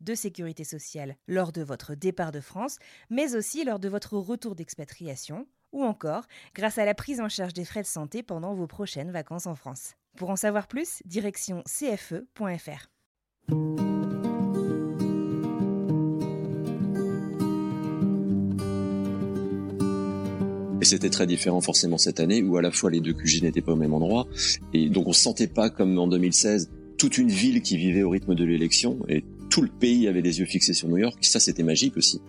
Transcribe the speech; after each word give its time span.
de 0.00 0.14
sécurité 0.14 0.64
sociale 0.64 1.16
lors 1.28 1.52
de 1.52 1.62
votre 1.62 1.94
départ 1.94 2.32
de 2.32 2.40
France, 2.40 2.78
mais 3.10 3.34
aussi 3.34 3.64
lors 3.64 3.78
de 3.78 3.88
votre 3.88 4.16
retour 4.16 4.54
d'expatriation, 4.54 5.46
ou 5.72 5.84
encore 5.84 6.24
grâce 6.54 6.78
à 6.78 6.84
la 6.84 6.94
prise 6.94 7.20
en 7.20 7.28
charge 7.28 7.52
des 7.52 7.64
frais 7.64 7.82
de 7.82 7.86
santé 7.86 8.22
pendant 8.22 8.54
vos 8.54 8.66
prochaines 8.66 9.10
vacances 9.10 9.46
en 9.46 9.54
France. 9.54 9.94
Pour 10.16 10.30
en 10.30 10.36
savoir 10.36 10.66
plus, 10.66 11.02
direction 11.04 11.62
cfe.fr. 11.66 12.90
Et 20.80 20.84
c'était 20.86 21.10
très 21.10 21.26
différent 21.26 21.60
forcément 21.60 21.98
cette 21.98 22.20
année 22.20 22.42
où 22.42 22.56
à 22.56 22.62
la 22.62 22.70
fois 22.70 22.90
les 22.90 23.00
deux 23.00 23.12
QG 23.12 23.42
n'étaient 23.42 23.60
pas 23.60 23.72
au 23.72 23.76
même 23.76 23.92
endroit 23.92 24.26
et 24.72 24.88
donc 24.88 25.06
on 25.08 25.12
sentait 25.12 25.46
pas 25.46 25.68
comme 25.68 25.98
en 25.98 26.06
2016 26.06 26.70
toute 26.96 27.18
une 27.18 27.28
ville 27.28 27.60
qui 27.60 27.76
vivait 27.76 28.02
au 28.02 28.08
rythme 28.08 28.34
de 28.34 28.44
l'élection 28.44 28.98
et 29.08 29.22
tout 29.50 29.62
le 29.62 29.68
pays 29.68 30.08
avait 30.08 30.22
les 30.22 30.38
yeux 30.38 30.46
fixés 30.46 30.72
sur 30.72 30.88
New 30.88 30.96
York. 30.96 31.18
Ça, 31.22 31.40
c'était 31.40 31.64
magique 31.64 31.96
aussi. 31.96 32.20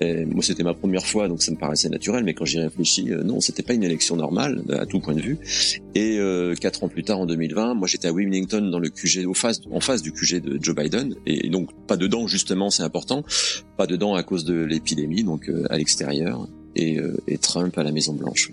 Et 0.00 0.24
moi, 0.24 0.42
c'était 0.42 0.64
ma 0.64 0.74
première 0.74 1.06
fois, 1.06 1.28
donc 1.28 1.42
ça 1.42 1.52
me 1.52 1.56
paraissait 1.56 1.90
naturel. 1.90 2.24
Mais 2.24 2.34
quand 2.34 2.46
j'y 2.46 2.58
réfléchis, 2.58 3.12
euh, 3.12 3.22
non, 3.22 3.40
c'était 3.40 3.62
pas 3.62 3.74
une 3.74 3.84
élection 3.84 4.16
normale 4.16 4.62
à 4.70 4.86
tout 4.86 4.98
point 4.98 5.14
de 5.14 5.20
vue. 5.20 5.38
Et 5.94 6.18
euh, 6.18 6.54
quatre 6.54 6.82
ans 6.82 6.88
plus 6.88 7.04
tard, 7.04 7.20
en 7.20 7.26
2020, 7.26 7.74
moi, 7.74 7.86
j'étais 7.86 8.08
à 8.08 8.12
Wilmington 8.12 8.62
dans 8.70 8.78
le 8.78 8.88
QG, 8.88 9.26
au 9.26 9.34
face, 9.34 9.60
en 9.70 9.80
face 9.80 10.02
du 10.02 10.12
QG 10.12 10.40
de 10.40 10.58
Joe 10.60 10.74
Biden. 10.74 11.14
Et 11.26 11.50
donc 11.50 11.70
pas 11.86 11.96
dedans, 11.96 12.26
justement, 12.26 12.70
c'est 12.70 12.82
important. 12.82 13.22
Pas 13.76 13.86
dedans 13.86 14.14
à 14.14 14.22
cause 14.22 14.44
de 14.44 14.54
l'épidémie, 14.54 15.24
donc 15.24 15.48
euh, 15.48 15.66
à 15.70 15.76
l'extérieur. 15.76 16.48
Et, 16.74 16.98
euh, 16.98 17.18
et 17.28 17.36
Trump 17.36 17.76
à 17.76 17.82
la 17.82 17.92
Maison 17.92 18.14
Blanche. 18.14 18.50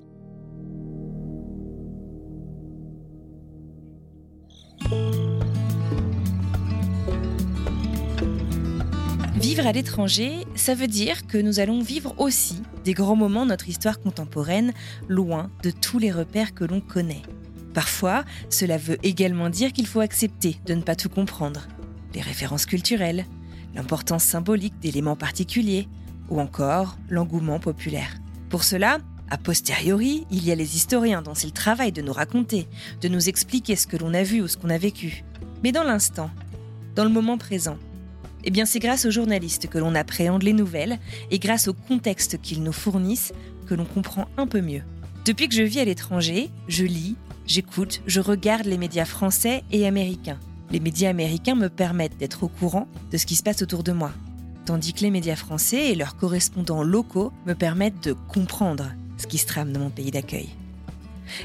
À 9.66 9.72
l'étranger, 9.74 10.48
ça 10.56 10.74
veut 10.74 10.88
dire 10.88 11.28
que 11.28 11.38
nous 11.38 11.60
allons 11.60 11.82
vivre 11.82 12.16
aussi 12.18 12.64
des 12.86 12.94
grands 12.94 13.18
moments 13.18 13.44
de 13.44 13.50
notre 13.50 13.68
histoire 13.68 14.00
contemporaine, 14.00 14.74
loin 15.10 15.52
de 15.64 15.70
tous 15.70 16.00
les 16.00 16.12
repères 16.12 16.56
que 16.56 16.64
l'on 16.64 16.80
connaît. 16.80 17.22
Parfois, 17.74 18.24
cela 18.50 18.78
veut 18.78 18.98
également 19.04 19.50
dire 19.50 19.74
qu'il 19.74 19.86
faut 19.86 20.00
accepter 20.00 20.58
de 20.66 20.74
ne 20.74 20.82
pas 20.82 20.96
tout 20.96 21.10
comprendre. 21.10 21.68
Les 22.16 22.22
références 22.22 22.66
culturelles, 22.66 23.26
l'importance 23.76 24.24
symbolique 24.24 24.80
d'éléments 24.80 25.18
particuliers, 25.18 25.88
ou 26.30 26.40
encore 26.40 26.98
l'engouement 27.10 27.60
populaire. 27.60 28.16
Pour 28.50 28.64
cela, 28.64 29.00
a 29.30 29.38
posteriori, 29.38 30.26
il 30.32 30.44
y 30.44 30.52
a 30.52 30.56
les 30.56 30.78
historiens 30.78 31.22
dont 31.22 31.36
c'est 31.36 31.48
le 31.48 31.54
travail 31.54 31.92
de 31.92 32.02
nous 32.02 32.14
raconter, 32.14 32.68
de 33.02 33.10
nous 33.10 33.28
expliquer 33.28 33.76
ce 33.76 33.88
que 33.88 33.98
l'on 33.98 34.14
a 34.14 34.24
vu 34.24 34.42
ou 34.42 34.48
ce 34.48 34.58
qu'on 34.58 34.70
a 34.70 34.78
vécu. 34.78 35.24
Mais 35.64 35.74
dans 35.74 35.84
l'instant, 35.84 36.32
dans 36.96 37.04
le 37.04 37.12
moment 37.12 37.38
présent, 37.38 37.78
eh 38.44 38.52
bien, 38.52 38.66
c'est 38.66 38.80
grâce 38.80 39.06
aux 39.06 39.12
journalistes 39.12 39.68
que 39.68 39.78
l'on 39.78 39.96
appréhende 39.96 40.44
les 40.44 40.54
nouvelles 40.54 41.00
et 41.32 41.40
grâce 41.40 41.68
au 41.68 41.74
contexte 41.74 42.42
qu'ils 42.42 42.64
nous 42.64 42.72
fournissent 42.72 43.34
que 43.68 43.76
l'on 43.76 43.86
comprend 43.86 44.28
un 44.38 44.48
peu 44.48 44.62
mieux. 44.62 44.82
Depuis 45.26 45.50
que 45.50 45.56
je 45.56 45.64
vis 45.64 45.80
à 45.80 45.86
l'étranger, 45.86 46.50
je 46.68 46.86
lis, 46.86 47.16
j'écoute, 47.46 48.02
je 48.08 48.22
regarde 48.22 48.66
les 48.66 48.78
médias 48.78 49.06
français 49.06 49.64
et 49.72 49.86
américains. 49.86 50.40
Les 50.72 50.80
médias 50.80 51.10
américains 51.10 51.56
me 51.56 51.70
permettent 51.70 52.18
d'être 52.18 52.44
au 52.44 52.48
courant 52.48 52.88
de 53.12 53.18
ce 53.18 53.26
qui 53.26 53.36
se 53.36 53.44
passe 53.44 53.62
autour 53.62 53.84
de 53.84 53.92
moi, 53.92 54.12
tandis 54.66 54.94
que 54.94 55.02
les 55.02 55.12
médias 55.12 55.36
français 55.36 55.92
et 55.92 55.96
leurs 55.96 56.16
correspondants 56.16 56.84
locaux 56.84 57.34
me 57.46 57.54
permettent 57.54 58.04
de 58.04 58.14
comprendre 58.14 58.92
ce 59.18 59.28
qui 59.28 59.38
se 59.38 59.48
trame 59.48 59.74
dans 59.74 59.80
mon 59.82 59.90
pays 59.90 60.12
d'accueil. 60.12 60.50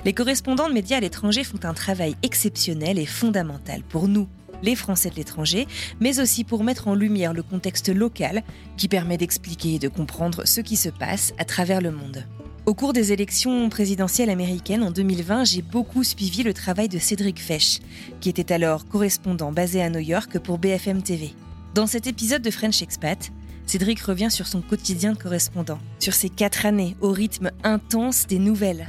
Les 0.04 0.12
correspondants 0.12 0.68
de 0.68 0.74
médias 0.74 0.98
à 0.98 1.00
l'étranger 1.00 1.44
font 1.44 1.60
un 1.64 1.74
travail 1.74 2.16
exceptionnel 2.22 2.98
et 2.98 3.06
fondamental 3.06 3.82
pour 3.82 4.08
nous, 4.08 4.28
les 4.64 4.74
Français 4.74 5.10
de 5.10 5.14
l'étranger, 5.14 5.68
mais 6.00 6.18
aussi 6.18 6.42
pour 6.42 6.64
mettre 6.64 6.88
en 6.88 6.94
lumière 6.94 7.34
le 7.34 7.42
contexte 7.42 7.88
local 7.88 8.42
qui 8.76 8.88
permet 8.88 9.18
d'expliquer 9.18 9.74
et 9.74 9.78
de 9.78 9.88
comprendre 9.88 10.46
ce 10.46 10.60
qui 10.60 10.76
se 10.76 10.88
passe 10.88 11.32
à 11.38 11.44
travers 11.44 11.80
le 11.80 11.92
monde. 11.92 12.24
Au 12.66 12.72
cours 12.72 12.94
des 12.94 13.12
élections 13.12 13.68
présidentielles 13.68 14.30
américaines 14.30 14.82
en 14.82 14.90
2020, 14.90 15.44
j'ai 15.44 15.60
beaucoup 15.60 16.02
suivi 16.02 16.42
le 16.42 16.54
travail 16.54 16.88
de 16.88 16.98
Cédric 16.98 17.38
Fesch, 17.38 17.80
qui 18.20 18.30
était 18.30 18.54
alors 18.54 18.86
correspondant 18.86 19.52
basé 19.52 19.82
à 19.82 19.90
New 19.90 20.00
York 20.00 20.38
pour 20.38 20.58
BFM 20.58 21.02
TV. 21.02 21.34
Dans 21.74 21.86
cet 21.86 22.06
épisode 22.06 22.40
de 22.40 22.50
French 22.50 22.80
Expat, 22.80 23.30
Cédric 23.66 24.00
revient 24.00 24.30
sur 24.30 24.46
son 24.46 24.62
quotidien 24.62 25.12
de 25.12 25.18
correspondant, 25.18 25.78
sur 25.98 26.14
ses 26.14 26.30
quatre 26.30 26.64
années 26.64 26.96
au 27.02 27.10
rythme 27.10 27.50
intense 27.64 28.26
des 28.26 28.38
nouvelles, 28.38 28.88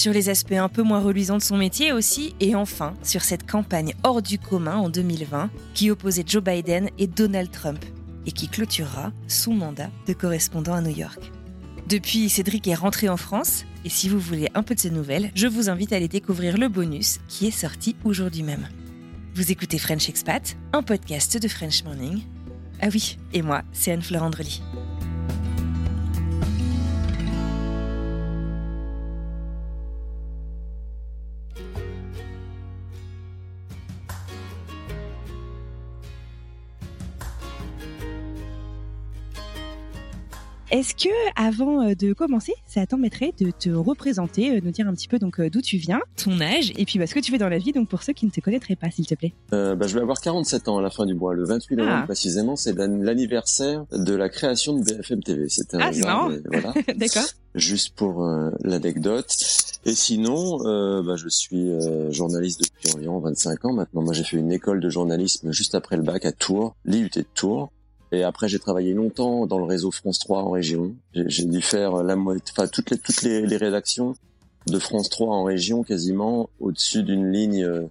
sur 0.00 0.14
les 0.14 0.30
aspects 0.30 0.52
un 0.52 0.70
peu 0.70 0.82
moins 0.82 1.00
reluisants 1.00 1.36
de 1.36 1.42
son 1.42 1.58
métier 1.58 1.92
aussi, 1.92 2.34
et 2.40 2.54
enfin 2.54 2.94
sur 3.02 3.20
cette 3.20 3.48
campagne 3.48 3.92
hors 4.02 4.22
du 4.22 4.38
commun 4.38 4.76
en 4.76 4.88
2020 4.88 5.50
qui 5.74 5.90
opposait 5.90 6.24
Joe 6.26 6.42
Biden 6.42 6.88
et 6.98 7.06
Donald 7.06 7.50
Trump, 7.50 7.84
et 8.24 8.32
qui 8.32 8.48
clôturera 8.48 9.12
son 9.28 9.52
mandat 9.52 9.90
de 10.06 10.14
correspondant 10.14 10.72
à 10.72 10.80
New 10.80 10.96
York. 10.96 11.30
Depuis, 11.86 12.30
Cédric 12.30 12.66
est 12.66 12.74
rentré 12.74 13.08
en 13.10 13.18
France, 13.18 13.66
et 13.84 13.90
si 13.90 14.08
vous 14.08 14.20
voulez 14.20 14.48
un 14.54 14.62
peu 14.62 14.74
de 14.74 14.80
ses 14.80 14.90
nouvelles, 14.90 15.30
je 15.34 15.46
vous 15.46 15.68
invite 15.68 15.92
à 15.92 15.96
aller 15.96 16.08
découvrir 16.08 16.56
le 16.56 16.68
bonus 16.68 17.18
qui 17.28 17.46
est 17.46 17.50
sorti 17.50 17.94
aujourd'hui 18.04 18.42
même. 18.42 18.68
Vous 19.34 19.52
écoutez 19.52 19.78
French 19.78 20.08
Expat, 20.08 20.56
un 20.72 20.82
podcast 20.82 21.36
de 21.36 21.48
French 21.48 21.84
Morning. 21.84 22.22
Ah 22.80 22.88
oui, 22.92 23.18
et 23.34 23.42
moi, 23.42 23.62
c'est 23.72 23.92
Anne-Fleur 23.92 24.22
Andrely. 24.22 24.62
Est-ce 40.70 40.94
que 40.94 41.08
avant 41.34 41.82
euh, 41.82 41.94
de 41.94 42.12
commencer, 42.12 42.52
ça 42.66 42.86
t'embêterait 42.86 43.32
de 43.40 43.50
te 43.50 43.70
représenter, 43.70 44.52
euh, 44.56 44.60
nous 44.62 44.70
dire 44.70 44.86
un 44.86 44.94
petit 44.94 45.08
peu 45.08 45.18
donc 45.18 45.40
euh, 45.40 45.50
d'où 45.50 45.60
tu 45.60 45.78
viens, 45.78 46.00
ton 46.22 46.40
âge 46.40 46.72
et 46.76 46.84
puis 46.84 46.98
bah, 47.00 47.06
ce 47.08 47.14
que 47.14 47.18
tu 47.20 47.32
fais 47.32 47.38
dans 47.38 47.48
la 47.48 47.58
vie, 47.58 47.72
donc 47.72 47.88
pour 47.88 48.02
ceux 48.04 48.12
qui 48.12 48.24
ne 48.24 48.30
te 48.30 48.40
connaîtraient 48.40 48.76
pas, 48.76 48.88
s'il 48.90 49.04
te 49.06 49.14
plaît. 49.16 49.32
Euh, 49.52 49.74
bah, 49.74 49.86
je 49.88 49.94
vais 49.94 50.00
avoir 50.00 50.20
47 50.20 50.68
ans 50.68 50.78
à 50.78 50.82
la 50.82 50.90
fin 50.90 51.06
du 51.06 51.14
mois. 51.14 51.34
Le 51.34 51.44
28 51.44 51.74
novembre 51.76 51.96
Ah. 52.02 52.06
précisément, 52.06 52.54
c'est 52.54 52.72
l'an- 52.72 52.98
l'anniversaire 53.02 53.84
de 53.92 54.14
la 54.14 54.28
création 54.28 54.78
de 54.78 54.84
BFM 54.84 55.22
TV. 55.24 55.48
C'était 55.48 55.76
un 55.76 55.80
Ah, 55.80 55.92
c'est 55.92 56.02
marrant. 56.02 56.30
voilà. 56.46 56.72
D'accord. 56.96 57.24
Juste 57.56 57.94
pour 57.96 58.24
euh, 58.24 58.50
l'anecdote. 58.62 59.34
Et 59.84 59.94
sinon, 59.94 60.64
euh, 60.66 61.02
bah, 61.02 61.16
je 61.16 61.28
suis 61.28 61.68
euh, 61.68 62.12
journaliste 62.12 62.60
depuis 62.62 62.94
environ 62.96 63.18
25 63.18 63.64
ans 63.64 63.72
maintenant. 63.72 64.02
Moi, 64.02 64.12
j'ai 64.12 64.22
fait 64.24 64.36
une 64.36 64.52
école 64.52 64.78
de 64.78 64.88
journalisme 64.88 65.50
juste 65.50 65.74
après 65.74 65.96
le 65.96 66.02
bac 66.04 66.24
à 66.26 66.30
Tours, 66.32 66.76
l'IUT 66.84 67.10
de 67.16 67.24
Tours. 67.34 67.72
Et 68.12 68.22
après, 68.24 68.48
j'ai 68.48 68.58
travaillé 68.58 68.92
longtemps 68.92 69.46
dans 69.46 69.58
le 69.58 69.64
réseau 69.64 69.90
France 69.90 70.18
3 70.18 70.42
en 70.42 70.50
région. 70.50 70.94
J'ai 71.14 71.44
dû 71.44 71.62
faire 71.62 72.02
la 72.02 72.16
moitié, 72.16 72.42
enfin 72.56 72.66
toutes 72.66 72.90
les 72.90 72.98
toutes 72.98 73.22
les, 73.22 73.46
les 73.46 73.56
rédactions 73.56 74.14
de 74.66 74.78
France 74.78 75.08
3 75.10 75.28
en 75.34 75.44
région, 75.44 75.82
quasiment 75.82 76.50
au-dessus 76.60 77.02
d'une 77.04 77.30
ligne 77.32 77.62
euh, 77.64 77.82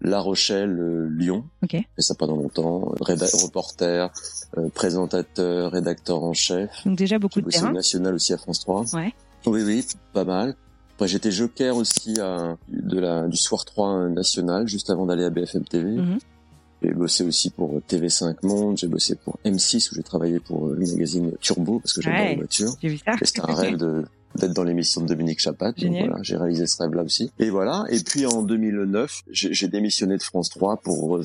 La 0.00 0.20
Rochelle 0.20 0.78
euh, 0.78 1.08
Lyon. 1.10 1.44
Ok. 1.64 1.74
Et 1.74 1.86
ça 1.98 2.14
pendant 2.14 2.36
longtemps. 2.36 2.92
Réda- 3.00 3.42
reporter, 3.44 4.10
euh, 4.58 4.68
présentateur, 4.72 5.72
rédacteur 5.72 6.22
en 6.22 6.32
chef. 6.34 6.70
Donc 6.86 6.96
déjà 6.96 7.18
beaucoup 7.18 7.40
de 7.40 7.50
terrain. 7.50 7.72
national 7.72 8.14
aussi 8.14 8.32
à 8.32 8.38
France 8.38 8.60
3. 8.60 8.84
Ouais. 8.94 9.12
Oui, 9.46 9.62
oui, 9.64 9.84
pas 10.12 10.24
mal. 10.24 10.54
Après, 10.94 11.08
j'étais 11.08 11.32
joker 11.32 11.76
aussi 11.76 12.20
à, 12.20 12.56
de 12.68 12.98
la, 13.00 13.26
du 13.26 13.36
Soir 13.36 13.64
3 13.64 14.08
national, 14.10 14.68
juste 14.68 14.88
avant 14.90 15.06
d'aller 15.06 15.24
à 15.24 15.30
BFM 15.30 15.64
TV. 15.64 15.90
Mhm. 15.90 16.18
J'ai 16.84 16.92
bossé 16.92 17.24
aussi 17.24 17.48
pour 17.50 17.80
TV5 17.88 18.36
Monde, 18.42 18.76
j'ai 18.76 18.88
bossé 18.88 19.14
pour 19.14 19.38
M6 19.44 19.90
où 19.90 19.94
j'ai 19.94 20.02
travaillé 20.02 20.38
pour 20.38 20.68
euh, 20.68 20.76
le 20.78 20.86
magazine 20.86 21.32
Turbo 21.40 21.80
parce 21.80 21.94
que 21.94 22.02
j'adore 22.02 22.20
Ouais. 22.20 22.30
les 22.30 22.36
voitures. 22.36 22.74
C'était 23.22 23.40
un 23.40 23.54
rêve 23.54 23.76
de, 23.78 24.04
d'être 24.36 24.52
dans 24.52 24.64
l'émission 24.64 25.00
de 25.00 25.06
Dominique 25.06 25.40
Chapat. 25.40 25.72
Donc 25.72 25.92
voilà, 25.96 26.18
j'ai 26.22 26.36
réalisé 26.36 26.66
ce 26.66 26.82
rêve-là 26.82 27.02
aussi. 27.02 27.30
Et 27.38 27.48
voilà. 27.48 27.84
Et 27.88 28.00
puis 28.00 28.26
en 28.26 28.42
2009, 28.42 29.22
j'ai 29.30 29.68
démissionné 29.68 30.18
de 30.18 30.22
France 30.22 30.50
3 30.50 30.76
pour 30.78 31.20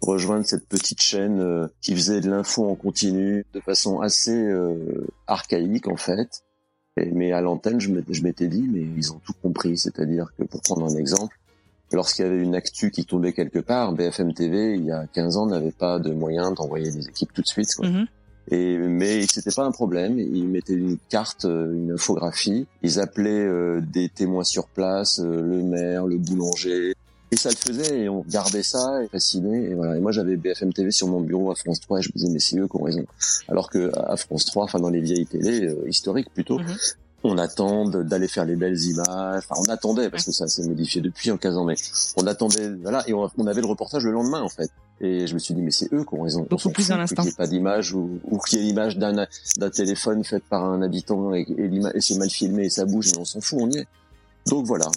rejoindre 0.00 0.46
cette 0.46 0.66
petite 0.68 1.02
chaîne 1.02 1.40
euh, 1.40 1.66
qui 1.82 1.94
faisait 1.94 2.20
de 2.20 2.30
l'info 2.30 2.68
en 2.70 2.74
continu 2.76 3.44
de 3.52 3.60
façon 3.60 4.00
assez 4.00 4.34
euh, 4.34 4.76
archaïque 5.26 5.88
en 5.88 5.96
fait. 5.96 6.44
Et, 6.96 7.10
mais 7.10 7.32
à 7.32 7.40
l'antenne, 7.40 7.80
je 7.80 7.90
m'étais 8.22 8.46
dit, 8.48 8.68
mais 8.70 8.86
ils 8.96 9.12
ont 9.12 9.20
tout 9.24 9.34
compris. 9.42 9.76
C'est-à-dire 9.76 10.32
que 10.38 10.44
pour 10.44 10.60
prendre 10.62 10.84
un 10.86 10.96
exemple, 10.96 11.36
lorsqu'il 11.92 12.24
y 12.24 12.28
avait 12.28 12.42
une 12.42 12.54
actu 12.54 12.90
qui 12.90 13.04
tombait 13.04 13.32
quelque 13.32 13.58
part, 13.58 13.92
BFM 13.92 14.34
TV, 14.34 14.74
il 14.74 14.84
y 14.84 14.92
a 14.92 15.06
15 15.12 15.36
ans, 15.36 15.46
n'avait 15.46 15.72
pas 15.72 15.98
de 15.98 16.12
moyen 16.12 16.52
d'envoyer 16.52 16.90
des 16.90 17.08
équipes 17.08 17.32
tout 17.32 17.42
de 17.42 17.46
suite. 17.46 17.74
Quoi. 17.74 17.88
Mm-hmm. 17.88 18.06
Et, 18.50 18.78
mais 18.78 19.26
c'était 19.26 19.54
pas 19.54 19.64
un 19.64 19.70
problème. 19.70 20.18
Ils 20.18 20.48
mettaient 20.48 20.74
une 20.74 20.98
carte, 21.08 21.44
euh, 21.44 21.72
une 21.72 21.92
infographie. 21.92 22.66
Ils 22.82 22.98
appelaient 22.98 23.30
euh, 23.30 23.80
des 23.80 24.08
témoins 24.08 24.44
sur 24.44 24.66
place, 24.66 25.20
euh, 25.20 25.40
le 25.40 25.62
maire, 25.62 26.06
le 26.06 26.18
boulanger. 26.18 26.94
Et 27.32 27.36
ça 27.36 27.50
le 27.50 27.54
faisait 27.54 28.00
et 28.00 28.08
on 28.08 28.22
regardait 28.22 28.64
ça 28.64 29.04
et 29.04 29.08
fasciné. 29.08 29.70
Et 29.70 29.74
voilà. 29.74 29.96
Et 29.96 30.00
moi 30.00 30.10
j'avais 30.10 30.36
BFM 30.36 30.72
TV 30.72 30.90
sur 30.90 31.06
mon 31.06 31.20
bureau 31.20 31.52
à 31.52 31.54
France 31.54 31.78
3 31.80 32.00
et 32.00 32.02
je 32.02 32.08
me 32.08 32.14
disais 32.14 32.32
mais 32.32 32.40
c'est 32.40 32.58
eux 32.58 32.66
qui 32.66 32.76
ont 32.76 32.82
raison. 32.82 33.04
Alors 33.46 33.70
que 33.70 33.92
à 33.96 34.16
France 34.16 34.46
3, 34.46 34.64
enfin 34.64 34.80
dans 34.80 34.90
les 34.90 35.00
vieilles 35.00 35.26
télé 35.26 35.72
historiques 35.86 36.30
plutôt, 36.34 36.58
mhm. 36.58 36.74
On 37.22 37.38
attend 37.38 37.84
d'aller 37.86 38.28
faire 38.28 38.44
les 38.44 38.56
belles 38.56 38.80
images. 38.80 39.44
Enfin 39.48 39.54
on 39.58 39.70
attendait 39.70 40.10
parce 40.10 40.24
que 40.24 40.32
ça 40.32 40.48
s'est 40.48 40.66
modifié 40.66 41.00
depuis 41.00 41.30
en 41.30 41.36
15 41.36 41.56
ans, 41.56 41.64
mais 41.64 41.74
on 42.16 42.26
attendait 42.26 42.70
voilà 42.82 43.02
et 43.08 43.12
on, 43.12 43.30
on 43.36 43.46
avait 43.46 43.60
le 43.60 43.66
reportage 43.66 44.04
le 44.04 44.12
lendemain 44.12 44.40
en 44.40 44.48
fait. 44.48 44.70
Et 45.02 45.26
je 45.26 45.32
me 45.32 45.38
suis 45.38 45.54
dit, 45.54 45.62
mais 45.62 45.70
c'est 45.70 45.90
eux 45.94 46.04
qui 46.04 46.14
ont 46.14 46.22
raison. 46.22 46.46
Beaucoup 46.48 46.70
plus 46.70 46.88
dans 46.88 46.98
l'instant. 46.98 47.22
Qu'il 47.22 47.30
n'y 47.30 47.34
ait 47.34 47.36
pas 47.36 47.46
d'image 47.46 47.94
ou, 47.94 48.20
ou 48.30 48.38
qu'il 48.38 48.58
y 48.58 48.62
ait 48.62 48.64
l'image 48.66 48.98
d'un, 48.98 49.26
d'un 49.56 49.70
téléphone 49.70 50.24
fait 50.24 50.42
par 50.44 50.62
un 50.64 50.82
habitant 50.82 51.34
et, 51.34 51.46
et, 51.56 52.00
c'est 52.00 52.18
mal 52.18 52.28
filmé 52.28 52.66
et 52.66 52.70
ça 52.70 52.84
bouge, 52.84 53.12
mais 53.12 53.18
on 53.18 53.24
s'en 53.24 53.40
fout, 53.40 53.60
on 53.62 53.70
y 53.70 53.78
est. 53.78 53.86
Donc 54.46 54.66
voilà, 54.66 54.90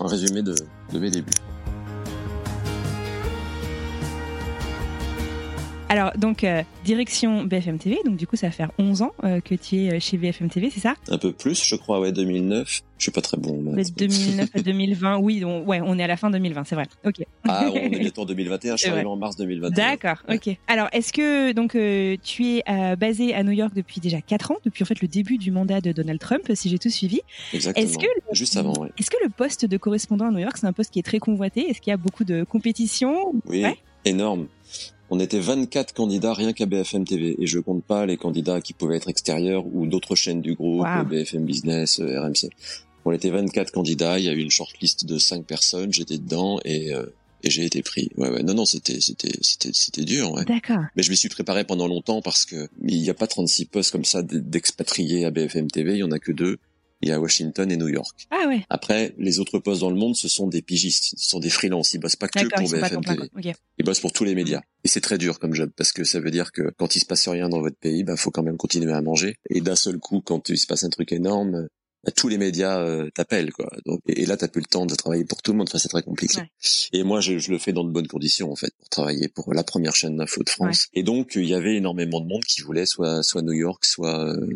un 0.00 0.06
résumé 0.06 0.42
de, 0.42 0.54
de 0.92 0.98
mes 0.98 1.10
débuts. 1.10 1.32
Alors, 5.88 6.12
donc, 6.16 6.44
euh, 6.44 6.62
direction 6.84 7.44
BFM 7.44 7.78
TV. 7.78 7.98
Donc, 8.04 8.16
du 8.16 8.26
coup, 8.26 8.36
ça 8.36 8.46
va 8.46 8.52
faire 8.52 8.70
11 8.78 9.02
ans 9.02 9.12
euh, 9.22 9.40
que 9.40 9.54
tu 9.54 9.76
es 9.76 9.94
euh, 9.94 10.00
chez 10.00 10.16
BFM 10.16 10.48
TV, 10.48 10.70
c'est 10.70 10.80
ça? 10.80 10.94
Un 11.08 11.18
peu 11.18 11.32
plus, 11.32 11.62
je 11.64 11.76
crois, 11.76 12.00
ouais, 12.00 12.10
2009. 12.10 12.82
Je 12.96 13.02
suis 13.02 13.12
pas 13.12 13.20
très 13.20 13.36
bon. 13.36 13.60
Mais 13.60 13.82
2009 13.84 14.48
à 14.54 14.62
2020, 14.62 15.18
oui, 15.18 15.44
on, 15.44 15.62
ouais, 15.64 15.80
on 15.84 15.98
est 15.98 16.02
à 16.02 16.06
la 16.06 16.16
fin 16.16 16.30
2020, 16.30 16.64
c'est 16.64 16.74
vrai. 16.74 16.86
Ok. 17.04 17.16
Ah, 17.46 17.66
on 17.70 17.74
est 17.74 17.98
bientôt 17.98 18.22
en 18.22 18.24
2021. 18.24 18.76
Je 18.76 18.82
suis 18.82 18.90
arrivé 18.90 19.06
en 19.06 19.16
mars 19.16 19.36
2021. 19.36 19.70
D'accord. 19.70 20.22
Ok. 20.28 20.56
Alors, 20.68 20.88
est-ce 20.92 21.12
que 21.12 21.52
donc 21.52 21.72
tu 22.22 22.46
es 22.46 22.62
basé 22.96 23.34
à 23.34 23.42
New 23.42 23.52
York 23.52 23.72
depuis 23.74 24.00
déjà 24.00 24.20
4 24.22 24.52
ans, 24.52 24.56
depuis 24.64 24.84
en 24.84 24.86
fait 24.86 25.02
le 25.02 25.08
début 25.08 25.36
du 25.36 25.50
mandat 25.50 25.80
de 25.80 25.92
Donald 25.92 26.20
Trump, 26.20 26.50
si 26.54 26.70
j'ai 26.70 26.78
tout 26.78 26.88
suivi? 26.88 27.20
Exactement. 27.52 27.86
Est-ce 27.86 27.98
que 27.98 28.06
juste 28.32 28.56
avant 28.56 28.74
ouais. 28.74 28.90
Est-ce 28.98 29.10
que 29.10 29.22
le 29.22 29.28
poste 29.28 29.66
de 29.66 29.76
correspondant 29.76 30.28
à 30.28 30.30
New 30.30 30.38
York, 30.38 30.56
c'est 30.56 30.66
un 30.66 30.72
poste 30.72 30.92
qui 30.92 31.00
est 31.00 31.02
très 31.02 31.18
convoité? 31.18 31.68
Est-ce 31.68 31.80
qu'il 31.80 31.90
y 31.90 31.94
a 31.94 31.98
beaucoup 31.98 32.24
de 32.24 32.44
compétition 32.44 33.32
Oui. 33.46 33.66
Énorme 34.04 34.46
on 35.14 35.20
était 35.20 35.38
24 35.38 35.94
candidats 35.94 36.34
rien 36.34 36.52
qu'à 36.52 36.66
BFM 36.66 37.04
TV 37.04 37.36
et 37.38 37.46
je 37.46 37.60
compte 37.60 37.84
pas 37.84 38.04
les 38.04 38.16
candidats 38.16 38.60
qui 38.60 38.72
pouvaient 38.72 38.96
être 38.96 39.08
extérieurs 39.08 39.64
ou 39.72 39.86
d'autres 39.86 40.16
chaînes 40.16 40.42
du 40.42 40.54
groupe, 40.54 40.84
BFM 41.08 41.44
Business, 41.44 42.00
euh, 42.00 42.20
RMC. 42.20 42.50
On 43.04 43.12
était 43.12 43.30
24 43.30 43.70
candidats, 43.70 44.18
il 44.18 44.24
y 44.24 44.28
a 44.28 44.32
eu 44.32 44.40
une 44.40 44.50
shortlist 44.50 45.06
de 45.06 45.18
5 45.18 45.44
personnes, 45.44 45.92
j'étais 45.92 46.18
dedans 46.18 46.58
et 46.64 46.92
euh, 46.92 47.06
et 47.44 47.50
j'ai 47.50 47.64
été 47.66 47.82
pris. 47.82 48.08
Ouais, 48.16 48.30
ouais. 48.30 48.42
Non, 48.42 48.54
non, 48.54 48.64
c'était, 48.64 49.00
c'était, 49.00 49.36
c'était, 49.42 49.68
c'était 49.74 50.04
dur. 50.04 50.32
Ouais. 50.32 50.46
D'accord. 50.46 50.82
Mais 50.96 51.02
je 51.02 51.10
m'y 51.10 51.16
suis 51.16 51.28
préparé 51.28 51.64
pendant 51.64 51.86
longtemps 51.86 52.22
parce 52.22 52.46
que 52.46 52.68
il 52.82 53.02
n'y 53.02 53.10
a 53.10 53.14
pas 53.14 53.26
36 53.26 53.66
postes 53.66 53.90
comme 53.90 54.06
ça 54.06 54.22
d'expatriés 54.22 55.26
à 55.26 55.30
BFM 55.30 55.70
TV. 55.70 55.92
Il 55.92 55.98
y 55.98 56.02
en 56.02 56.10
a 56.10 56.18
que 56.18 56.32
deux 56.32 56.58
il 57.00 57.08
y 57.08 57.12
a 57.12 57.20
Washington 57.20 57.70
et 57.70 57.76
New 57.76 57.88
York. 57.88 58.26
Ah 58.30 58.46
ouais. 58.48 58.64
Après, 58.70 59.14
les 59.18 59.38
autres 59.38 59.58
postes 59.58 59.82
dans 59.82 59.90
le 59.90 59.96
monde, 59.96 60.16
ce 60.16 60.28
sont 60.28 60.46
des 60.46 60.62
pigistes, 60.62 61.14
ce 61.16 61.28
sont 61.28 61.40
des 61.40 61.50
freelances. 61.50 61.92
Ils 61.92 61.98
bossent 61.98 62.16
pas 62.16 62.28
que 62.28 62.46
pour 62.48 62.70
BFM 62.70 63.04
TV. 63.04 63.54
Ils 63.78 63.84
bossent 63.84 64.00
pour 64.00 64.12
tous 64.12 64.24
les 64.24 64.34
médias. 64.34 64.62
Et 64.84 64.88
c'est 64.88 65.00
très 65.00 65.18
dur 65.18 65.38
comme 65.38 65.54
job 65.54 65.70
parce 65.76 65.92
que 65.92 66.04
ça 66.04 66.20
veut 66.20 66.30
dire 66.30 66.52
que 66.52 66.72
quand 66.76 66.96
il 66.96 67.00
se 67.00 67.06
passe 67.06 67.28
rien 67.28 67.48
dans 67.48 67.60
votre 67.60 67.76
pays, 67.76 68.04
bah 68.04 68.16
faut 68.16 68.30
quand 68.30 68.42
même 68.42 68.56
continuer 68.56 68.92
à 68.92 69.02
manger. 69.02 69.36
Et 69.50 69.60
d'un 69.60 69.76
seul 69.76 69.98
coup, 69.98 70.20
quand 70.20 70.48
il 70.48 70.58
se 70.58 70.66
passe 70.66 70.84
un 70.84 70.90
truc 70.90 71.12
énorme, 71.12 71.68
bah, 72.04 72.12
tous 72.14 72.28
les 72.28 72.38
médias 72.38 72.80
euh, 72.80 73.08
t'appellent 73.14 73.52
quoi. 73.52 73.70
Donc, 73.86 74.00
et, 74.06 74.26
là, 74.26 74.36
t'as 74.36 74.48
plus 74.48 74.60
le 74.60 74.66
temps 74.66 74.84
de 74.84 74.94
travailler 74.94 75.24
pour 75.24 75.40
tout 75.42 75.52
le 75.52 75.58
monde. 75.58 75.68
Enfin, 75.68 75.78
c'est 75.78 75.88
très 75.88 76.02
compliqué. 76.02 76.42
Et 76.92 77.02
moi, 77.02 77.20
je, 77.20 77.38
je, 77.38 77.50
le 77.50 77.58
fais 77.58 77.72
dans 77.72 77.84
de 77.84 77.90
bonnes 77.90 78.08
conditions 78.08 78.52
en 78.52 78.56
fait 78.56 78.72
pour 78.78 78.88
travailler 78.88 79.28
pour 79.28 79.52
la 79.54 79.64
première 79.64 79.96
chaîne 79.96 80.16
d'info 80.16 80.42
de 80.42 80.50
France. 80.50 80.88
Et 80.92 81.02
donc, 81.02 81.32
il 81.36 81.46
y 81.46 81.54
avait 81.54 81.76
énormément 81.76 82.20
de 82.20 82.26
monde 82.26 82.44
qui 82.44 82.60
voulait 82.60 82.86
soit 82.86 83.22
soit 83.22 83.42
New 83.42 83.52
York, 83.52 83.84
soit 83.84 84.26
euh, 84.26 84.46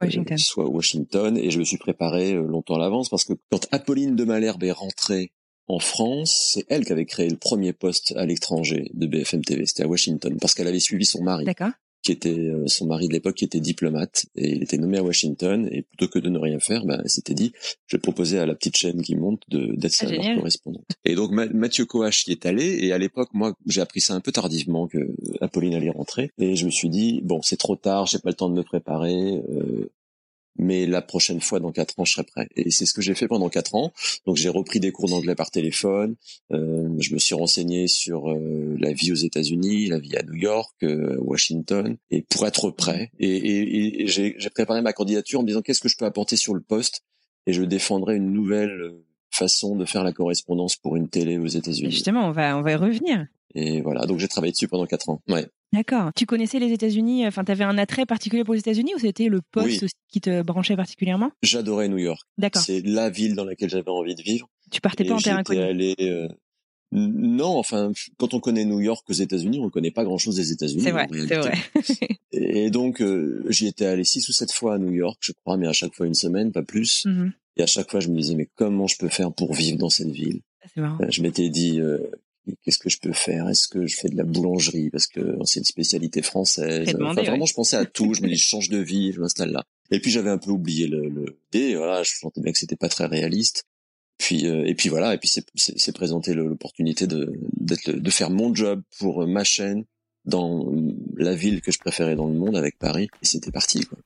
Washington. 0.00 0.38
soit 0.38 0.68
Washington, 0.68 1.36
et 1.36 1.50
je 1.50 1.58
me 1.58 1.64
suis 1.64 1.78
préparé 1.78 2.34
euh, 2.34 2.42
longtemps 2.42 2.76
à 2.76 2.78
l'avance 2.78 3.08
parce 3.08 3.24
que 3.24 3.34
quand 3.50 3.66
Apolline 3.72 4.16
de 4.16 4.24
Malherbe 4.24 4.64
est 4.64 4.72
rentrée 4.72 5.32
en 5.66 5.78
France, 5.78 6.52
c'est 6.52 6.66
elle 6.68 6.84
qui 6.84 6.92
avait 6.92 7.06
créé 7.06 7.28
le 7.28 7.36
premier 7.36 7.72
poste 7.72 8.12
à 8.16 8.26
l'étranger 8.26 8.90
de 8.92 9.06
BFM 9.06 9.44
TV, 9.44 9.64
c'était 9.66 9.84
à 9.84 9.88
Washington, 9.88 10.36
parce 10.40 10.54
qu'elle 10.54 10.68
avait 10.68 10.80
suivi 10.80 11.06
son 11.06 11.22
mari. 11.22 11.44
Qui 12.04 12.12
était 12.12 12.38
euh, 12.38 12.66
son 12.66 12.86
mari 12.86 13.08
de 13.08 13.14
l'époque, 13.14 13.34
qui 13.34 13.44
était 13.44 13.60
diplomate, 13.60 14.26
et 14.36 14.52
il 14.52 14.62
était 14.62 14.76
nommé 14.76 14.98
à 14.98 15.02
Washington, 15.02 15.68
et 15.72 15.82
plutôt 15.82 16.06
que 16.06 16.18
de 16.18 16.28
ne 16.28 16.38
rien 16.38 16.60
faire, 16.60 16.84
elle 16.88 17.08
s'était 17.08 17.34
dit, 17.34 17.52
je 17.86 17.96
vais 17.96 18.00
proposer 18.00 18.38
à 18.38 18.46
la 18.46 18.54
petite 18.54 18.76
chaîne 18.76 19.02
qui 19.02 19.16
monte 19.16 19.42
d'être 19.48 19.92
sa 19.92 20.06
ah, 20.06 20.34
correspondante. 20.36 20.84
Et 21.04 21.14
donc 21.14 21.30
Mathieu 21.32 21.86
Coach 21.86 22.28
y 22.28 22.32
est 22.32 22.46
allé, 22.46 22.78
et 22.82 22.92
à 22.92 22.98
l'époque, 22.98 23.30
moi, 23.32 23.54
j'ai 23.66 23.80
appris 23.80 24.02
ça 24.02 24.14
un 24.14 24.20
peu 24.20 24.32
tardivement 24.32 24.86
que 24.86 24.98
Apolline 25.40 25.74
allait 25.74 25.90
rentrer, 25.90 26.30
et 26.38 26.56
je 26.56 26.66
me 26.66 26.70
suis 26.70 26.90
dit, 26.90 27.20
bon, 27.24 27.40
c'est 27.42 27.56
trop 27.56 27.76
tard, 27.76 28.06
j'ai 28.06 28.18
pas 28.18 28.30
le 28.30 28.36
temps 28.36 28.50
de 28.50 28.54
me 28.54 28.62
préparer, 28.62 29.42
euh, 29.48 29.90
mais 30.56 30.86
la 30.86 31.02
prochaine 31.02 31.40
fois 31.40 31.60
dans 31.60 31.72
quatre 31.72 31.98
ans 31.98 32.04
je 32.04 32.12
serai 32.12 32.24
prêt. 32.24 32.48
Et 32.56 32.70
c'est 32.70 32.86
ce 32.86 32.94
que 32.94 33.02
j'ai 33.02 33.14
fait 33.14 33.28
pendant 33.28 33.48
quatre 33.48 33.74
ans. 33.74 33.92
Donc 34.26 34.36
j'ai 34.36 34.48
repris 34.48 34.80
des 34.80 34.92
cours 34.92 35.08
d'anglais 35.08 35.34
par 35.34 35.50
téléphone. 35.50 36.16
Euh, 36.52 36.88
je 36.98 37.14
me 37.14 37.18
suis 37.18 37.34
renseigné 37.34 37.88
sur 37.88 38.30
euh, 38.30 38.76
la 38.78 38.92
vie 38.92 39.12
aux 39.12 39.16
États-Unis 39.16 39.86
la 39.86 39.98
vie 39.98 40.16
à 40.16 40.22
New 40.22 40.34
York 40.34 40.74
euh, 40.82 41.16
Washington. 41.20 41.96
Et 42.10 42.22
pour 42.22 42.46
être 42.46 42.70
prêt 42.70 43.10
et, 43.18 43.28
et, 43.28 44.02
et 44.02 44.06
j'ai 44.06 44.50
préparé 44.54 44.82
ma 44.82 44.92
candidature 44.92 45.40
en 45.40 45.42
me 45.42 45.48
disant 45.48 45.62
qu'est-ce 45.62 45.80
que 45.80 45.88
je 45.88 45.96
peux 45.96 46.06
apporter 46.06 46.36
sur 46.36 46.54
le 46.54 46.60
poste? 46.60 47.02
Et 47.46 47.52
je 47.52 47.62
défendrai 47.62 48.16
une 48.16 48.32
nouvelle 48.32 48.94
façon 49.30 49.76
de 49.76 49.84
faire 49.84 50.04
la 50.04 50.12
correspondance 50.12 50.76
pour 50.76 50.96
une 50.96 51.08
télé 51.08 51.38
aux 51.38 51.46
États-Unis. 51.46 51.90
Justement 51.90 52.28
on 52.28 52.32
va 52.32 52.56
on 52.56 52.62
va 52.62 52.72
y 52.72 52.76
revenir 52.76 53.26
et 53.54 53.80
voilà 53.80 54.06
donc 54.06 54.18
j'ai 54.18 54.28
travaillé 54.28 54.52
dessus 54.52 54.68
pendant 54.68 54.86
quatre 54.86 55.08
ans 55.08 55.20
ouais 55.28 55.48
D'accord. 55.74 56.10
Tu 56.14 56.24
connaissais 56.24 56.60
les 56.60 56.72
États-Unis 56.72 57.26
Enfin, 57.26 57.44
tu 57.44 57.50
avais 57.50 57.64
un 57.64 57.76
attrait 57.78 58.06
particulier 58.06 58.44
pour 58.44 58.54
les 58.54 58.60
États-Unis 58.60 58.92
ou 58.94 58.98
c'était 59.00 59.26
le 59.26 59.40
poste 59.42 59.86
qui 60.08 60.20
te 60.20 60.42
branchait 60.42 60.76
particulièrement? 60.76 61.32
J'adorais 61.42 61.88
New 61.88 61.98
York. 61.98 62.22
D'accord. 62.38 62.62
C'est 62.62 62.80
la 62.82 63.10
ville 63.10 63.34
dans 63.34 63.44
laquelle 63.44 63.70
j'avais 63.70 63.90
envie 63.90 64.14
de 64.14 64.22
vivre. 64.22 64.48
Tu 64.70 64.80
partais 64.80 65.04
pas 65.04 65.14
en 65.14 65.18
terrain 65.18 65.42
connu 65.42 65.60
allé, 65.60 65.96
euh, 66.00 66.28
Non, 66.92 67.56
enfin, 67.58 67.92
quand 68.18 68.34
on 68.34 68.40
connaît 68.40 68.64
New 68.64 68.80
York 68.80 69.04
aux 69.10 69.14
États-Unis, 69.14 69.58
on 69.58 69.64
ne 69.64 69.70
connaît 69.70 69.90
pas 69.90 70.04
grand-chose 70.04 70.36
des 70.36 70.52
États-Unis. 70.52 70.82
C'est 70.82 70.92
vrai, 70.92 71.08
c'est 71.12 71.36
vrai. 71.36 71.58
et 72.32 72.70
donc, 72.70 73.02
euh, 73.02 73.44
j'y 73.48 73.66
étais 73.66 73.86
allé 73.86 74.04
six 74.04 74.28
ou 74.28 74.32
sept 74.32 74.52
fois 74.52 74.74
à 74.74 74.78
New 74.78 74.92
York, 74.92 75.18
je 75.20 75.32
crois, 75.32 75.56
mais 75.56 75.66
à 75.66 75.72
chaque 75.72 75.94
fois 75.94 76.06
une 76.06 76.14
semaine, 76.14 76.52
pas 76.52 76.62
plus. 76.62 77.04
Mm-hmm. 77.04 77.32
Et 77.56 77.62
à 77.64 77.66
chaque 77.66 77.90
fois, 77.90 77.98
je 77.98 78.08
me 78.10 78.16
disais, 78.16 78.36
mais 78.36 78.48
comment 78.54 78.86
je 78.86 78.96
peux 78.96 79.08
faire 79.08 79.32
pour 79.32 79.54
vivre 79.54 79.78
dans 79.78 79.90
cette 79.90 80.10
ville? 80.10 80.40
C'est 80.72 80.80
marrant. 80.80 80.98
Euh, 81.02 81.10
je 81.10 81.20
m'étais 81.20 81.48
dit, 81.48 81.80
qu'est-ce 82.62 82.78
que 82.78 82.90
je 82.90 82.98
peux 82.98 83.12
faire? 83.12 83.48
Est-ce 83.48 83.68
que 83.68 83.86
je 83.86 83.96
fais 83.96 84.08
de 84.08 84.16
la 84.16 84.24
boulangerie? 84.24 84.90
Parce 84.90 85.06
que 85.06 85.36
c'est 85.44 85.60
une 85.60 85.64
spécialité 85.64 86.22
française 86.22 86.94
enfin, 86.94 87.22
Vraiment, 87.22 87.46
je 87.46 87.54
pensais 87.54 87.76
à 87.76 87.84
tout. 87.84 88.14
Je 88.14 88.22
me 88.22 88.28
dis, 88.28 88.36
je 88.36 88.48
change 88.48 88.68
de 88.68 88.78
vie, 88.78 89.12
je 89.12 89.20
m'installe 89.20 89.52
là. 89.52 89.64
Et 89.90 90.00
puis 90.00 90.10
j'avais 90.10 90.30
un 90.30 90.38
peu 90.38 90.50
oublié 90.50 90.86
le, 90.86 91.08
le 91.08 91.38
et 91.52 91.76
voilà, 91.76 92.02
je 92.02 92.12
sentais 92.14 92.40
bien 92.40 92.52
que 92.52 92.58
c'était 92.58 92.76
pas 92.76 92.88
très 92.88 93.06
réaliste. 93.06 93.64
Puis 94.18 94.46
euh, 94.46 94.64
et 94.64 94.74
puis 94.74 94.88
voilà, 94.88 95.14
et 95.14 95.18
puis 95.18 95.28
c'est 95.28 95.92
présenté 95.94 96.34
l'opportunité 96.34 97.06
de 97.06 97.32
d'être 97.58 97.90
de 97.90 98.10
faire 98.10 98.30
mon 98.30 98.54
job 98.54 98.82
pour 98.98 99.26
ma 99.26 99.44
chaîne 99.44 99.84
dans 100.24 100.72
la 101.16 101.34
ville 101.34 101.60
que 101.60 101.72
je 101.72 101.78
préférais 101.78 102.16
dans 102.16 102.28
le 102.28 102.34
monde 102.34 102.56
avec 102.56 102.78
Paris. 102.78 103.08
Et 103.22 103.26
c'était 103.26 103.50
parti 103.50 103.84
quoi. 103.84 103.98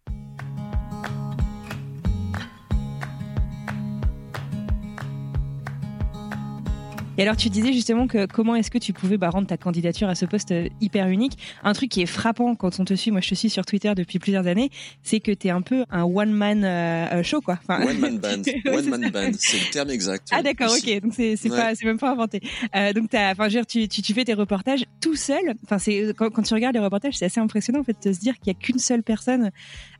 Et 7.19 7.23
alors, 7.23 7.37
tu 7.37 7.51
disais 7.51 7.73
justement 7.73 8.07
que 8.07 8.27
comment 8.27 8.55
est-ce 8.55 8.71
que 8.71 8.79
tu 8.79 8.93
pouvais 8.93 9.17
bah, 9.17 9.29
rendre 9.29 9.49
ta 9.49 9.57
candidature 9.57 10.09
à 10.09 10.15
ce 10.15 10.25
poste 10.25 10.53
euh, 10.53 10.69
hyper 10.81 11.09
unique? 11.09 11.37
Un 11.65 11.73
truc 11.73 11.91
qui 11.91 12.01
est 12.01 12.07
frappant 12.07 12.55
quand 12.55 12.79
on 12.79 12.85
te 12.85 12.95
suit, 12.95 13.11
moi 13.11 13.21
je 13.21 13.29
te 13.29 13.35
suis 13.35 13.51
sur 13.51 13.67
Twitter 13.67 13.93
depuis 13.97 14.21
plusieurs 14.21 14.47
années, 14.47 14.71
c'est 15.03 15.19
que 15.19 15.33
tu 15.33 15.49
es 15.49 15.51
un 15.51 15.61
peu 15.61 15.85
un 15.91 16.05
one-man 16.05 16.63
euh, 16.65 17.07
euh, 17.15 17.23
show, 17.25 17.41
quoi. 17.41 17.59
Enfin... 17.61 17.85
One-man 17.85 18.19
band. 18.21 18.43
One-man 18.73 19.11
band, 19.13 19.33
c'est 19.37 19.59
le 19.59 19.71
terme 19.73 19.91
exact. 19.91 20.29
Ah 20.31 20.45
d'accord, 20.45 20.71
ok. 20.71 21.01
Donc 21.01 21.13
c'est 21.13 21.35
c'est 21.35 21.49
pas 21.49 21.75
c'est 21.75 21.87
même 21.87 21.99
pas 21.99 22.13
inventé. 22.13 22.41
Euh, 22.77 22.93
donc 22.93 23.11
t'as, 23.11 23.33
enfin, 23.33 23.49
tu, 23.49 23.89
tu 23.89 24.01
tu 24.01 24.15
fais 24.15 24.25
tes 24.25 24.35
reportages 24.35 24.85
tout 25.01 25.17
seul. 25.17 25.55
Enfin 25.65 25.79
c'est 25.79 26.15
quand, 26.17 26.31
quand 26.31 26.43
tu 26.43 26.55
regardes 26.55 26.77
les 26.77 26.83
reportages, 26.83 27.15
c'est 27.15 27.25
assez 27.25 27.41
impressionnant 27.41 27.81
en 27.81 27.85
fait 27.85 27.97
de 28.01 28.13
se 28.13 28.21
dire 28.21 28.39
qu'il 28.39 28.53
y 28.53 28.57
a 28.57 28.59
qu'une 28.59 28.79
seule 28.79 29.03
personne 29.03 29.51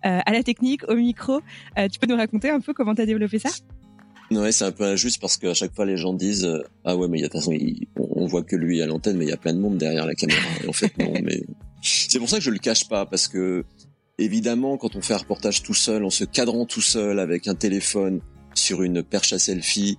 euh, 0.07 0.21
à 0.25 0.33
la 0.33 0.45
technique, 0.45 0.89
au 0.89 0.95
micro. 0.95 1.41
tu 1.77 1.99
peux 1.99 2.07
nous 2.07 2.17
raconter 2.17 2.51
un 2.51 2.61
peu 2.61 2.73
comment 2.73 2.95
t'as 2.95 3.07
développé 3.07 3.41
ça? 3.41 3.51
Ouais, 4.31 4.53
c'est 4.53 4.65
un 4.65 4.73
peu 4.73 4.85
injuste 4.85 5.21
parce 5.21 5.39
qu'à 5.39 5.55
chaque 5.55 5.75
fois 5.75 5.87
les 5.87 5.97
gens 5.97 6.13
disent 6.13 6.45
euh, 6.45 6.63
ah 6.85 6.97
ouais 6.97 7.09
mais 7.09 7.19
de 7.19 7.25
toute 7.25 7.33
façon 7.33 7.57
on, 7.97 8.27
voit 8.27 8.43
que 8.43 8.57
lui 8.57 8.83
à 8.83 8.87
l'antenne 8.87 9.17
mais 9.17 9.25
il 9.25 9.31
y 9.31 9.33
a 9.33 9.39
plein 9.39 9.55
de 9.55 9.59
monde 9.59 9.79
derrière 9.79 10.05
la 10.05 10.15
caméra. 10.15 10.47
en 10.69 10.73
fait 10.73 10.93
non 10.99 11.15
mais 11.23 11.45
c'est 11.83 12.19
pour 12.19 12.29
ça 12.29 12.37
que 12.37 12.43
je 12.43 12.51
le 12.51 12.59
cache 12.59 12.89
pas 12.89 13.07
parce 13.07 13.27
que 13.27 13.65
évidemment, 14.19 14.77
quand 14.77 14.97
on 14.97 15.01
fait 15.01 15.15
un 15.15 15.19
reportage 15.19 15.63
tout 15.63 15.75
seul, 15.75 16.05
en 16.05 16.11
se 16.11 16.25
cadrant 16.25 16.67
tout 16.67 16.81
seul 16.81 17.21
avec 17.21 17.49
un 17.49 17.55
téléphone 17.55 18.21
sur 18.55 18.83
une 18.83 19.03
perche 19.03 19.33
à 19.33 19.39
selfie 19.39 19.99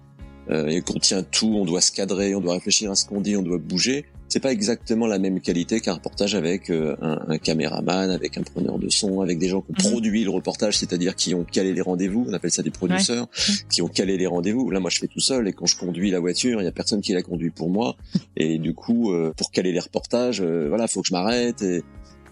euh, 0.50 0.68
et 0.68 0.82
qu'on 0.82 1.00
tient 1.00 1.24
tout, 1.24 1.56
on 1.56 1.66
doit 1.66 1.82
se 1.82 1.92
cadrer, 1.92 2.36
on 2.36 2.42
doit 2.42 2.54
réfléchir 2.54 2.92
à 2.92 2.96
ce 2.96 3.06
qu'on 3.06 3.22
dit, 3.22 3.36
on 3.36 3.42
doit 3.42 3.58
bouger. 3.58 4.06
C'est 4.30 4.40
pas 4.40 4.52
exactement 4.52 5.08
la 5.08 5.18
même 5.18 5.42
qualité 5.42 5.80
qu'un 5.80 5.94
reportage 5.94 6.36
avec 6.36 6.70
euh, 6.70 6.96
un, 7.02 7.20
un, 7.28 7.38
caméraman, 7.40 8.12
avec 8.12 8.38
un 8.38 8.44
preneur 8.44 8.78
de 8.78 8.88
son, 8.88 9.22
avec 9.22 9.40
des 9.40 9.50
gens 9.50 9.62
qui 9.62 9.72
ont 9.72 9.88
mhm. 9.88 9.92
produit 9.92 10.24
le 10.24 10.30
reportage, 10.30 10.78
c'est-à-dire 10.78 11.16
qui 11.16 11.34
ont 11.34 11.44
calé 11.44 11.74
les 11.74 11.82
rendez-vous. 11.82 12.26
On 12.30 12.34
appelle 12.34 12.52
ça 12.52 12.62
des 12.62 12.70
producteurs, 12.70 13.28
qui 13.72 13.82
ont 13.82 13.88
calé 13.88 14.18
les 14.18 14.28
rendez-vous. 14.28 14.70
Là, 14.70 14.80
moi, 14.80 14.92
je 14.92 15.00
fais 15.00 15.08
tout 15.08 15.20
seul 15.20 15.48
et 15.48 15.54
quand 15.54 15.66
je 15.66 15.76
conduis 15.78 16.12
la 16.12 16.20
voiture, 16.20 16.62
il 16.62 16.66
y 16.66 16.68
a 16.68 16.72
personne 16.72 17.02
qui 17.02 17.14
la 17.14 17.24
conduit 17.24 17.50
pour 17.50 17.70
moi. 17.70 17.96
Et 18.38 18.58
du 18.60 18.74
coup, 18.74 19.12
euh, 19.12 19.34
pour 19.36 19.52
caler 19.52 19.74
les 19.74 19.80
reportages, 19.80 20.42
voilà, 20.42 20.88
faut 20.88 21.02
que 21.02 21.08
je 21.08 21.14
m'arrête. 21.14 21.62
Et 21.62 21.84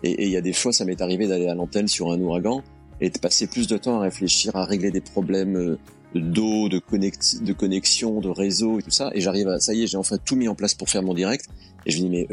il 0.04 0.30
y 0.30 0.38
a 0.38 0.42
des 0.42 0.54
fois, 0.54 0.72
ça 0.72 0.86
m'est 0.86 1.02
arrivé 1.02 1.28
d'aller 1.28 1.48
à 1.48 1.56
l'antenne 1.56 1.88
sur 1.88 2.12
un 2.12 2.20
ouragan 2.22 2.64
et 3.02 3.10
de 3.10 3.18
passer 3.18 3.48
plus 3.48 3.68
de 3.68 3.78
temps 3.78 4.00
à 4.00 4.04
réfléchir, 4.04 4.56
à 4.56 4.66
régler 4.66 4.92
des 4.92 5.02
problèmes 5.02 5.78
d'eau, 6.16 6.70
de, 6.70 6.80
de 6.80 7.54
connexion, 7.54 8.22
de 8.22 8.30
réseau 8.30 8.80
et 8.80 8.84
tout 8.84 8.92
ça. 8.92 9.12
Et 9.14 9.22
j'arrive 9.22 9.48
à, 9.48 9.60
ça 9.60 9.74
y 9.74 9.84
est, 9.84 9.88
j'ai 9.88 9.98
enfin 9.98 10.18
tout 10.18 10.36
mis 10.36 10.48
en 10.48 10.56
place 10.56 10.74
pour 10.74 10.90
faire 10.90 11.04
mon 11.04 11.14
direct. 11.14 11.48
Et 11.86 11.92
je 11.92 11.98
me 11.98 12.04
dis, 12.04 12.10
mais 12.10 12.28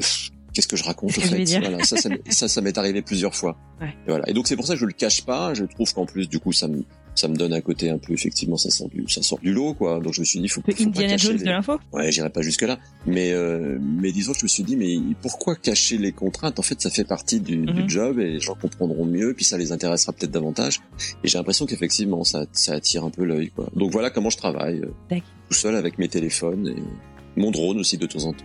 qu'est-ce 0.52 0.68
que 0.68 0.76
je 0.76 0.84
raconte 0.84 1.10
en 1.18 1.20
fait 1.20 1.44
voilà, 1.60 1.84
Ça, 1.84 1.96
ça, 2.30 2.48
ça 2.48 2.60
m'est 2.60 2.78
arrivé 2.78 3.02
plusieurs 3.02 3.34
fois. 3.34 3.56
Ouais. 3.80 3.88
Et, 4.06 4.10
voilà. 4.10 4.28
et 4.28 4.32
donc 4.32 4.46
c'est 4.48 4.56
pour 4.56 4.66
ça 4.66 4.74
que 4.74 4.80
je 4.80 4.86
le 4.86 4.92
cache 4.92 5.24
pas. 5.24 5.54
Je 5.54 5.64
trouve 5.64 5.92
qu'en 5.92 6.06
plus, 6.06 6.28
du 6.28 6.38
coup, 6.38 6.52
ça 6.52 6.68
me, 6.68 6.84
ça 7.14 7.28
me 7.28 7.36
donne 7.36 7.52
un 7.52 7.60
côté 7.60 7.90
un 7.90 7.98
peu 7.98 8.12
effectivement 8.12 8.56
ça 8.56 8.70
sort 8.70 8.88
du 8.88 9.04
ça 9.08 9.22
sort 9.22 9.38
du 9.38 9.52
lot 9.52 9.74
quoi. 9.74 10.00
Donc 10.00 10.14
je 10.14 10.20
me 10.20 10.24
suis 10.24 10.40
dit 10.40 10.48
faut, 10.48 10.60
faut 10.60 10.82
Indiana 10.82 11.12
pas 11.12 11.16
Jones 11.16 11.36
de 11.36 11.44
l'info? 11.44 11.78
Ouais 11.92 12.10
j'irai 12.10 12.30
pas 12.30 12.42
jusque 12.42 12.62
là 12.62 12.78
mais 13.06 13.32
euh, 13.32 13.78
mais 13.80 14.12
disons 14.12 14.32
je 14.32 14.44
me 14.44 14.48
suis 14.48 14.62
dit 14.62 14.76
mais 14.76 14.96
pourquoi 15.22 15.56
cacher 15.56 15.98
les 15.98 16.12
contraintes? 16.12 16.58
En 16.58 16.62
fait 16.62 16.80
ça 16.80 16.90
fait 16.90 17.04
partie 17.04 17.40
du, 17.40 17.56
du 17.58 17.82
mhm. 17.82 17.88
job 17.88 18.18
et 18.18 18.32
les 18.32 18.40
gens 18.40 18.54
comprendront 18.54 19.04
mieux 19.04 19.34
puis 19.34 19.44
ça 19.44 19.58
les 19.58 19.72
intéressera 19.72 20.12
peut-être 20.12 20.32
davantage. 20.32 20.80
Et 21.22 21.28
j'ai 21.28 21.38
l'impression 21.38 21.66
qu'effectivement 21.66 22.24
ça 22.24 22.46
ça 22.52 22.74
attire 22.74 23.04
un 23.04 23.10
peu 23.10 23.24
l'œil 23.24 23.50
quoi. 23.50 23.68
Donc 23.74 23.90
voilà 23.90 24.10
comment 24.10 24.30
je 24.30 24.36
travaille 24.36 24.80
euh, 24.80 25.18
tout 25.48 25.54
seul 25.54 25.76
avec 25.76 25.98
mes 25.98 26.08
téléphones 26.08 26.68
et 26.68 27.40
mon 27.40 27.50
drone 27.50 27.78
aussi 27.78 27.98
de 27.98 28.06
temps 28.06 28.24
en 28.24 28.32
temps 28.32 28.44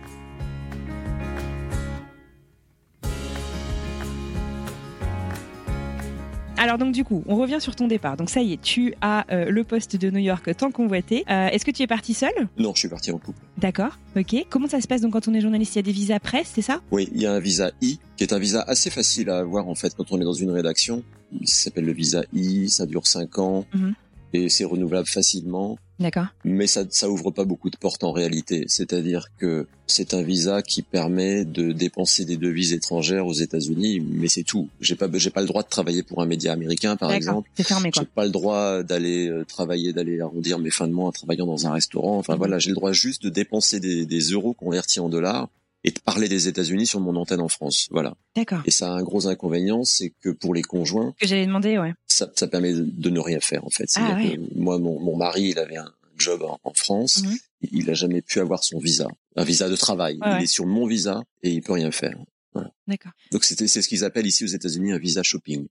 Alors 6.60 6.76
donc 6.76 6.92
du 6.92 7.04
coup, 7.04 7.24
on 7.26 7.36
revient 7.36 7.56
sur 7.58 7.74
ton 7.74 7.88
départ. 7.88 8.18
Donc 8.18 8.28
ça 8.28 8.42
y 8.42 8.52
est, 8.52 8.60
tu 8.60 8.92
as 9.00 9.24
euh, 9.32 9.50
le 9.50 9.64
poste 9.64 9.96
de 9.96 10.10
New 10.10 10.18
York 10.18 10.54
tant 10.58 10.70
convoité. 10.70 11.24
Euh, 11.30 11.48
Est-ce 11.48 11.64
que 11.64 11.70
tu 11.70 11.82
es 11.82 11.86
parti 11.86 12.12
seul? 12.12 12.32
Non, 12.58 12.74
je 12.74 12.80
suis 12.80 12.88
parti 12.88 13.10
en 13.10 13.16
couple. 13.16 13.40
D'accord, 13.56 13.96
ok. 14.14 14.44
Comment 14.50 14.68
ça 14.68 14.82
se 14.82 14.86
passe 14.86 15.00
donc 15.00 15.14
quand 15.14 15.26
on 15.26 15.32
est 15.32 15.40
journaliste? 15.40 15.74
Il 15.76 15.78
y 15.78 15.80
a 15.80 15.82
des 15.84 15.92
visas 15.92 16.18
presse, 16.20 16.52
c'est 16.54 16.60
ça? 16.60 16.82
Oui, 16.90 17.08
il 17.14 17.22
y 17.22 17.24
a 17.24 17.32
un 17.32 17.40
visa 17.40 17.70
I, 17.80 17.98
qui 18.18 18.24
est 18.24 18.34
un 18.34 18.38
visa 18.38 18.60
assez 18.60 18.90
facile 18.90 19.30
à 19.30 19.38
avoir 19.38 19.68
en 19.68 19.74
fait 19.74 19.94
quand 19.96 20.12
on 20.12 20.20
est 20.20 20.24
dans 20.24 20.34
une 20.34 20.50
rédaction. 20.50 21.02
Il 21.40 21.48
s'appelle 21.48 21.86
le 21.86 21.92
visa 21.92 22.24
I, 22.34 22.68
ça 22.68 22.84
dure 22.84 23.06
5 23.06 23.38
ans. 23.38 23.64
Mhm 23.72 23.94
et 24.32 24.48
c'est 24.48 24.64
renouvelable 24.64 25.08
facilement. 25.08 25.78
D'accord. 25.98 26.26
Mais 26.44 26.66
ça, 26.66 26.84
ça 26.88 27.10
ouvre 27.10 27.30
pas 27.30 27.44
beaucoup 27.44 27.68
de 27.68 27.76
portes 27.76 28.04
en 28.04 28.12
réalité. 28.12 28.64
C'est-à-dire 28.68 29.26
que 29.38 29.66
c'est 29.86 30.14
un 30.14 30.22
visa 30.22 30.62
qui 30.62 30.80
permet 30.80 31.44
de 31.44 31.72
dépenser 31.72 32.24
des 32.24 32.38
devises 32.38 32.72
étrangères 32.72 33.26
aux 33.26 33.34
États-Unis, 33.34 34.00
mais 34.00 34.28
c'est 34.28 34.42
tout. 34.42 34.68
J'ai 34.80 34.96
pas, 34.96 35.08
j'ai 35.12 35.28
pas 35.28 35.42
le 35.42 35.46
droit 35.46 35.62
de 35.62 35.68
travailler 35.68 36.02
pour 36.02 36.22
un 36.22 36.26
média 36.26 36.52
américain, 36.52 36.96
par 36.96 37.12
exemple. 37.12 37.50
C'est 37.54 37.64
fermé, 37.66 37.90
quoi. 37.90 38.02
J'ai 38.02 38.08
pas 38.14 38.24
le 38.24 38.30
droit 38.30 38.82
d'aller 38.82 39.28
euh, 39.28 39.44
travailler, 39.44 39.92
d'aller 39.92 40.20
arrondir 40.20 40.58
mes 40.58 40.70
fins 40.70 40.88
de 40.88 40.94
mois 40.94 41.08
en 41.08 41.12
travaillant 41.12 41.46
dans 41.46 41.66
un 41.66 41.72
restaurant. 41.72 42.16
Enfin 42.16 42.32
mhm. 42.32 42.38
voilà, 42.38 42.58
j'ai 42.58 42.70
le 42.70 42.76
droit 42.76 42.92
juste 42.92 43.22
de 43.22 43.28
dépenser 43.28 43.78
des, 43.78 44.06
des 44.06 44.20
euros 44.20 44.54
convertis 44.54 45.00
en 45.00 45.10
dollars 45.10 45.48
et 45.84 45.90
de 45.90 45.98
parler 46.00 46.28
des 46.28 46.48
États-Unis 46.48 46.86
sur 46.86 47.00
mon 47.00 47.16
antenne 47.16 47.40
en 47.40 47.48
France. 47.48 47.88
Voilà. 47.90 48.14
D'accord. 48.36 48.62
Et 48.66 48.70
ça 48.70 48.92
a 48.92 48.96
un 48.96 49.02
gros 49.02 49.26
inconvénient, 49.26 49.84
c'est 49.84 50.10
que 50.20 50.30
pour 50.30 50.54
les 50.54 50.62
conjoints, 50.62 51.14
que 51.18 51.26
j'allais 51.26 51.46
demander, 51.46 51.78
ouais. 51.78 51.94
Ça, 52.06 52.30
ça 52.34 52.48
permet 52.48 52.72
de 52.74 53.10
ne 53.10 53.20
rien 53.20 53.40
faire 53.40 53.64
en 53.64 53.70
fait. 53.70 53.88
Ah, 53.96 54.14
ouais. 54.16 54.38
moi, 54.54 54.78
mon, 54.78 55.00
mon, 55.00 55.16
mari, 55.16 55.48
il 55.50 55.58
avait 55.58 55.78
un 55.78 55.92
job 56.18 56.42
en, 56.42 56.74
France, 56.74 57.22
mhm. 57.22 57.38
il 57.72 57.90
a 57.90 57.94
jamais 57.94 58.20
pu 58.20 58.40
avoir 58.40 58.62
son 58.62 58.78
visa, 58.78 59.08
un 59.36 59.44
visa 59.44 59.68
de 59.68 59.76
travail. 59.76 60.18
il 60.38 60.42
est 60.42 60.46
sur 60.46 60.66
mon 60.66 60.86
visa 60.86 61.22
et 61.42 61.50
il 61.50 61.62
peut 61.62 61.72
rien 61.72 61.90
faire. 61.90 62.18
Voilà. 62.52 62.70
D'accord. 62.86 63.12
Donc 63.32 63.44
c'était 63.44 63.68
c'est 63.68 63.80
ce 63.80 63.88
qu'ils 63.88 64.04
appellent 64.04 64.26
ici 64.26 64.44
aux 64.44 64.48
États-Unis 64.48 64.92
un 64.92 64.98
visa 64.98 65.22
shopping. 65.22 65.66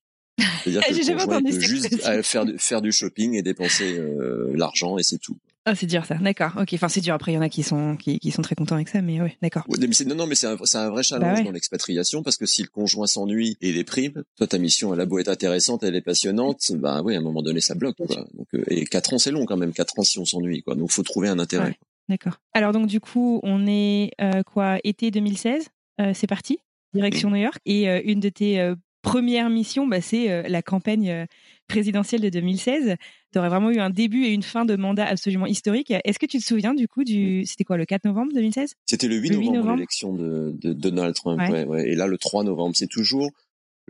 C'est-à-dire 0.64 0.82
que 0.88 0.94
le 0.94 1.18
conjoint 1.18 1.44
peut 1.44 1.60
juste 1.60 2.24
faire, 2.24 2.52
faire 2.58 2.82
du 2.82 2.92
shopping 2.92 3.36
et 3.36 3.42
dépenser 3.42 3.98
euh, 3.98 4.52
l'argent 4.56 4.98
et 4.98 5.04
c'est 5.04 5.18
tout. 5.18 5.38
Ah, 5.70 5.76
c'est 5.76 5.86
dur 5.86 6.04
ça, 6.04 6.16
d'accord. 6.16 6.54
Ok, 6.60 6.70
enfin 6.74 6.90
c'est 6.90 7.00
dur. 7.00 7.14
Après, 7.14 7.32
il 7.32 7.36
y 7.36 7.38
en 7.38 7.42
a 7.42 7.50
qui 7.50 7.62
sont 7.62 7.96
qui, 7.96 8.18
qui, 8.18 8.32
sont 8.32 8.42
très 8.42 8.56
contents 8.56 8.74
avec 8.74 8.90
ça, 8.90 9.04
mais 9.04 9.22
ouais, 9.22 9.38
d'accord. 9.40 9.66
non, 9.68 10.16
non, 10.16 10.26
mais 10.26 10.34
c'est 10.34 10.48
un, 10.48 10.58
un, 10.58 10.90
vrai 10.90 11.04
challenge 11.04 11.38
bah 11.38 11.44
dans 11.44 11.52
l'expatriation 11.52 12.24
parce 12.24 12.38
que 12.38 12.48
si 12.48 12.64
le 12.64 12.70
conjoint 12.70 13.06
s'ennuie 13.06 13.56
et 13.62 13.72
déprime, 13.72 14.24
toi 14.36 14.48
ta 14.48 14.58
mission 14.58 14.92
elle 14.96 15.00
a 15.00 15.06
beau 15.06 15.20
être 15.20 15.28
intéressante, 15.28 15.84
elle 15.84 15.96
est 15.96 16.02
passionnante, 16.02 16.72
bah 16.72 17.04
oui, 17.04 17.14
à 17.14 17.20
un 17.20 17.22
moment 17.22 17.44
donné 17.44 17.62
ça 17.62 17.76
bloque. 17.76 17.98
Quoi. 17.98 18.08
Donc, 18.34 18.48
euh, 18.56 18.64
et 18.68 18.86
quatre 18.86 19.14
ans 19.14 19.20
c'est 19.20 19.30
long 19.30 19.46
quand 19.46 19.58
même, 19.58 19.72
quatre 19.72 20.00
ans 20.00 20.04
si 20.04 20.18
on 20.18 20.26
s'ennuie, 20.26 20.64
quoi. 20.64 20.74
Donc 20.74 20.90
faut 20.90 21.04
trouver 21.04 21.30
un 21.30 21.38
intérêt. 21.38 21.78
D'accord. 22.08 22.42
Alors 22.54 22.72
donc 22.72 22.88
du 22.88 23.00
coup, 23.00 23.40
on 23.44 23.68
est 23.68 24.10
euh, 24.22 24.42
quoi, 24.42 24.80
été 24.84 25.12
2016, 25.12 25.68
euh, 26.02 26.14
c'est 26.16 26.26
parti, 26.26 26.58
direction 26.96 27.30
New 27.30 27.36
York, 27.36 27.60
et 27.68 27.86
une 28.10 28.20
de 28.20 28.30
tes 28.30 28.74
premières 29.02 29.50
missions, 29.50 29.88
bah, 29.88 30.02
c'est 30.02 30.48
la 30.50 30.62
campagne 30.62 31.26
présidentielle 31.68 32.22
de 32.22 32.30
2016 32.30 32.98
tu 33.32 33.40
aurais 33.40 33.50
vraiment 33.50 33.70
eu 33.70 33.80
un 33.80 33.90
début 33.90 34.26
et 34.26 34.34
une 34.34 34.44
fin 34.44 34.66
de 34.66 34.76
mandat 34.76 35.06
absolument 35.06 35.46
historique. 35.46 35.94
Est-ce 36.04 36.20
que 36.20 36.26
tu 36.26 36.40
te 36.40 36.44
souviens 36.44 36.74
du 36.74 36.88
coup 36.88 37.04
du 37.04 37.46
c'était 37.46 37.64
quoi 37.64 37.78
le 37.78 37.86
4 37.86 38.06
novembre 38.06 38.32
2016 38.34 38.74
C'était 38.86 39.08
le 39.08 39.18
8 39.18 39.52
novembre, 39.52 39.76
l'élection 39.76 40.14
de, 40.14 40.56
de, 40.60 40.74
Donald 40.74 41.14
Trump. 41.14 41.40
Ouais. 41.40 41.66
Ouais, 41.66 41.90
Et 41.90 41.96
là 41.96 42.08
le 42.08 42.18
3 42.18 42.44
novembre, 42.44 42.76
c'est 42.76 42.88
toujours 42.88 43.30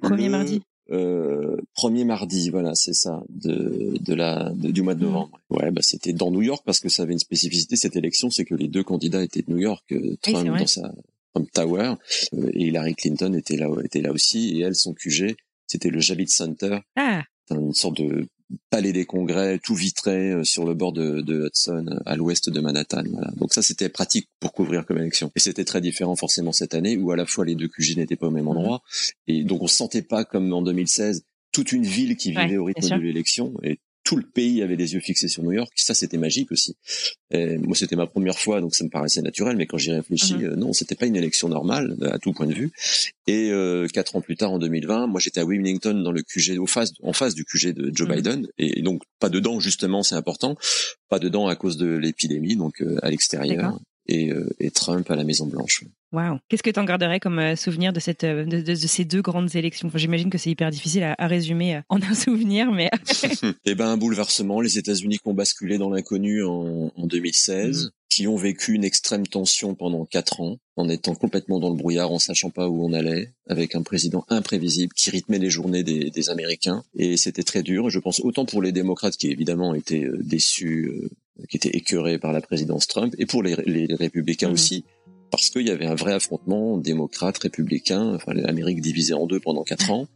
premier 0.01 0.29
mardi. 0.29 0.61
Euh, 0.91 1.57
premier 1.75 2.03
mardi, 2.03 2.49
voilà, 2.49 2.73
c'est 2.73 2.95
ça, 2.95 3.21
de, 3.29 3.93
de 4.01 4.13
la 4.15 4.51
du 4.55 4.81
mois 4.81 4.95
de 4.95 5.01
mmh. 5.01 5.07
novembre. 5.07 5.39
Ouais, 5.51 5.69
bah 5.71 5.81
c'était 5.83 6.13
dans 6.13 6.31
New 6.31 6.41
York 6.41 6.63
parce 6.65 6.79
que 6.79 6.89
ça 6.89 7.03
avait 7.03 7.13
une 7.13 7.19
spécificité 7.19 7.75
cette 7.75 7.95
élection, 7.95 8.29
c'est 8.31 8.43
que 8.43 8.55
les 8.55 8.67
deux 8.67 8.83
candidats 8.83 9.23
étaient 9.23 9.43
de 9.43 9.51
New 9.51 9.59
York, 9.59 9.85
euh, 9.91 10.17
Trump 10.21 10.47
dans 10.47 10.67
sa 10.67 10.91
Trump 11.33 11.49
Tower 11.53 11.93
euh, 12.33 12.49
et 12.53 12.67
Hillary 12.67 12.95
Clinton 12.95 13.33
était 13.33 13.57
là 13.57 13.67
était 13.83 14.01
là 14.01 14.11
aussi 14.11 14.57
et 14.57 14.61
elle 14.61 14.75
son 14.75 14.93
QG, 14.93 15.35
c'était 15.67 15.89
le 15.89 15.99
Javits 15.99 16.29
Center. 16.29 16.79
Ah. 16.95 17.23
Une 17.51 17.73
sorte 17.73 17.97
de 17.97 18.27
palais 18.69 18.93
des 18.93 19.05
congrès, 19.05 19.59
tout 19.59 19.75
vitré 19.75 20.31
euh, 20.31 20.43
sur 20.43 20.65
le 20.65 20.73
bord 20.73 20.91
de, 20.91 21.21
de 21.21 21.45
Hudson, 21.45 21.99
à 22.05 22.15
l'ouest 22.15 22.49
de 22.49 22.59
Manhattan. 22.59 23.03
Voilà. 23.11 23.31
Donc 23.37 23.53
ça, 23.53 23.61
c'était 23.61 23.89
pratique 23.89 24.27
pour 24.39 24.53
couvrir 24.53 24.85
comme 24.85 24.97
élection. 24.97 25.31
Et 25.35 25.39
c'était 25.39 25.65
très 25.65 25.81
différent 25.81 26.15
forcément 26.15 26.51
cette 26.51 26.73
année, 26.73 26.97
où 26.97 27.11
à 27.11 27.15
la 27.15 27.25
fois 27.25 27.45
les 27.45 27.55
deux 27.55 27.67
QG 27.67 27.97
n'étaient 27.97 28.15
pas 28.15 28.27
au 28.27 28.31
même 28.31 28.47
endroit, 28.47 28.81
et 29.27 29.43
donc 29.43 29.61
on 29.63 29.67
se 29.67 29.75
sentait 29.75 30.01
pas 30.01 30.25
comme 30.25 30.51
en 30.53 30.61
2016 30.61 31.25
toute 31.51 31.71
une 31.71 31.83
ville 31.83 32.15
qui 32.15 32.31
vivait 32.31 32.57
au 32.57 32.65
rythme 32.65 32.97
de 32.97 33.01
l'élection 33.01 33.53
et 33.63 33.79
tout 34.09 34.15
le 34.15 34.23
pays 34.23 34.63
avait 34.63 34.75
les 34.75 34.95
yeux 34.95 35.01
fixés 35.01 35.27
sur 35.27 35.43
New 35.43 35.51
York. 35.51 35.71
Ça, 35.75 35.93
c'était 35.93 36.17
magique 36.17 36.51
aussi. 36.51 36.75
Et 37.29 37.59
moi, 37.59 37.75
c'était 37.75 37.95
ma 37.95 38.07
première 38.07 38.39
fois, 38.39 38.59
donc 38.59 38.73
ça 38.73 38.83
me 38.83 38.89
paraissait 38.89 39.21
naturel. 39.21 39.55
Mais 39.55 39.67
quand 39.67 39.77
j'y 39.77 39.91
réfléchis, 39.91 40.33
mhm. 40.33 40.45
euh, 40.45 40.55
non, 40.55 40.73
c'était 40.73 40.95
pas 40.95 41.05
une 41.05 41.15
élection 41.15 41.47
normale 41.47 41.95
à 42.11 42.17
tout 42.17 42.33
point 42.33 42.47
de 42.47 42.53
vue. 42.55 42.71
Et 43.27 43.51
euh, 43.51 43.87
quatre 43.87 44.15
ans 44.15 44.21
plus 44.21 44.35
tard, 44.35 44.51
en 44.51 44.57
2020, 44.57 45.05
moi, 45.05 45.19
j'étais 45.19 45.41
à 45.41 45.45
Wilmington 45.45 45.93
dans 45.93 46.11
le 46.11 46.23
QG, 46.23 46.57
au 46.57 46.65
face, 46.65 46.89
en 47.03 47.13
face 47.13 47.35
du 47.35 47.45
QG 47.45 47.73
de 47.73 47.91
Joe 47.93 48.09
mhm. 48.09 48.15
Biden, 48.15 48.47
et 48.57 48.81
donc 48.81 49.03
pas 49.19 49.29
dedans 49.29 49.59
justement, 49.59 50.01
c'est 50.01 50.15
important, 50.15 50.57
pas 51.07 51.19
dedans 51.19 51.47
à 51.47 51.55
cause 51.55 51.77
de 51.77 51.85
l'épidémie, 51.85 52.55
donc 52.55 52.81
euh, 52.81 52.97
à 53.03 53.11
l'extérieur. 53.11 53.79
Et, 54.07 54.31
euh, 54.31 54.49
et, 54.59 54.71
Trump 54.71 55.11
à 55.11 55.15
la 55.15 55.23
Maison 55.23 55.45
Blanche. 55.45 55.83
Wow. 56.11 56.39
Qu'est-ce 56.47 56.63
que 56.63 56.71
tu 56.71 56.79
en 56.79 56.85
garderais 56.85 57.19
comme 57.19 57.37
euh, 57.37 57.55
souvenir 57.55 57.93
de, 57.93 57.99
cette, 57.99 58.23
euh, 58.23 58.43
de, 58.43 58.61
de, 58.61 58.75
ces 58.75 59.05
deux 59.05 59.21
grandes 59.21 59.55
élections? 59.55 59.87
Enfin, 59.87 59.99
J'imagine 59.99 60.31
que 60.31 60.39
c'est 60.39 60.49
hyper 60.49 60.71
difficile 60.71 61.03
à, 61.03 61.15
à, 61.19 61.27
résumer 61.27 61.75
euh, 61.75 61.81
en 61.87 62.01
un 62.01 62.13
souvenir, 62.15 62.71
mais... 62.71 62.89
eh 63.65 63.75
ben, 63.75 63.89
un 63.89 63.97
bouleversement. 63.97 64.59
Les 64.59 64.79
États-Unis 64.79 65.19
qui 65.19 65.27
ont 65.27 65.35
basculé 65.35 65.77
dans 65.77 65.91
l'inconnu 65.91 66.43
en, 66.43 66.91
en, 66.95 67.05
2016, 67.05 67.85
mm-hmm. 67.85 67.89
qui 68.09 68.27
ont 68.27 68.37
vécu 68.37 68.73
une 68.73 68.83
extrême 68.83 69.27
tension 69.27 69.75
pendant 69.75 70.03
quatre 70.05 70.41
ans, 70.41 70.57
en 70.77 70.89
étant 70.89 71.13
complètement 71.13 71.59
dans 71.59 71.69
le 71.69 71.75
brouillard, 71.75 72.11
en 72.11 72.17
sachant 72.17 72.49
pas 72.49 72.67
où 72.67 72.83
on 72.83 72.91
allait, 72.91 73.33
avec 73.47 73.75
un 73.75 73.83
président 73.83 74.25
imprévisible 74.29 74.93
qui 74.95 75.11
rythmait 75.11 75.37
les 75.37 75.51
journées 75.51 75.83
des, 75.83 76.09
des 76.09 76.29
Américains. 76.31 76.83
Et 76.95 77.17
c'était 77.17 77.43
très 77.43 77.61
dur. 77.61 77.91
Je 77.91 77.99
pense 77.99 78.19
autant 78.21 78.45
pour 78.45 78.63
les 78.63 78.71
démocrates 78.71 79.15
qui 79.15 79.29
évidemment 79.29 79.75
étaient 79.75 80.07
déçus, 80.21 80.91
qui 81.49 81.57
étaient 81.57 81.77
écœurés 81.77 82.17
par 82.17 82.33
la 82.33 82.41
présidence 82.41 82.87
Trump, 82.87 83.13
et 83.19 83.27
pour 83.27 83.43
les, 83.43 83.55
les 83.67 83.93
républicains 83.93 84.49
mm-hmm. 84.49 84.53
aussi 84.53 84.85
parce 85.31 85.49
qu'il 85.49 85.67
y 85.67 85.71
avait 85.71 85.85
un 85.85 85.95
vrai 85.95 86.13
affrontement 86.13 86.77
démocrate, 86.77 87.37
républicain, 87.37 88.15
enfin 88.15 88.33
l'Amérique 88.33 88.81
divisée 88.81 89.13
en 89.13 89.27
deux 89.27 89.39
pendant 89.39 89.63
quatre 89.63 89.91
ans. 89.91 90.07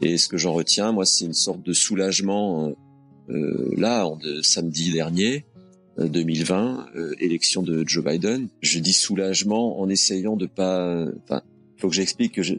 Et 0.00 0.18
ce 0.18 0.28
que 0.28 0.36
j'en 0.36 0.52
retiens, 0.52 0.92
moi, 0.92 1.06
c'est 1.06 1.24
une 1.24 1.34
sorte 1.34 1.62
de 1.62 1.72
soulagement. 1.72 2.74
Euh, 3.30 3.74
là, 3.76 4.06
en 4.06 4.16
de, 4.16 4.40
samedi 4.40 4.90
dernier, 4.90 5.44
2020, 5.98 6.88
euh, 6.94 7.00
euh, 7.00 7.14
élection 7.18 7.62
de 7.62 7.84
Joe 7.86 8.04
Biden. 8.04 8.48
Je 8.60 8.78
dis 8.78 8.92
soulagement 8.92 9.80
en 9.80 9.88
essayant 9.88 10.36
de 10.36 10.46
pas. 10.46 11.06
Enfin, 11.24 11.42
faut 11.76 11.88
que 11.88 11.94
j'explique 11.94 12.34
que 12.34 12.42
je, 12.42 12.54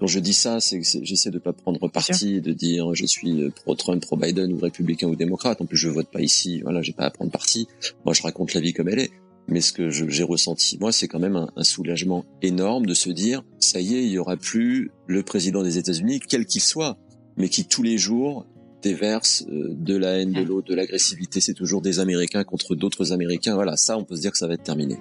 quand 0.00 0.06
je 0.06 0.20
dis 0.20 0.32
ça, 0.34 0.60
c'est 0.60 0.80
que 0.80 0.86
j'essaie 1.02 1.30
de 1.30 1.38
pas 1.38 1.52
prendre 1.52 1.88
parti, 1.88 2.40
de 2.40 2.52
dire 2.52 2.94
je 2.94 3.06
suis 3.06 3.50
pro 3.50 3.74
Trump, 3.74 4.02
pro 4.02 4.16
Biden 4.16 4.52
ou 4.52 4.58
républicain 4.58 5.08
ou 5.08 5.16
démocrate. 5.16 5.60
En 5.60 5.66
plus, 5.66 5.76
je 5.76 5.88
vote 5.88 6.10
pas 6.10 6.20
ici. 6.20 6.60
Voilà, 6.62 6.82
j'ai 6.82 6.92
pas 6.92 7.04
à 7.04 7.10
prendre 7.10 7.30
parti. 7.30 7.68
Moi, 8.04 8.14
je 8.14 8.22
raconte 8.22 8.54
la 8.54 8.60
vie 8.60 8.72
comme 8.72 8.88
elle 8.88 9.00
est. 9.00 9.10
Mais 9.46 9.60
ce 9.60 9.72
que 9.72 9.90
j'ai 9.90 10.22
ressenti, 10.22 10.78
moi, 10.78 10.90
c'est 10.90 11.06
quand 11.06 11.18
même 11.18 11.36
un, 11.36 11.50
un, 11.56 11.64
soulagement 11.64 12.24
énorme 12.40 12.86
de 12.86 12.94
se 12.94 13.10
dire, 13.10 13.42
ça 13.60 13.80
y 13.80 13.94
est, 13.94 14.04
il 14.04 14.10
y 14.10 14.18
aura 14.18 14.36
plus 14.36 14.90
le 15.06 15.22
président 15.22 15.62
des 15.62 15.76
États-Unis, 15.76 16.20
quel 16.20 16.46
qu'il 16.46 16.62
soit. 16.62 16.96
mais 17.36 17.48
qui 17.48 17.66
tous 17.66 17.82
les 17.82 17.98
jours 17.98 18.46
déversent 18.84 19.44
euh, 19.48 19.74
de 19.74 19.96
la 19.96 20.18
haine, 20.18 20.32
de 20.32 20.42
l'autre, 20.42 20.68
de 20.68 20.74
l'agressivité. 20.74 21.40
C'est 21.40 21.54
toujours 21.54 21.82
des 21.82 21.98
Américains 21.98 22.44
contre 22.44 22.74
d'autres 22.74 23.12
Américains. 23.12 23.54
Voilà, 23.54 23.76
ça, 23.76 23.98
on 23.98 24.04
peut 24.04 24.14
se 24.14 24.20
dire 24.20 24.30
que 24.30 24.38
ça 24.38 24.46
va 24.46 24.54
être 24.54 24.62
terminé. 24.62 24.98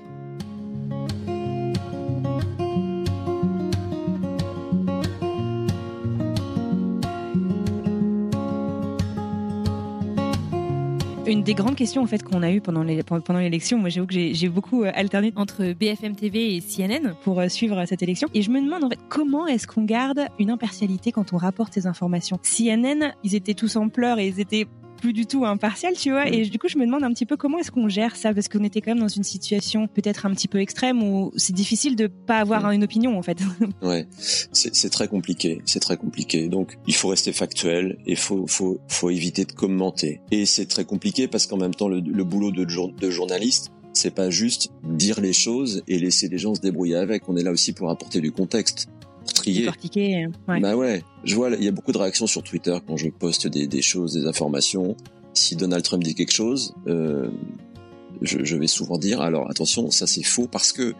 Une 11.33 11.41
des 11.41 11.55
grandes 11.55 11.75
questions 11.75 12.03
en 12.03 12.05
fait 12.05 12.21
qu'on 12.21 12.43
a 12.43 12.51
eues 12.51 12.61
pendant 12.61 12.85
pendant 13.23 13.39
l'élection, 13.39 13.79
moi 13.79 13.89
j'avoue 13.89 14.05
que 14.05 14.13
j'ai 14.13 14.49
beaucoup 14.49 14.83
euh, 14.83 14.91
alterné 14.93 15.33
entre 15.35 15.73
BFM 15.73 16.15
TV 16.15 16.55
et 16.55 16.61
CNN 16.61 17.15
pour 17.23 17.39
euh, 17.39 17.47
suivre 17.47 17.83
cette 17.87 18.03
élection 18.03 18.27
et 18.35 18.43
je 18.43 18.51
me 18.51 18.61
demande 18.61 18.83
en 18.83 18.89
fait 18.89 18.99
comment 19.09 19.47
est-ce 19.47 19.65
qu'on 19.65 19.83
garde 19.83 20.27
une 20.37 20.51
impartialité 20.51 21.11
quand 21.11 21.33
on 21.33 21.37
rapporte 21.37 21.73
ces 21.73 21.87
informations? 21.87 22.37
CNN, 22.43 23.15
ils 23.23 23.33
étaient 23.33 23.55
tous 23.55 23.77
en 23.77 23.89
pleurs 23.89 24.19
et 24.19 24.27
ils 24.27 24.39
étaient 24.39 24.67
plus 25.03 25.11
du 25.11 25.25
tout 25.25 25.43
impartial, 25.43 25.95
tu 25.97 26.11
vois. 26.11 26.29
Et 26.29 26.45
du 26.45 26.57
coup, 26.57 26.69
je 26.69 26.77
me 26.77 26.85
demande 26.85 27.03
un 27.03 27.11
petit 27.11 27.25
peu 27.25 27.35
comment 27.35 27.59
est-ce 27.59 27.71
qu'on 27.71 27.89
gère 27.89 28.15
ça, 28.15 28.33
parce 28.33 28.47
qu'on 28.47 28.63
était 28.63 28.79
quand 28.79 28.91
même 28.91 29.01
dans 29.01 29.09
une 29.09 29.25
situation 29.25 29.87
peut-être 29.87 30.25
un 30.25 30.31
petit 30.31 30.47
peu 30.47 30.61
extrême 30.61 31.03
où 31.03 31.33
c'est 31.35 31.51
difficile 31.51 31.97
de 31.97 32.07
pas 32.07 32.39
avoir 32.39 32.71
une 32.71 32.85
opinion, 32.85 33.17
en 33.17 33.21
fait. 33.21 33.39
Ouais, 33.81 34.07
c'est 34.53 34.89
très 34.89 35.09
compliqué, 35.09 35.61
c'est 35.65 35.81
très 35.81 35.97
compliqué. 35.97 36.47
Donc, 36.47 36.77
il 36.87 36.95
faut 36.95 37.09
rester 37.09 37.33
factuel 37.33 37.97
et 38.05 38.15
faut 38.15 38.47
faut 38.47 38.79
faut 38.87 39.09
éviter 39.09 39.43
de 39.43 39.51
commenter. 39.51 40.21
Et 40.31 40.45
c'est 40.45 40.67
très 40.67 40.85
compliqué 40.85 41.27
parce 41.27 41.47
qu'en 41.47 41.57
même 41.57 41.75
temps, 41.75 41.89
le, 41.89 42.23
boulot 42.23 42.51
de, 42.51 42.63
de 42.63 43.09
journaliste, 43.09 43.71
c'est 43.91 44.15
pas 44.15 44.29
juste 44.29 44.71
dire 44.83 45.19
les 45.19 45.33
choses 45.33 45.83
et 45.87 45.99
laisser 45.99 46.29
les 46.29 46.37
gens 46.37 46.55
se 46.55 46.61
débrouiller 46.61 46.95
avec. 46.95 47.27
On 47.27 47.35
est 47.35 47.43
là 47.43 47.51
aussi 47.51 47.73
pour 47.73 47.89
apporter 47.89 48.21
du 48.21 48.31
contexte 48.31 48.87
trier. 49.31 49.69
Ouais. 50.47 50.59
Bah 50.59 50.75
ouais, 50.75 51.03
je 51.23 51.35
vois, 51.35 51.49
il 51.51 51.63
y 51.63 51.67
a 51.67 51.71
beaucoup 51.71 51.91
de 51.91 51.97
réactions 51.97 52.27
sur 52.27 52.43
Twitter 52.43 52.77
quand 52.85 52.97
je 52.97 53.09
poste 53.09 53.47
des, 53.47 53.67
des 53.67 53.81
choses, 53.81 54.13
des 54.13 54.25
informations. 54.25 54.95
Si 55.33 55.55
Donald 55.55 55.83
Trump 55.83 56.03
dit 56.03 56.15
quelque 56.15 56.33
chose, 56.33 56.75
euh, 56.87 57.27
je, 58.21 58.43
je, 58.43 58.55
vais 58.55 58.67
souvent 58.67 58.97
dire 58.97 59.21
alors 59.21 59.49
attention, 59.49 59.91
ça 59.91 60.07
c'est 60.07 60.23
faux 60.23 60.47
parce 60.47 60.71
que. 60.71 60.93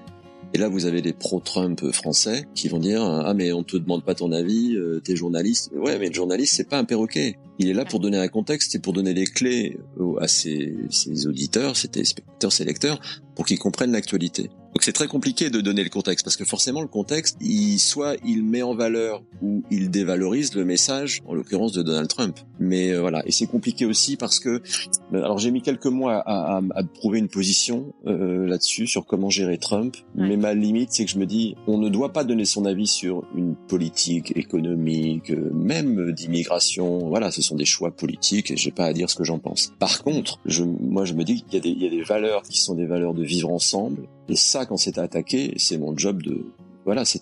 Et 0.56 0.60
là, 0.60 0.68
vous 0.68 0.86
avez 0.86 1.02
des 1.02 1.14
pro-Trump 1.14 1.92
français 1.94 2.46
qui 2.54 2.68
vont 2.68 2.78
dire 2.78 3.02
ah 3.02 3.34
mais 3.34 3.52
on 3.54 3.64
te 3.64 3.76
demande 3.76 4.04
pas 4.04 4.14
ton 4.14 4.32
avis, 4.32 4.76
euh, 4.76 5.02
t'es 5.04 5.16
journaliste. 5.16 5.72
Ouais, 5.76 5.98
mais 5.98 6.10
le 6.10 6.14
journaliste 6.14 6.54
c'est 6.56 6.70
pas 6.70 6.78
un 6.78 6.84
perroquet. 6.84 7.38
Il 7.58 7.70
est 7.70 7.74
là 7.74 7.86
pour 7.86 8.00
donner 8.00 8.18
un 8.18 8.28
contexte 8.28 8.76
et 8.76 8.80
pour 8.80 8.94
donner 8.94 9.16
les 9.16 9.26
clés 9.26 9.80
à 10.20 10.28
ses, 10.28 10.76
ses 10.92 11.26
auditeurs, 11.26 11.76
ses 11.76 11.88
téléspectateurs, 11.88 12.52
ses 12.52 12.66
lecteurs, 12.66 13.00
pour 13.36 13.48
qu'ils 13.48 13.58
comprennent 13.58 13.94
l'actualité. 13.94 14.52
Donc 14.74 14.82
c'est 14.82 14.92
très 14.92 15.08
compliqué 15.08 15.52
de 15.52 15.62
donner 15.62 15.84
le 15.84 15.92
contexte 15.92 16.26
parce 16.26 16.36
que 16.36 16.46
forcément 16.46 16.82
le 16.82 16.88
contexte, 16.88 17.38
il, 17.42 17.78
soit 17.78 18.16
il 18.26 18.44
met 18.44 18.64
en 18.64 18.74
valeur 18.74 19.22
ou 19.44 19.62
il 19.70 19.92
dévalorise 19.92 20.56
le 20.56 20.66
message, 20.66 21.22
en 21.28 21.36
l'occurrence 21.36 21.74
de 21.74 21.84
Donald 21.84 22.08
Trump. 22.08 22.40
Mais 22.60 22.92
euh, 22.92 23.00
voilà, 23.00 23.22
et 23.28 23.32
c'est 23.32 23.46
compliqué 23.46 23.86
aussi 23.86 24.18
parce 24.18 24.40
que, 24.40 24.50
euh, 24.50 25.24
alors 25.24 25.38
j'ai 25.38 25.52
mis 25.52 25.62
quelques 25.62 25.86
mois 25.86 26.16
à, 26.16 26.58
à, 26.58 26.62
à 26.74 26.84
prouver 26.84 27.20
une 27.20 27.28
position 27.28 27.94
euh, 28.08 28.48
là-dessus 28.48 28.88
sur 28.88 29.06
comment 29.06 29.30
gérer 29.30 29.60
Trump, 29.60 29.96
mais 30.16 30.38
ma 30.38 30.56
limite 30.56 30.92
c'est 30.92 31.06
que 31.06 31.12
je 31.12 31.20
me 31.20 31.28
dis, 31.28 31.56
on 31.68 31.78
ne 31.78 31.90
doit 31.90 32.12
pas 32.12 32.24
donner 32.24 32.46
son 32.46 32.66
avis 32.66 32.88
sur 32.88 33.26
une 33.38 33.56
politique 33.56 34.36
économique, 34.36 35.30
euh, 35.30 35.52
même 35.54 36.14
d'immigration. 36.14 37.10
Voilà, 37.10 37.30
ce 37.30 37.44
sont 37.44 37.56
des 37.56 37.66
choix 37.66 37.92
politiques 37.92 38.50
et 38.50 38.58
j'ai 38.58 38.72
pas 38.72 38.86
à 38.86 38.94
dire 38.94 39.08
ce 39.08 39.16
que 39.16 39.24
j'en 39.24 39.38
pense. 39.38 39.72
Par 39.78 40.02
contre, 40.04 40.40
je, 40.46 40.64
moi 40.64 41.06
je 41.06 41.14
me 41.14 41.24
dis 41.24 41.44
qu'il 41.44 41.64
y, 41.64 41.84
y 41.84 41.86
a 41.86 41.90
des 41.92 42.02
valeurs 42.02 42.42
qui 42.42 42.58
sont 42.58 42.74
des 42.74 42.88
valeurs 42.88 43.14
de 43.14 43.24
vivre 43.24 43.52
ensemble 43.52 44.08
et 44.30 44.36
ça, 44.36 44.66
quand 44.66 44.78
c'est 44.78 44.98
attaqué, 44.98 45.54
c'est 45.58 45.78
mon 45.78 45.98
job 45.98 46.22
de 46.22 46.46
voilà, 46.86 47.06
c'est, 47.06 47.22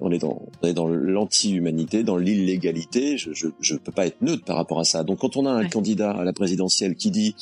on 0.00 0.10
est 0.10 0.18
dans, 0.18 0.42
on 0.62 0.66
est 0.66 0.72
dans 0.72 0.88
l'anti-humanité, 0.88 2.02
dans 2.02 2.16
l'illégalité. 2.16 3.16
Je, 3.16 3.32
je, 3.32 3.46
je 3.60 3.76
peux 3.76 3.92
pas 3.92 4.06
être 4.06 4.20
neutre 4.20 4.44
par 4.44 4.56
rapport 4.56 4.80
à 4.80 4.84
ça. 4.84 5.04
Donc, 5.04 5.20
quand 5.20 5.36
on 5.36 5.46
a 5.46 5.50
un 5.50 5.68
candidat 5.68 6.10
à 6.10 6.24
la 6.24 6.32
présidentielle 6.32 6.96
qui 6.96 7.12
dit 7.12 7.36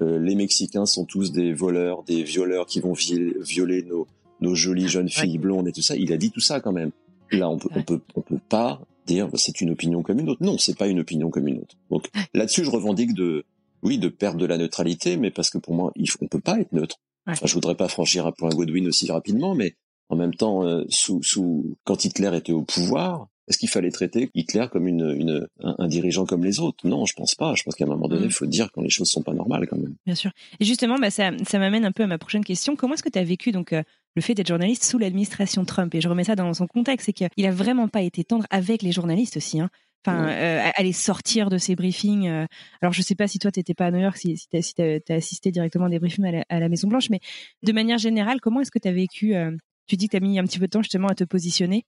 euh, 0.00 0.18
les 0.18 0.34
Mexicains 0.34 0.86
sont 0.86 1.04
tous 1.04 1.30
des 1.30 1.52
voleurs, 1.52 2.04
des 2.04 2.22
violeurs 2.22 2.64
qui 2.64 2.80
vont 2.80 2.94
violer 2.94 3.82
nos, 3.82 4.06
nos 4.40 4.54
jolies 4.54 4.88
jeunes 4.88 5.10
filles 5.10 5.38
blondes 5.38 5.68
et 5.68 5.72
tout 5.72 5.82
ça, 5.82 5.94
il 5.94 6.10
a 6.12 6.16
dit 6.16 6.30
tout 6.30 6.40
ça 6.40 6.60
quand 6.60 6.72
même. 6.72 6.90
Là, 7.32 7.50
on 7.50 7.58
peut, 7.58 7.68
on 7.74 7.82
peut, 7.82 8.00
on 8.14 8.22
peut 8.22 8.40
pas 8.48 8.80
dire 9.06 9.28
c'est 9.34 9.60
une 9.60 9.70
opinion 9.70 10.02
comme 10.02 10.20
une 10.20 10.30
autre. 10.30 10.42
Non, 10.42 10.56
c'est 10.56 10.76
pas 10.76 10.88
une 10.88 11.00
opinion 11.00 11.28
comme 11.28 11.48
une 11.48 11.58
autre. 11.58 11.76
Donc 11.90 12.08
là-dessus, 12.32 12.64
je 12.64 12.70
revendique 12.70 13.12
de, 13.12 13.44
oui, 13.82 13.98
de 13.98 14.08
perdre 14.08 14.38
de 14.38 14.46
la 14.46 14.56
neutralité, 14.56 15.16
mais 15.18 15.30
parce 15.30 15.50
que 15.50 15.58
pour 15.58 15.74
moi, 15.74 15.92
il, 15.96 16.08
on 16.22 16.26
peut 16.28 16.40
pas 16.40 16.58
être 16.58 16.72
neutre. 16.72 16.96
Enfin, 17.26 17.46
je 17.46 17.54
voudrais 17.54 17.76
pas 17.76 17.88
franchir 17.88 18.26
un 18.26 18.32
point 18.32 18.50
Godwin 18.50 18.86
aussi 18.88 19.10
rapidement, 19.10 19.54
mais 19.54 19.74
en 20.08 20.16
même 20.16 20.34
temps, 20.34 20.64
euh, 20.64 20.84
sous, 20.88 21.22
sous, 21.22 21.76
quand 21.84 22.04
Hitler 22.04 22.36
était 22.36 22.52
au 22.52 22.62
pouvoir, 22.62 23.28
est-ce 23.50 23.58
qu'il 23.58 23.68
fallait 23.68 23.90
traiter 23.90 24.30
Hitler 24.34 24.66
comme 24.70 24.86
une, 24.86 25.10
une 25.18 25.46
un, 25.60 25.88
dirigeant 25.88 26.24
comme 26.24 26.44
les 26.44 26.60
autres? 26.60 26.86
Non, 26.86 27.04
je 27.04 27.14
pense 27.14 27.34
pas. 27.34 27.54
Je 27.56 27.64
pense 27.64 27.74
qu'à 27.74 27.84
un 27.84 27.88
moment 27.88 28.06
donné, 28.06 28.22
il 28.22 28.28
mm. 28.28 28.32
faut 28.32 28.46
dire 28.46 28.70
quand 28.72 28.80
les 28.80 28.90
choses 28.90 29.10
sont 29.10 29.22
pas 29.22 29.34
normales 29.34 29.66
quand 29.68 29.76
même. 29.76 29.96
Bien 30.06 30.14
sûr. 30.14 30.30
Et 30.60 30.64
justement, 30.64 30.98
bah, 30.98 31.10
ça, 31.10 31.32
ça 31.44 31.58
m'amène 31.58 31.84
un 31.84 31.90
peu 31.90 32.04
à 32.04 32.06
ma 32.06 32.16
prochaine 32.16 32.44
question. 32.44 32.76
Comment 32.76 32.94
est-ce 32.94 33.02
que 33.02 33.08
tu 33.08 33.18
as 33.18 33.24
vécu 33.24 33.50
donc 33.50 33.72
euh, 33.72 33.82
le 34.14 34.22
fait 34.22 34.34
d'être 34.34 34.46
journaliste 34.46 34.84
sous 34.84 34.98
l'administration 34.98 35.64
Trump? 35.64 35.92
Et 35.96 36.00
je 36.00 36.08
remets 36.08 36.24
ça 36.24 36.36
dans 36.36 36.54
son 36.54 36.68
contexte, 36.68 37.06
c'est 37.06 37.12
qu'il 37.12 37.46
a 37.46 37.50
vraiment 37.50 37.88
pas 37.88 38.02
été 38.02 38.22
tendre 38.22 38.46
avec 38.50 38.82
les 38.82 38.92
journalistes 38.92 39.36
aussi. 39.36 39.60
Hein. 39.60 39.68
Enfin, 40.06 40.30
euh, 40.30 40.70
aller 40.76 40.92
sortir 40.92 41.50
de 41.50 41.58
ces 41.58 41.76
briefings. 41.76 42.26
Euh, 42.26 42.46
alors, 42.80 42.92
je 42.92 43.02
sais 43.02 43.14
pas 43.14 43.28
si 43.28 43.38
toi, 43.38 43.50
tu 43.50 43.60
n'étais 43.60 43.74
pas 43.74 43.86
à 43.86 43.90
New 43.90 44.00
York, 44.00 44.16
si, 44.16 44.36
si 44.38 44.74
tu 44.74 44.82
as, 44.82 45.14
assisté 45.14 45.50
directement 45.50 45.86
à 45.86 45.88
des 45.90 45.98
briefings 45.98 46.42
à 46.48 46.60
la, 46.60 46.68
Maison 46.70 46.88
Blanche, 46.88 47.10
mais 47.10 47.20
de 47.62 47.72
manière 47.72 47.98
générale, 47.98 48.40
comment 48.40 48.60
est-ce 48.60 48.70
que 48.70 48.78
tu 48.78 48.88
as 48.88 48.92
vécu 48.92 49.34
euh, 49.34 49.54
Tu 49.86 49.96
dis 49.96 50.08
que 50.08 50.12
tu 50.12 50.16
as 50.16 50.26
mis 50.26 50.38
un 50.38 50.44
petit 50.44 50.58
peu 50.58 50.66
de 50.66 50.70
temps 50.70 50.82
justement 50.82 51.08
à 51.08 51.14
te 51.14 51.24
positionner? 51.24 51.84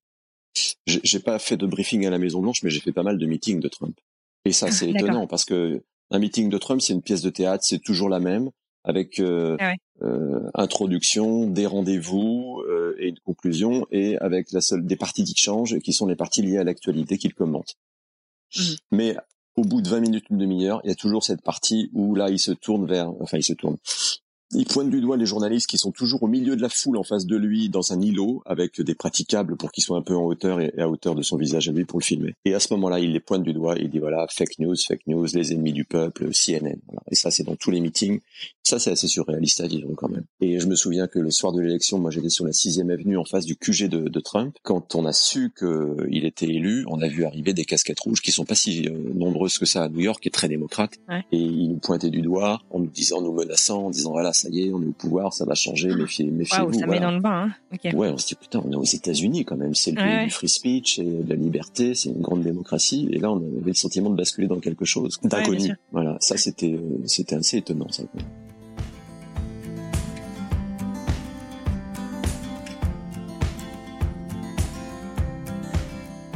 J'ai 0.87 1.21
pas 1.21 1.39
fait 1.39 1.57
de 1.57 1.67
briefing 1.67 2.05
à 2.05 2.11
la 2.11 2.19
Maison 2.19 2.41
Blanche, 2.41 2.63
mais 2.63 2.69
j'ai 2.69 2.81
fait 2.81 2.93
pas 2.93 3.03
mal 3.03 3.17
de 3.17 3.27
meetings 3.27 3.61
de 3.61 3.69
Trump. 3.69 3.99
Et 4.45 4.53
ça, 4.53 4.67
ah, 4.69 4.73
c'est 4.73 4.91
étonnant 4.91 5.27
parce 5.27 5.47
que 5.47 5.83
un 6.11 6.19
meeting 6.19 6.51
de 6.51 6.59
Trump, 6.59 6.83
c'est 6.83 6.93
une 6.93 7.01
pièce 7.01 7.23
de 7.23 7.31
théâtre, 7.31 7.65
c'est 7.65 7.79
toujours 7.79 8.11
la 8.11 8.21
même, 8.21 8.51
avec 8.85 9.23
ah 9.59 9.73
introduction, 10.55 11.47
des 11.47 11.65
rendez-vous 11.65 12.63
et 12.99 13.09
une 13.09 13.19
conclusion, 13.21 13.87
et 13.91 14.19
avec 14.19 14.53
la 14.53 14.61
seule 14.61 14.85
des 14.85 14.97
parties 14.97 15.25
qui 15.25 15.35
changent, 15.35 15.79
qui 15.79 15.95
sont 15.95 16.07
les 16.07 16.17
parties 16.17 16.43
liées 16.43 16.59
à 16.59 16.65
l'actualité 16.65 17.17
qu'il 17.17 17.33
commente. 17.33 17.79
Mmh. 18.57 18.63
Mais 18.93 19.17
au 19.57 19.63
bout 19.63 19.83
de 19.83 19.89
20 19.89 20.01
minutes, 20.01 20.25
une 20.31 20.39
demi-heure, 20.39 20.81
il 20.85 20.89
y 20.89 20.93
a 20.93 20.97
toujours 20.97 21.25
cette 21.25 21.43
partie 21.43 21.91
où 21.93 22.15
là, 22.15 22.31
il 22.31 22.39
se 22.39 22.53
tourne 22.53 22.87
vers, 22.87 23.11
enfin, 23.21 23.39
il 23.39 23.45
se 23.45 23.53
tourne 23.53 23.77
il 24.55 24.67
pointe 24.67 24.91
du 24.91 25.01
doigt 25.01 25.17
les 25.17 25.27
journalistes 25.27 25.67
qui 25.67 25.79
sont 25.79 25.93
toujours 25.93 26.23
au 26.23 26.27
milieu 26.27 26.57
de 26.57 26.63
la 26.63 26.69
foule 26.69 26.97
en 26.99 27.03
face 27.03 27.27
de 27.27 27.37
lui 27.37 27.69
dans 27.69 27.93
un 27.93 28.01
îlot 28.01 28.43
avec 28.45 28.81
des 28.81 28.95
praticables 28.95 29.57
pour 29.57 29.73
qu'ils 29.73 29.85
soient 29.85 29.97
un 29.97 30.03
peu 30.03 30.15
en 30.15 30.25
hauteur 30.25 30.61
et 30.61 30.73
à 30.79 30.89
hauteur 30.89 31.15
de 31.15 31.23
son 31.23 31.37
visage 31.37 31.69
à 31.69 31.73
lui 31.73 31.85
pour 31.85 31.99
le 31.99 32.05
filmer. 32.05 32.35
Et 32.45 32.55
à 32.55 32.61
ce 32.61 32.73
moment-là, 32.75 33.01
il 33.01 33.13
les 33.13 33.21
pointe 33.21 33.43
du 33.43 33.53
doigt 33.53 33.79
et 33.79 33.83
il 33.83 33.91
dit 33.91 33.99
voilà, 33.99 34.27
fake 34.31 34.59
news, 34.59 34.77
fake 34.77 35.07
news, 35.07 35.27
les 35.33 35.53
ennemis 35.53 35.73
du 35.73 35.85
peuple, 35.85 36.31
CNN. 36.33 36.77
Et 37.11 37.15
ça, 37.15 37.31
c'est 37.31 37.45
dans 37.45 37.57
tous 37.57 37.71
les 37.71 37.81
meetings. 37.81 38.21
Ça, 38.63 38.79
c'est 38.79 38.91
assez 38.91 39.09
surréaliste 39.09 39.61
à 39.61 39.67
vivre 39.67 39.91
quand 39.97 40.09
même. 40.09 40.25
Et 40.41 40.61
je 40.61 40.67
me 40.67 40.77
souviens 40.77 41.09
que 41.09 41.19
le 41.19 41.31
soir 41.31 41.53
de 41.53 41.61
l'élection, 41.61 41.99
moi, 41.99 42.11
j'étais 42.11 42.29
sur 42.29 42.45
la 42.45 42.53
sixième 42.53 42.91
avenue 42.91 43.17
en 43.17 43.25
face 43.25 43.45
du 43.45 43.57
QG 43.57 43.89
de, 43.89 44.09
de 44.09 44.21
Trump. 44.21 44.55
Quand 44.63 44.95
on 44.95 45.05
a 45.05 45.13
su 45.13 45.53
qu'il 45.59 46.25
était 46.25 46.47
élu, 46.47 46.85
on 46.89 47.01
a 47.01 47.09
vu 47.09 47.25
arriver 47.25 47.55
des 47.55 47.65
casquettes 47.65 48.01
rouges 48.01 48.21
qui 48.21 48.33
sont 48.33 48.45
pas 48.45 48.55
si 48.55 48.87
euh, 48.87 49.13
nombreuses 49.15 49.59
que 49.59 49.67
ça 49.67 49.85
à 49.85 49.89
New 49.89 50.01
York, 50.01 50.23
qui 50.23 50.29
est 50.29 50.33
très 50.33 50.49
démocrate. 50.49 50.93
Et 51.33 51.39
ils 51.39 51.71
nous 51.71 51.79
pointaient 51.79 52.11
du 52.11 52.23
doigt 52.23 52.63
en 52.71 52.81
nous 52.81 52.87
disant, 52.87 53.21
nous 53.21 53.33
menaçant, 53.33 53.87
en 53.87 53.91
disant 53.91 54.13
voilà, 54.13 54.33
ça 54.43 54.49
y 54.51 54.67
est, 54.67 54.73
on 54.73 54.83
est 54.83 54.87
au 54.87 54.93
pouvoir, 54.93 55.33
ça 55.33 55.45
va 55.45 55.55
changer, 55.55 55.91
ah. 55.93 55.97
méfiez, 55.97 56.25
méfiez-vous. 56.27 56.73
ça 56.73 56.87
met 56.87 57.01
dans 57.01 57.13
le 57.13 57.21
bain. 57.21 57.51
Hein. 57.73 57.91
Ouais, 57.95 58.09
on 58.09 58.19
se 58.19 58.27
dit 58.27 58.35
putain, 58.35 58.63
on 58.65 58.73
est 58.73 58.77
aux 58.77 58.85
États-Unis 58.85 59.45
quand 59.45 59.57
même, 59.57 59.75
c'est 59.75 59.93
le 59.93 59.97
pays 59.97 60.25
du 60.25 60.31
free 60.31 60.49
speech 60.49 60.99
et 60.99 61.05
de 61.05 61.29
la 61.29 61.37
liberté, 61.37 61.95
c'est 61.95 62.11
une 62.11 62.21
grande 62.21 62.43
démocratie. 62.43 63.09
Et 63.11 63.19
là, 63.19 63.31
on 63.31 63.37
avait 63.37 63.67
le 63.67 63.75
sentiment 63.75 64.11
de 64.11 64.17
basculer 64.17 64.49
dans 64.49 64.61
quelque 64.61 64.85
chose 64.85 65.19
d'inconnu. 65.23 65.73
voilà, 65.93 66.17
ça 66.21 66.37
c'était 66.37 66.73
euh, 66.73 67.03
c'était 67.07 67.37
assez 67.37 67.59
étonnant 67.59 67.91
ça. 67.91 68.03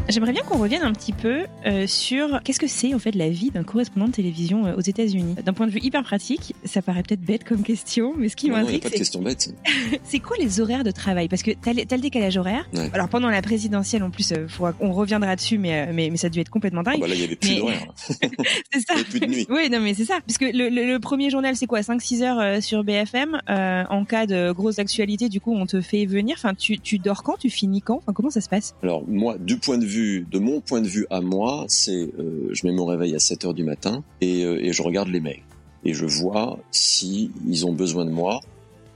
J'aimerais 0.09 0.33
bien 0.33 0.43
qu'on 0.43 0.59
revienne 0.59 0.83
un 0.83 0.93
petit 0.93 1.13
peu 1.13 1.47
euh, 1.67 1.87
sur 1.89 2.41
qu'est-ce 2.45 2.61
que 2.61 2.69
c'est 2.69 2.95
en 2.95 2.99
fait 3.01 3.15
la 3.17 3.29
vie 3.29 3.51
d'un 3.51 3.65
correspondant 3.65 4.07
de 4.07 4.13
télévision 4.13 4.65
euh, 4.65 4.77
aux 4.77 4.81
États-Unis. 4.81 5.35
D'un 5.45 5.53
point 5.53 5.67
de 5.67 5.73
vue 5.73 5.81
hyper 5.81 6.05
pratique, 6.05 6.55
ça 6.65 6.81
paraît 6.81 7.03
peut-être 7.03 7.23
bête 7.23 7.43
comme 7.43 7.65
question, 7.65 8.15
mais 8.17 8.29
ce 8.29 8.37
qui 8.37 8.51
m'intrigue, 8.51 8.83
c'est 8.85 8.91
question 8.91 9.21
bête. 9.21 9.53
c'est 10.05 10.21
quoi 10.21 10.37
les 10.39 10.61
horaires 10.61 10.85
de 10.85 10.93
travail? 10.93 11.29
Parce 11.29 11.43
que 11.43 11.51
t'as 11.51 11.73
le 11.73 12.01
décalage 12.01 12.37
horaire. 12.37 12.69
Alors 12.93 13.09
pendant 13.09 13.31
la 13.31 13.43
présidentielle, 13.43 14.05
en 14.05 14.11
plus, 14.11 14.33
euh, 14.33 14.47
on 14.81 14.93
reviendra 14.93 15.35
dessus, 15.35 15.59
mais, 15.59 15.93
mais, 15.93 16.09
mais 16.11 16.17
ça 16.17 16.29
a 16.29 16.31
dû 16.31 16.39
être 16.39 16.51
complètement 16.51 16.85
dingue. 16.85 16.99
Ah 16.99 17.01
bah 17.01 17.09
là, 17.09 17.15
il 17.15 17.21
y 17.21 17.25
avait 17.25 17.37
plus 17.37 17.57
d'horaire. 17.57 17.89
c'est 17.97 18.15
ça. 18.15 18.95
Il 18.95 18.99
y 18.99 19.01
avait 19.01 19.05
plus 19.05 19.21
de 19.21 19.27
nuit. 19.27 19.47
Oui, 19.51 19.69
non, 19.71 19.81
mais 19.81 19.95
c'est 19.95 20.05
ça. 20.05 20.21
Parce 20.25 20.39
que 20.39 20.45
le, 20.45 20.69
le, 20.69 20.99
premier 21.01 21.31
journal, 21.31 21.57
c'est 21.57 21.67
quoi? 21.67 21.81
5-6 21.81 22.23
heures 22.23 22.63
sur 22.63 22.85
BFM. 22.85 23.41
en 23.49 24.05
cas 24.05 24.27
de 24.27 24.53
grosse 24.53 24.79
actualité, 24.79 25.29
du 25.29 25.41
coup, 25.41 25.53
on 25.53 25.67
te 25.67 25.81
fait 25.81 26.07
venir. 26.07 26.37
Enfin, 26.39 26.55
tu, 26.55 26.79
tu 26.79 26.99
dors 26.99 27.25
quand? 27.25 27.39
Tu 27.39 27.51
finis 27.51 27.83
quand? 27.83 27.97
Enfin, 27.97 28.13
comment 28.13 28.31
ça 28.31 28.41
se 28.41 28.49
passe? 28.49 28.77
Alors 28.83 29.03
moi, 29.09 29.37
du 29.39 29.59
point 29.59 29.79
de 29.79 29.85
vue 29.85 29.96
de 29.97 30.39
mon 30.39 30.61
point 30.61 30.81
de 30.81 30.89
vue 30.89 31.07
à 31.11 31.21
moi, 31.21 31.65
c'est 31.69 32.11
euh, 32.19 32.49
je 32.53 32.67
mets 32.67 32.73
mon 32.73 32.87
réveil 32.87 33.15
à 33.15 33.19
7 33.19 33.45
heures 33.45 33.55
du 33.55 33.65
matin 33.65 34.05
et, 34.21 34.45
euh, 34.45 34.65
et, 34.65 34.73
je 34.73 34.83
regarde 34.83 35.09
les 35.09 35.21
mails. 35.21 35.43
Et 35.85 35.95
je 35.95 36.07
vois 36.07 36.59
si 36.71 37.31
ils 37.47 37.67
ont 37.67 37.73
besoin 37.73 38.05
de 38.05 38.11
moi. 38.11 38.41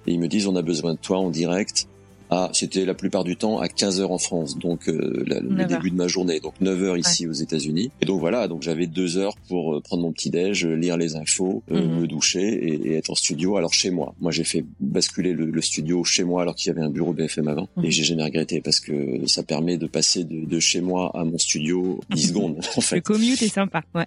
Et 0.07 0.13
ils 0.13 0.21
me 0.21 0.29
disent 0.29 0.47
on 0.47 0.57
a 0.57 0.63
besoin 0.63 0.95
de 0.95 0.99
toi 0.99 1.19
en 1.19 1.31
direct 1.31 1.87
ah, 2.31 2.49
c'était 2.53 2.85
la 2.85 2.95
plupart 2.95 3.25
du 3.25 3.37
temps 3.37 3.59
à 3.59 3.69
15 3.69 4.01
heures 4.01 4.12
en 4.12 4.19
France, 4.19 4.57
donc 4.57 4.88
euh, 4.88 5.25
le 5.27 5.64
début 5.64 5.90
de 5.90 5.97
ma 5.97 6.07
journée, 6.07 6.38
donc 6.38 6.55
9 6.61 6.83
heures 6.85 6.97
ici 6.97 7.27
aux 7.27 7.33
États-Unis. 7.33 7.90
Et 8.01 8.07
donc 8.07 8.21
voilà, 8.21 8.47
donc 8.47 8.62
j'avais 8.62 8.87
deux 8.87 9.19
heures 9.19 9.37
pour 9.49 9.75
euh, 9.75 9.81
prendre 9.81 10.05
mon 10.05 10.12
petit 10.12 10.31
déj, 10.31 10.64
lire 10.64 10.97
les 10.97 11.16
infos, 11.16 11.64
euh, 11.73 11.83
mhm. 11.83 12.01
me 12.01 12.07
doucher 12.07 12.40
et, 12.40 12.95
être 12.95 13.11
en 13.11 13.16
studio. 13.16 13.57
Alors 13.57 13.75
chez 13.75 13.90
moi, 13.90 14.14
moi 14.21 14.31
j'ai 14.31 14.45
fait 14.45 14.64
basculer 14.79 15.33
le, 15.33 15.61
studio 15.61 16.05
chez 16.05 16.25
moi 16.25 16.43
alors 16.43 16.55
qu'il 16.55 16.69
y 16.69 16.71
avait 16.71 16.85
un 16.85 16.88
bureau 16.88 17.12
BFM 17.12 17.49
avant, 17.49 17.69
mhm. 17.77 17.85
et 17.85 17.90
j'ai 17.90 18.05
jamais 18.05 18.23
regretté 18.23 18.61
parce 18.61 18.79
que 18.79 19.27
ça 19.27 19.43
permet 19.43 19.77
de 19.77 19.87
passer 19.87 20.25
de, 20.25 20.61
chez 20.61 20.81
moi 20.81 21.11
à 21.14 21.25
mon 21.25 21.37
studio 21.37 22.01
10 22.11 22.29
secondes. 22.29 22.61
En 22.77 22.81
fait. 22.81 22.97
Le 22.97 23.03
commute 23.03 23.43
est 23.43 23.49
sympa, 23.49 23.83
ouais. 23.95 24.07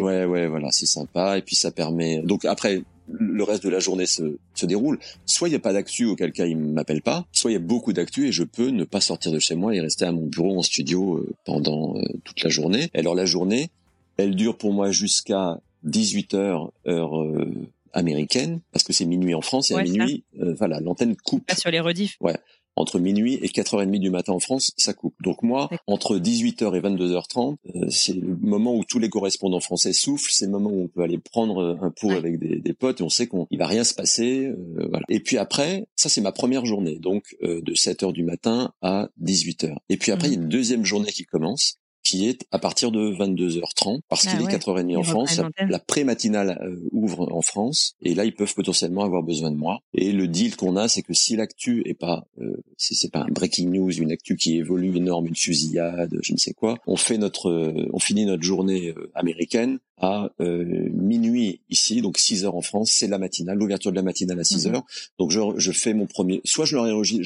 ouais, 0.00 0.24
ouais, 0.24 0.46
voilà, 0.46 0.70
c'est 0.70 0.86
sympa. 0.86 1.38
Et 1.38 1.42
puis 1.42 1.54
ça 1.54 1.70
permet. 1.70 2.22
Donc 2.22 2.44
après, 2.46 2.82
le 3.10 3.42
reste 3.42 3.62
de 3.64 3.68
la 3.68 3.80
journée 3.80 4.06
se, 4.06 4.36
se 4.54 4.66
déroule. 4.66 4.98
Soit 5.26 5.48
il 5.48 5.52
n'y 5.52 5.56
a 5.56 5.60
pas 5.60 5.72
d'actu, 5.72 6.06
auquel 6.06 6.32
cas 6.32 6.46
il 6.46 6.56
m'appelle 6.56 7.02
pas, 7.02 7.26
soit 7.32 7.50
il 7.50 7.54
y 7.54 7.56
a 7.56 7.60
beaucoup 7.60 7.92
d'actu 7.92 8.26
et 8.26 8.32
je 8.32 8.44
peux 8.44 8.68
ne 8.68 8.84
pas 8.84 9.00
sortir 9.00 9.32
de 9.32 9.38
chez 9.38 9.54
moi 9.54 9.74
et 9.74 9.80
rester 9.80 10.04
à 10.04 10.12
mon 10.12 10.26
bureau 10.26 10.58
en 10.58 10.62
studio 10.62 11.18
euh, 11.18 11.34
pendant 11.44 11.96
euh, 11.96 12.02
toute 12.24 12.42
la 12.42 12.50
journée. 12.50 12.90
alors 12.94 13.14
la 13.14 13.26
journée, 13.26 13.70
elle 14.16 14.34
dure 14.34 14.56
pour 14.56 14.72
moi 14.72 14.90
jusqu'à 14.90 15.58
18 15.84 16.34
heures 16.34 16.72
heure 16.86 17.20
euh, 17.20 17.50
américaine 17.92 18.60
parce 18.72 18.84
que 18.84 18.92
c'est 18.92 19.06
minuit 19.06 19.34
en 19.34 19.40
France 19.40 19.70
et 19.70 19.74
à 19.74 19.82
minuit, 19.82 20.24
voilà, 20.34 20.80
l'antenne 20.80 21.16
coupe. 21.16 21.46
Pas 21.46 21.56
sur 21.56 21.70
les 21.70 21.80
rediffs. 21.80 22.16
Ouais 22.20 22.36
entre 22.78 22.98
minuit 22.98 23.34
et 23.42 23.48
4h30 23.48 23.98
du 23.98 24.10
matin 24.10 24.32
en 24.32 24.40
France, 24.40 24.72
ça 24.76 24.92
coupe. 24.92 25.14
Donc 25.22 25.42
moi, 25.42 25.68
entre 25.86 26.18
18h 26.18 26.76
et 26.76 26.80
22h30, 26.80 27.56
euh, 27.74 27.86
c'est 27.90 28.14
le 28.14 28.36
moment 28.40 28.74
où 28.74 28.84
tous 28.84 28.98
les 28.98 29.08
correspondants 29.08 29.60
français 29.60 29.92
soufflent, 29.92 30.30
c'est 30.30 30.46
le 30.46 30.52
moment 30.52 30.70
où 30.70 30.84
on 30.84 30.88
peut 30.88 31.02
aller 31.02 31.18
prendre 31.18 31.58
euh, 31.58 31.76
un 31.80 31.90
pot 31.90 32.10
avec 32.10 32.38
des, 32.38 32.60
des, 32.60 32.72
potes 32.72 33.00
et 33.00 33.04
on 33.04 33.08
sait 33.08 33.28
qu'il 33.28 33.58
va 33.58 33.66
rien 33.66 33.84
se 33.84 33.94
passer. 33.94 34.46
Euh, 34.46 34.88
voilà. 34.90 35.04
Et 35.08 35.20
puis 35.20 35.38
après, 35.38 35.86
ça 35.96 36.08
c'est 36.08 36.20
ma 36.20 36.32
première 36.32 36.64
journée, 36.64 36.98
donc 36.98 37.36
de 37.42 37.72
7h 37.72 38.12
du 38.12 38.22
matin 38.22 38.72
à 38.82 39.08
18h. 39.22 39.74
Et 39.88 39.96
puis 39.96 40.12
après, 40.12 40.28
il 40.28 40.34
y 40.34 40.36
a 40.36 40.38
mmh. 40.38 40.42
une 40.42 40.48
deuxième 40.48 40.84
journée 40.84 41.10
qui 41.10 41.24
commence 41.24 41.78
qui 42.08 42.26
est 42.26 42.46
à 42.52 42.58
partir 42.58 42.90
de 42.90 43.12
22h30 43.12 44.00
parce 44.08 44.26
ah 44.26 44.30
qu'il 44.30 44.40
est 44.40 44.56
4h30 44.56 44.96
en 44.96 45.02
France. 45.02 45.42
La, 45.68 45.78
pré-matinale 45.78 46.58
euh, 46.62 46.88
ouvre 46.92 47.30
en 47.30 47.42
France 47.42 47.96
et 48.00 48.14
là 48.14 48.24
ils 48.24 48.34
peuvent 48.34 48.54
potentiellement 48.54 49.04
avoir 49.04 49.22
besoin 49.22 49.50
de 49.50 49.56
moi. 49.56 49.80
Et 49.92 50.12
le 50.12 50.26
deal 50.26 50.56
qu'on 50.56 50.76
a, 50.76 50.88
c'est 50.88 51.02
que 51.02 51.12
si 51.12 51.36
l'actu 51.36 51.82
est 51.84 51.92
pas, 51.92 52.26
euh, 52.40 52.62
c'est 52.78 53.12
pas 53.12 53.24
un 53.28 53.30
breaking 53.30 53.68
news, 53.68 53.92
une 53.92 54.10
actu 54.10 54.36
qui 54.36 54.56
évolue 54.56 54.96
énorme, 54.96 55.26
une 55.26 55.36
fusillade, 55.36 56.18
je 56.22 56.32
ne 56.32 56.38
sais 56.38 56.54
quoi, 56.54 56.78
on 56.86 56.96
fait 56.96 57.18
notre, 57.18 57.50
euh, 57.50 57.90
on 57.92 57.98
finit 57.98 58.24
notre 58.24 58.42
journée 58.42 58.94
euh, 58.96 59.10
américaine 59.14 59.78
à 60.00 60.30
euh, 60.40 60.88
minuit 60.92 61.60
ici, 61.70 62.00
donc 62.02 62.18
6 62.18 62.44
heures 62.44 62.54
en 62.54 62.62
France, 62.62 62.90
c'est 62.92 63.08
la 63.08 63.18
matinale, 63.18 63.58
l'ouverture 63.58 63.90
de 63.90 63.96
la 63.96 64.02
matinale 64.02 64.38
à 64.38 64.44
6 64.44 64.66
mhm. 64.66 64.74
heures. 64.74 64.84
Donc 65.18 65.30
je, 65.30 65.40
je, 65.56 65.72
fais 65.72 65.94
mon 65.94 66.06
premier, 66.06 66.40
soit 66.44 66.64
je 66.64 66.76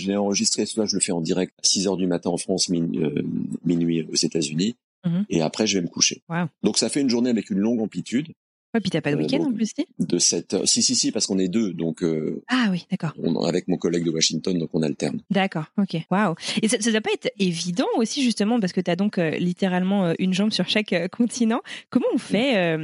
l'ai 0.06 0.16
enregistré, 0.16 0.64
soit 0.66 0.86
je 0.86 0.96
le 0.96 1.00
fais 1.00 1.12
en 1.12 1.20
direct 1.20 1.52
à 1.58 1.66
6 1.66 1.86
heures 1.86 1.96
du 1.96 2.06
matin 2.06 2.30
en 2.30 2.38
France, 2.38 2.70
euh, 2.70 3.22
minuit 3.64 4.06
aux 4.10 4.16
États-Unis. 4.16 4.71
Mhm. 5.04 5.26
Et 5.28 5.42
après, 5.42 5.66
je 5.66 5.78
vais 5.78 5.82
me 5.82 5.88
coucher. 5.88 6.22
Donc 6.62 6.78
ça 6.78 6.88
fait 6.88 7.00
une 7.00 7.10
journée 7.10 7.30
avec 7.30 7.50
une 7.50 7.58
longue 7.58 7.80
amplitude. 7.80 8.28
Ouais, 8.74 8.80
puis 8.80 8.88
t'as 8.88 9.02
pas 9.02 9.10
de 9.10 9.16
euh, 9.16 9.18
week-end 9.18 9.44
en 9.44 9.52
plus, 9.52 9.72
si? 9.76 9.86
De 9.98 10.18
7 10.18 10.54
heures. 10.54 10.68
Si, 10.68 10.82
si, 10.82 10.94
si, 10.94 11.12
parce 11.12 11.26
qu'on 11.26 11.38
est 11.38 11.48
deux, 11.48 11.74
donc. 11.74 12.02
Euh, 12.02 12.42
ah 12.48 12.68
oui, 12.70 12.86
d'accord. 12.90 13.12
Avec 13.46 13.68
mon 13.68 13.76
collègue 13.76 14.04
de 14.04 14.10
Washington, 14.10 14.58
donc 14.58 14.70
on 14.72 14.82
alterne. 14.82 15.20
D'accord, 15.30 15.66
ok. 15.76 15.98
Waouh. 16.10 16.34
Et 16.62 16.68
ça, 16.68 16.80
ça 16.80 16.90
doit 16.90 17.02
pas 17.02 17.12
être 17.12 17.30
évident 17.38 17.88
aussi, 17.96 18.22
justement, 18.22 18.60
parce 18.60 18.72
que 18.72 18.80
t'as 18.80 18.96
donc 18.96 19.18
euh, 19.18 19.32
littéralement 19.32 20.14
une 20.18 20.32
jambe 20.32 20.52
sur 20.52 20.68
chaque 20.68 20.94
continent. 21.10 21.60
Comment 21.90 22.06
on 22.14 22.18
fait, 22.18 22.78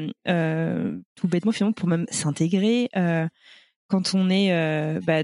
tout 1.15 1.29
bêtement, 1.29 1.53
finalement, 1.53 1.73
pour 1.73 1.89
même 1.89 2.05
s'intégrer 2.11 2.91
quand 3.89 4.15
on 4.15 4.29
est 4.29 5.01
bah, 5.01 5.23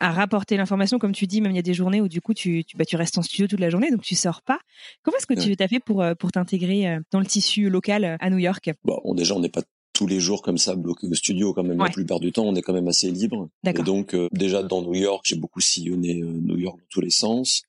à 0.00 0.12
rapporter 0.12 0.56
l'information, 0.56 0.98
comme 0.98 1.12
tu 1.12 1.26
dis, 1.26 1.40
même 1.40 1.52
il 1.52 1.56
y 1.56 1.60
a 1.60 1.62
des 1.62 1.74
journées 1.74 2.00
où 2.00 2.08
du 2.08 2.20
coup 2.20 2.34
tu, 2.34 2.64
tu, 2.64 2.76
bah, 2.76 2.84
tu 2.84 2.96
restes 2.96 3.18
en 3.18 3.22
studio 3.22 3.46
toute 3.46 3.60
la 3.60 3.70
journée, 3.70 3.90
donc 3.90 4.02
tu 4.02 4.14
sors 4.14 4.42
pas. 4.42 4.60
Comment 5.02 5.16
est-ce 5.18 5.26
que 5.26 5.34
tu 5.34 5.62
as 5.62 5.68
fait 5.68 5.80
pour, 5.80 6.04
pour 6.18 6.32
t'intégrer 6.32 6.98
dans 7.10 7.20
le 7.20 7.26
tissu 7.26 7.68
local 7.68 8.16
à 8.20 8.30
New 8.30 8.38
York? 8.38 8.70
Bon, 8.84 9.14
déjà 9.14 9.34
on 9.34 9.40
n'est 9.40 9.48
pas 9.48 9.62
tous 9.98 10.06
les 10.06 10.20
jours 10.20 10.42
comme 10.42 10.58
ça 10.58 10.76
bloqué 10.76 11.08
au 11.08 11.14
studio 11.14 11.52
quand 11.52 11.64
même 11.64 11.78
la 11.78 11.90
plupart 11.90 12.20
du 12.20 12.30
temps 12.30 12.44
on 12.44 12.54
est 12.54 12.62
quand 12.62 12.72
même 12.72 12.86
assez 12.86 13.10
libre. 13.10 13.48
Et 13.66 13.72
donc 13.72 14.14
euh, 14.14 14.28
déjà 14.30 14.62
dans 14.62 14.80
New 14.82 14.94
York 14.94 15.22
j'ai 15.24 15.34
beaucoup 15.34 15.60
sillonné 15.60 16.22
euh, 16.22 16.26
New 16.26 16.56
York 16.56 16.78
dans 16.78 16.86
tous 16.88 17.00
les 17.00 17.10
sens 17.10 17.62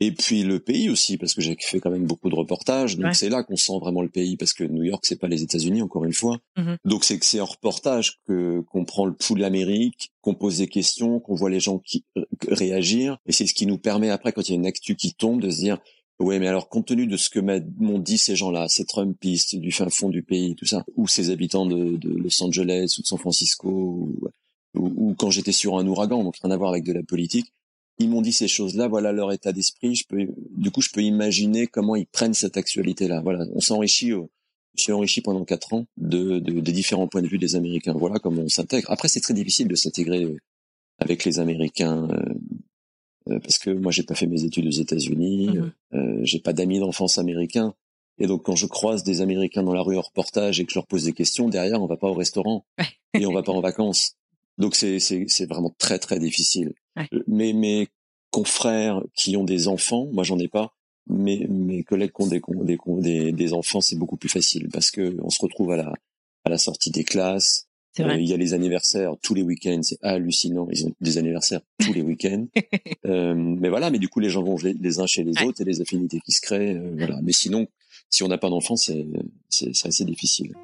et 0.00 0.12
puis 0.12 0.44
le 0.44 0.60
pays 0.60 0.90
aussi 0.90 1.16
parce 1.16 1.34
que 1.34 1.40
j'ai 1.40 1.56
fait 1.58 1.80
quand 1.80 1.90
même 1.90 2.06
beaucoup 2.06 2.30
de 2.30 2.34
reportages. 2.34 2.96
Donc 2.96 3.14
c'est 3.14 3.28
là 3.28 3.42
qu'on 3.42 3.56
sent 3.56 3.78
vraiment 3.80 4.02
le 4.02 4.08
pays 4.08 4.36
parce 4.36 4.52
que 4.52 4.64
New 4.64 4.84
York 4.84 5.04
c'est 5.06 5.18
pas 5.18 5.28
les 5.28 5.42
États-Unis 5.42 5.82
encore 5.82 6.04
une 6.04 6.12
fois. 6.12 6.38
Mm-hmm. 6.56 6.76
donc 6.84 7.04
c'est 7.04 7.18
que 7.18 7.26
c'est 7.26 7.40
en 7.40 7.46
reportage 7.46 8.18
que 8.26 8.60
qu'on 8.70 8.84
prend 8.84 9.06
le 9.06 9.12
pouls 9.12 9.34
de 9.34 9.40
l'Amérique 9.40 10.12
qu'on 10.20 10.34
pose 10.34 10.58
des 10.58 10.68
questions 10.68 11.20
qu'on 11.20 11.34
voit 11.34 11.50
les 11.50 11.60
gens 11.60 11.78
qui 11.78 12.04
euh, 12.16 12.24
réagir. 12.48 13.18
Et 13.26 13.32
c'est 13.32 13.46
ce 13.46 13.54
qui 13.54 13.66
nous 13.66 13.78
permet 13.78 14.10
après 14.10 14.32
quand 14.32 14.48
il 14.48 14.52
y 14.52 14.54
a 14.54 14.58
une 14.58 14.66
actu 14.66 14.94
qui 14.94 15.14
tombe 15.14 15.40
de 15.40 15.50
se 15.50 15.58
dire 15.58 15.78
oui, 16.20 16.38
mais 16.40 16.48
alors 16.48 16.68
compte 16.68 16.86
tenu 16.86 17.06
de 17.06 17.16
ce 17.16 17.30
que 17.30 17.38
m'ont 17.38 17.98
dit 17.98 18.18
ces 18.18 18.34
gens-là, 18.34 18.66
ces 18.68 18.84
Trumpistes 18.84 19.54
du 19.54 19.70
fin 19.70 19.88
fond 19.88 20.08
du 20.08 20.22
pays, 20.22 20.56
tout 20.56 20.66
ça, 20.66 20.84
ou 20.96 21.06
ces 21.06 21.30
habitants 21.30 21.64
de, 21.64 21.96
de 21.96 22.08
Los 22.08 22.42
Angeles 22.42 22.96
ou 22.98 23.02
de 23.02 23.06
San 23.06 23.18
Francisco, 23.18 23.68
ou, 23.68 24.18
ou, 24.74 25.14
quand 25.16 25.30
j'étais 25.30 25.52
sur 25.52 25.78
un 25.78 25.86
ouragan, 25.86 26.24
donc 26.24 26.36
rien 26.42 26.50
à 26.50 26.56
voir 26.56 26.70
avec 26.70 26.84
de 26.84 26.92
la 26.92 27.04
politique, 27.04 27.52
ils 27.98 28.08
m'ont 28.08 28.22
dit 28.22 28.32
ces 28.32 28.48
choses-là, 28.48 28.88
voilà 28.88 29.12
leur 29.12 29.32
état 29.32 29.52
d'esprit. 29.52 29.94
Je 29.94 30.04
peux, 30.08 30.26
du 30.56 30.70
coup, 30.70 30.80
je 30.82 30.90
peux 30.90 31.02
imaginer 31.02 31.66
comment 31.66 31.96
ils 31.96 32.06
prennent 32.06 32.34
cette 32.34 32.56
actualité-là. 32.56 33.20
Voilà, 33.22 33.44
on 33.54 33.60
s'enrichit. 33.60 34.12
Euh, 34.12 34.22
je 34.76 34.84
suis 34.84 34.92
enrichi 34.92 35.20
pendant 35.20 35.44
quatre 35.44 35.74
ans 35.74 35.86
de, 35.96 36.38
de, 36.38 36.60
des 36.60 36.72
différents 36.72 37.08
points 37.08 37.22
de 37.22 37.26
vue 37.26 37.38
des 37.38 37.56
Américains. 37.56 37.94
Voilà 37.94 38.20
comment 38.20 38.42
on 38.42 38.48
s'intègre. 38.48 38.90
Après, 38.90 39.08
c'est 39.08 39.20
très 39.20 39.34
difficile 39.34 39.66
de 39.66 39.74
s'intégrer 39.74 40.22
euh, 40.22 40.36
avec 40.98 41.24
les 41.24 41.40
Américains 41.40 42.08
euh, 42.10 42.34
euh, 43.30 43.38
parce 43.40 43.58
que 43.58 43.70
moi 43.70 43.92
j'ai 43.92 44.02
pas 44.02 44.14
fait 44.14 44.26
mes 44.26 44.44
études 44.44 44.66
aux 44.66 44.70
États-Unis, 44.70 45.48
mmh 45.48 45.72
euh, 45.94 46.20
j'ai 46.22 46.38
pas 46.38 46.52
d'amis 46.52 46.80
d'enfance 46.80 47.18
américains. 47.18 47.74
Et 48.18 48.26
donc 48.26 48.44
quand 48.44 48.56
je 48.56 48.66
croise 48.66 49.04
des 49.04 49.20
Américains 49.20 49.62
dans 49.62 49.72
la 49.72 49.80
rue 49.80 49.96
en 49.96 50.02
reportage 50.02 50.60
et 50.60 50.66
que 50.66 50.72
je 50.72 50.78
leur 50.78 50.86
pose 50.86 51.04
des 51.04 51.12
questions, 51.12 51.48
derrière 51.48 51.80
on 51.80 51.86
va 51.86 51.96
pas 51.96 52.08
au 52.08 52.14
restaurant 52.14 52.66
et 53.14 53.24
on 53.26 53.32
va 53.32 53.42
pas 53.42 53.52
en 53.52 53.60
vacances. 53.60 54.16
Donc 54.58 54.74
c'est 54.74 54.98
c'est 54.98 55.24
c'est 55.28 55.46
vraiment 55.46 55.74
très 55.78 55.98
très 55.98 56.18
difficile. 56.18 56.74
Euh, 56.98 57.22
mais 57.26 57.52
mes 57.52 57.88
confrères 58.30 59.02
qui 59.14 59.36
ont 59.36 59.44
des 59.44 59.68
enfants, 59.68 60.08
moi 60.12 60.24
j'en 60.24 60.38
ai 60.38 60.48
pas, 60.48 60.74
mais 61.08 61.46
mes 61.48 61.82
collègues 61.84 62.12
qui 62.12 62.22
ont 62.22 62.64
des 62.64 62.78
des, 63.00 63.32
des 63.32 63.52
enfants, 63.52 63.80
c'est 63.80 63.96
beaucoup 63.96 64.16
plus 64.16 64.28
facile 64.28 64.68
parce 64.72 64.90
que 64.90 65.16
on 65.22 65.30
se 65.30 65.40
retrouve 65.40 65.72
à 65.72 65.76
la 65.76 65.92
à 66.44 66.50
la 66.50 66.58
sortie 66.58 66.90
des 66.90 67.04
classes, 67.04 67.68
euh, 68.00 68.16
il 68.16 68.28
y 68.28 68.32
a 68.32 68.36
les 68.36 68.54
anniversaires 68.54 69.14
tous 69.22 69.34
les 69.34 69.42
week-ends, 69.42 69.80
c'est 69.82 69.98
hallucinant. 70.02 70.68
Ils 70.70 70.86
ont 70.86 70.94
des 71.00 71.18
anniversaires 71.18 71.60
tous 71.78 71.92
les 71.92 72.02
week-ends. 72.02 72.46
euh, 73.06 73.34
mais 73.34 73.68
voilà, 73.68 73.90
mais 73.90 73.98
du 73.98 74.08
coup 74.08 74.20
les 74.20 74.30
gens 74.30 74.42
vont 74.42 74.56
les 74.62 75.00
uns 75.00 75.06
chez 75.06 75.24
les 75.24 75.42
autres 75.42 75.60
et 75.60 75.64
les 75.64 75.80
affinités 75.80 76.20
qui 76.24 76.32
se 76.32 76.40
créent. 76.40 76.76
Euh, 76.76 76.94
voilà. 76.96 77.18
Mais 77.22 77.32
sinon, 77.32 77.66
si 78.10 78.22
on 78.22 78.28
n'a 78.28 78.38
pas 78.38 78.50
d'enfants, 78.50 78.76
c'est 78.76 79.06
c'est 79.48 79.86
assez 79.86 80.04
difficile. 80.04 80.54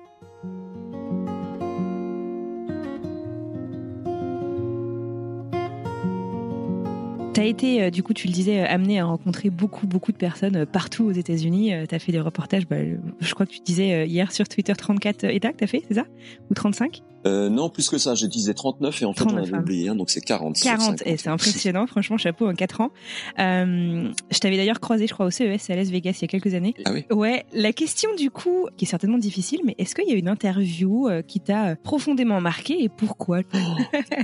Tu 7.34 7.40
as 7.40 7.46
été, 7.46 7.82
euh, 7.82 7.90
du 7.90 8.04
coup, 8.04 8.14
tu 8.14 8.28
le 8.28 8.32
disais, 8.32 8.60
euh, 8.60 8.66
amené 8.68 9.00
à 9.00 9.06
rencontrer 9.06 9.50
beaucoup, 9.50 9.88
beaucoup 9.88 10.12
de 10.12 10.16
personnes 10.16 10.54
euh, 10.54 10.66
partout 10.66 11.04
aux 11.06 11.10
États-Unis. 11.10 11.72
Tu 11.88 11.94
as 11.94 11.98
fait 11.98 12.12
des 12.12 12.20
reportages, 12.20 12.68
bah, 12.68 12.76
je 13.18 13.34
crois 13.34 13.44
que 13.44 13.50
tu 13.50 13.58
disais 13.60 14.06
hier 14.06 14.30
sur 14.30 14.48
Twitter 14.48 14.72
34 14.72 15.24
États 15.24 15.52
que 15.52 15.58
tu 15.58 15.64
as 15.64 15.66
fait, 15.66 15.82
c'est 15.88 15.94
ça? 15.94 16.04
Ou 16.48 16.54
35 16.54 17.02
euh, 17.26 17.48
non, 17.48 17.70
plus 17.70 17.88
que 17.88 17.96
ça. 17.96 18.14
J'ai 18.14 18.28
disais 18.28 18.52
39 18.52 19.00
et 19.00 19.04
en 19.06 19.14
fait, 19.14 19.24
on 19.24 19.36
avait 19.36 19.56
oublié, 19.56 19.88
hein, 19.88 19.94
donc 19.94 20.10
c'est 20.10 20.20
40. 20.20 20.58
40, 20.60 21.02
et 21.06 21.16
c'est 21.16 21.30
impressionnant, 21.30 21.86
franchement, 21.86 22.18
chapeau 22.18 22.46
en 22.46 22.54
4 22.54 22.82
ans. 22.82 22.90
Euh, 23.38 24.10
je 24.30 24.38
t'avais 24.40 24.58
d'ailleurs 24.58 24.78
croisé, 24.78 25.06
je 25.06 25.14
crois, 25.14 25.24
au 25.26 25.30
CES 25.30 25.70
à 25.70 25.76
Las 25.76 25.88
Vegas 25.88 26.18
il 26.18 26.22
y 26.22 26.24
a 26.24 26.28
quelques 26.28 26.52
années. 26.52 26.74
Ah 26.84 26.92
oui 26.92 27.06
Ouais, 27.10 27.46
la 27.54 27.72
question 27.72 28.10
du 28.14 28.30
coup, 28.30 28.68
qui 28.76 28.84
est 28.84 28.88
certainement 28.88 29.16
difficile, 29.16 29.60
mais 29.64 29.74
est-ce 29.78 29.94
qu'il 29.94 30.06
y 30.06 30.12
a 30.12 30.16
une 30.16 30.28
interview 30.28 31.08
qui 31.26 31.40
t'a 31.40 31.76
profondément 31.76 32.42
marqué 32.42 32.82
et 32.84 32.90
pourquoi? 32.90 33.40
Oh, 33.54 33.58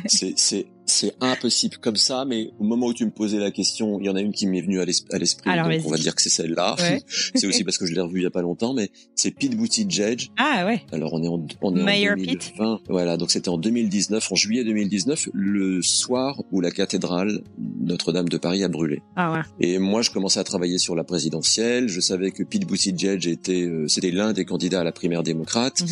C'est 0.07 0.67
c'est 0.91 1.15
impossible 1.21 1.77
comme 1.79 1.97
ça, 1.97 2.25
mais 2.25 2.51
au 2.59 2.65
moment 2.65 2.87
où 2.87 2.95
tu 2.95 3.05
me 3.05 3.11
posais 3.11 3.39
la 3.39 3.51
question, 3.51 3.99
il 4.01 4.07
y 4.07 4.11
en 4.11 4.17
a 4.17 4.21
une 4.21 4.33
qui 4.33 4.47
m'est 4.47 4.61
venue 4.61 4.81
à 4.81 4.85
l'esprit, 4.85 5.51
donc 5.57 5.87
on 5.87 5.91
va 5.91 5.97
dire 5.97 6.15
que 6.15 6.23
c'est 6.23 6.31
celle-là. 6.31 6.77
c'est 7.35 7.47
aussi 7.47 7.65
parce 7.65 7.79
que 7.79 7.87
je 7.87 7.95
l'ai 7.95 8.01
revue 8.01 8.21
il 8.21 8.25
y 8.25 8.27
a 8.27 8.31
pas 8.31 8.43
longtemps, 8.43 8.75
mais 8.75 8.91
c'est 9.15 9.31
Pete 9.31 9.57
Buttigieg. 9.57 10.29
Ah 10.37 10.65
ouais. 10.67 10.83
Alors 10.93 11.13
on 11.15 11.23
est 11.23 11.29
en, 11.29 11.47
on 11.63 11.77
est 11.77 12.11
en 12.11 12.17
2020. 12.17 12.81
Voilà, 12.89 13.17
donc 13.17 13.31
c'était 13.31 13.49
en 13.49 13.59
2019, 13.59 14.33
en 14.33 14.35
juillet 14.35 14.65
2019, 14.65 15.29
le 15.33 15.83
soir 15.83 16.43
où 16.53 16.61
la 16.61 16.71
cathédrale 16.71 17.43
Notre-Dame 17.81 18.29
de 18.29 18.37
Paris 18.37 18.65
a 18.65 18.69
brûlé. 18.69 19.03
Ah 19.17 19.33
ouais. 19.33 19.41
Et 19.61 19.79
moi, 19.79 20.03
je 20.03 20.11
commençais 20.11 20.41
à 20.41 20.45
travailler 20.45 20.79
sur 20.79 20.95
la 20.95 21.05
présidentielle. 21.05 21.89
Je 21.89 22.01
savais 22.01 22.31
que 22.31 22.43
Pete 22.43 22.67
Buttigieg 22.67 23.27
était, 23.27 23.63
euh, 23.63 23.89
c'était 23.89 24.11
l'un 24.11 24.33
des 24.33 24.45
candidats 24.45 24.81
à 24.81 24.85
la 24.85 24.93
primaire 24.93 25.23
démocrate, 25.23 25.81
mhm. 25.81 25.89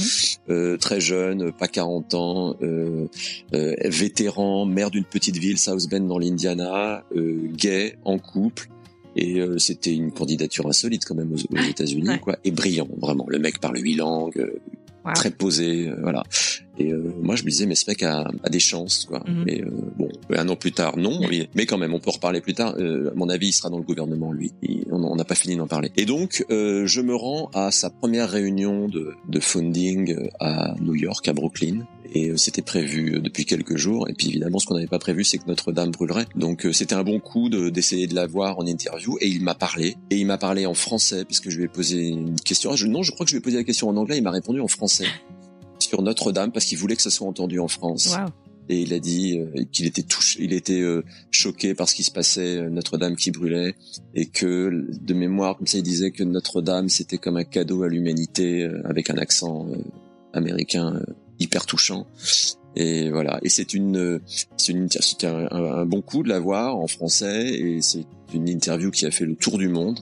euh, 0.51 0.77
très 0.77 1.01
jeune, 1.01 1.53
pas 1.53 1.69
40 1.69 2.15
ans, 2.15 2.57
euh, 2.63 3.07
euh, 3.55 3.75
vétéran, 3.85 4.67
maire 4.67 4.88
d'une 4.91 5.05
petite 5.05 5.37
ville, 5.37 5.59
South 5.59 5.89
Bend 5.89 6.07
dans 6.07 6.19
l'Indiana, 6.19 7.05
euh, 7.17 7.49
gay, 7.55 7.97
en 8.05 8.19
couple. 8.19 8.69
Et 9.17 9.41
euh, 9.41 9.59
c'était 9.59 9.95
une 9.95 10.13
candidature 10.13 10.67
insolite 10.67 11.05
quand 11.05 11.15
même 11.15 11.33
aux, 11.33 11.57
États-Unis, 11.57 12.19
quoi. 12.21 12.37
Et 12.45 12.51
brillant, 12.51 12.89
vraiment. 13.01 13.27
Le 13.29 13.39
mec 13.39 13.59
parle 13.61 13.79
huit 13.79 13.97
langues. 13.97 14.53
très 15.15 15.31
posé, 15.31 15.91
voilà. 16.03 16.23
Et 16.79 16.93
moi, 16.93 17.35
je 17.35 17.43
me 17.43 17.49
disais, 17.49 17.67
mais 17.67 17.75
ce 17.75 17.91
mec 17.91 18.03
a, 18.03 18.31
a 18.43 18.49
des 18.51 18.61
chances, 18.61 19.07
quoi. 19.07 19.21
Mm-hmm. 19.21 19.45
Mais 19.47 19.65
bon, 19.97 20.09
un 20.31 20.49
an 20.49 20.55
plus 20.55 20.73
tard, 20.73 20.99
non. 20.99 21.21
mais 21.55 21.67
quand 21.67 21.79
même, 21.79 21.95
on 21.95 21.99
peut 21.99 22.11
reparler 22.11 22.41
plus 22.41 22.55
tard. 22.55 22.77
à 22.79 23.15
mon 23.17 23.29
avis, 23.29 23.49
il 23.49 23.53
sera 23.53 23.71
dans 23.71 23.79
le 23.79 23.85
gouvernement, 23.85 24.33
lui. 24.33 24.53
on 24.91 25.17
n'a 25.17 25.25
pas 25.25 25.35
fini 25.35 25.57
d'en 25.57 25.67
parler. 25.67 25.91
Et 25.97 26.05
donc, 26.05 26.45
je 26.51 27.01
me 27.01 27.15
rends 27.15 27.51
à 27.55 27.71
sa 27.73 27.91
première 27.91 28.31
réunion 28.31 28.87
de, 28.87 29.15
de 29.29 29.41
funding 29.41 30.15
à 30.39 30.75
New 30.81 30.95
York, 30.95 31.27
à 31.27 31.33
Brooklyn 31.33 31.87
et 32.13 32.37
c'était 32.37 32.63
prévu 32.63 33.21
depuis 33.21 33.45
quelques 33.45 33.77
jours. 33.77 34.09
Et 34.09 34.15
puis 34.15 34.29
évidemment, 34.29 34.59
ce 34.59 34.67
qu'on 34.67 34.75
n'avait 34.75 34.87
pas 34.87 34.99
prévu, 34.99 35.25
c'est 35.25 35.39
que 35.39 35.47
Notre-Dame 35.47 35.91
brûlerait. 35.91 36.27
Donc 36.37 36.67
c'était 36.73 36.95
un 36.95 37.05
bon 37.05 37.21
coup 37.21 37.49
d'essayer 37.49 38.07
de, 38.07 38.15
la 38.15 38.27
voir 38.27 38.59
en 38.59 38.67
interview. 38.67 39.19
Et 39.21 39.29
il 39.29 39.43
m'a 39.43 39.55
parlé. 39.55 39.97
Et 40.11 40.17
il 40.17 40.27
m'a 40.27 40.39
parlé 40.39 40.67
en 40.67 40.75
français 40.75 41.25
puisque 41.25 41.51
je 41.51 41.59
lui 41.59 41.65
ai 41.65 41.69
posé 41.69 42.09
une 42.09 42.41
question. 42.41 42.75
Je, 42.75 42.87
non, 42.87 43.03
je 43.03 43.13
crois 43.13 43.25
que 43.25 43.31
je 43.31 43.37
lui 43.37 43.41
ai 43.41 43.43
posé 43.43 43.57
la 43.57 43.65
question 43.65 43.89
en 43.89 43.97
anglais. 43.97 44.17
Il 44.17 44.23
m'a 44.23 44.31
répondu 44.31 44.61
en 44.61 44.69
français 44.69 45.07
sur 45.79 46.03
Notre-Dame 46.03 46.53
parce 46.53 46.65
qu'il 46.65 46.79
voulait 46.79 46.97
que 46.97 47.03
ça 47.03 47.11
soit 47.11 47.27
entendu 47.27 47.61
en 47.61 47.69
France. 47.69 48.17
Et 48.69 48.83
il 48.83 48.93
a 48.93 48.99
dit 48.99 49.39
euh, 49.39 49.65
qu'il 49.73 49.87
était 49.87 50.03
touché, 50.03 50.41
il 50.43 50.53
était 50.53 50.81
euh, 50.81 51.03
choqué 51.31 51.75
par 51.75 51.89
ce 51.89 51.95
qui 51.95 52.03
se 52.05 52.11
passait, 52.11 52.59
euh, 52.59 52.69
Notre-Dame 52.69 53.17
qui 53.17 53.31
brûlait, 53.31 53.75
et 54.15 54.27
que 54.27 54.87
de 55.01 55.15
mémoire, 55.15 55.57
comme 55.57 55.67
ça, 55.67 55.79
il 55.79 55.83
disait 55.83 56.11
que 56.11 56.23
Notre-Dame 56.23 56.91
c'était 56.91 57.17
comme 57.17 57.39
un 57.39 57.45
cadeau 57.45 57.83
à 57.83 57.89
l'humanité 57.89 58.69
avec 58.85 59.09
un 59.09 59.17
accent 59.17 59.69
américain 60.35 61.01
hyper 61.41 61.67
touchant. 61.67 62.07
Et 62.77 63.11
voilà. 63.11 63.39
Et 63.43 63.49
c'est 63.49 63.75
une, 63.75 64.21
c'est 64.57 64.73
une, 64.73 64.89
un, 65.23 65.49
un, 65.51 65.87
bon 65.87 66.01
coup 66.01 66.23
de 66.23 66.29
l'avoir 66.29 66.77
en 66.77 66.87
français. 66.87 67.49
Et 67.49 67.83
c'est 67.83 68.07
une 68.35 68.49
interview 68.49 68.91
qui 68.91 69.07
a 69.07 69.11
fait 69.11 69.25
le 69.25 69.35
tour 69.35 69.59
du 69.59 69.69
monde 69.69 70.01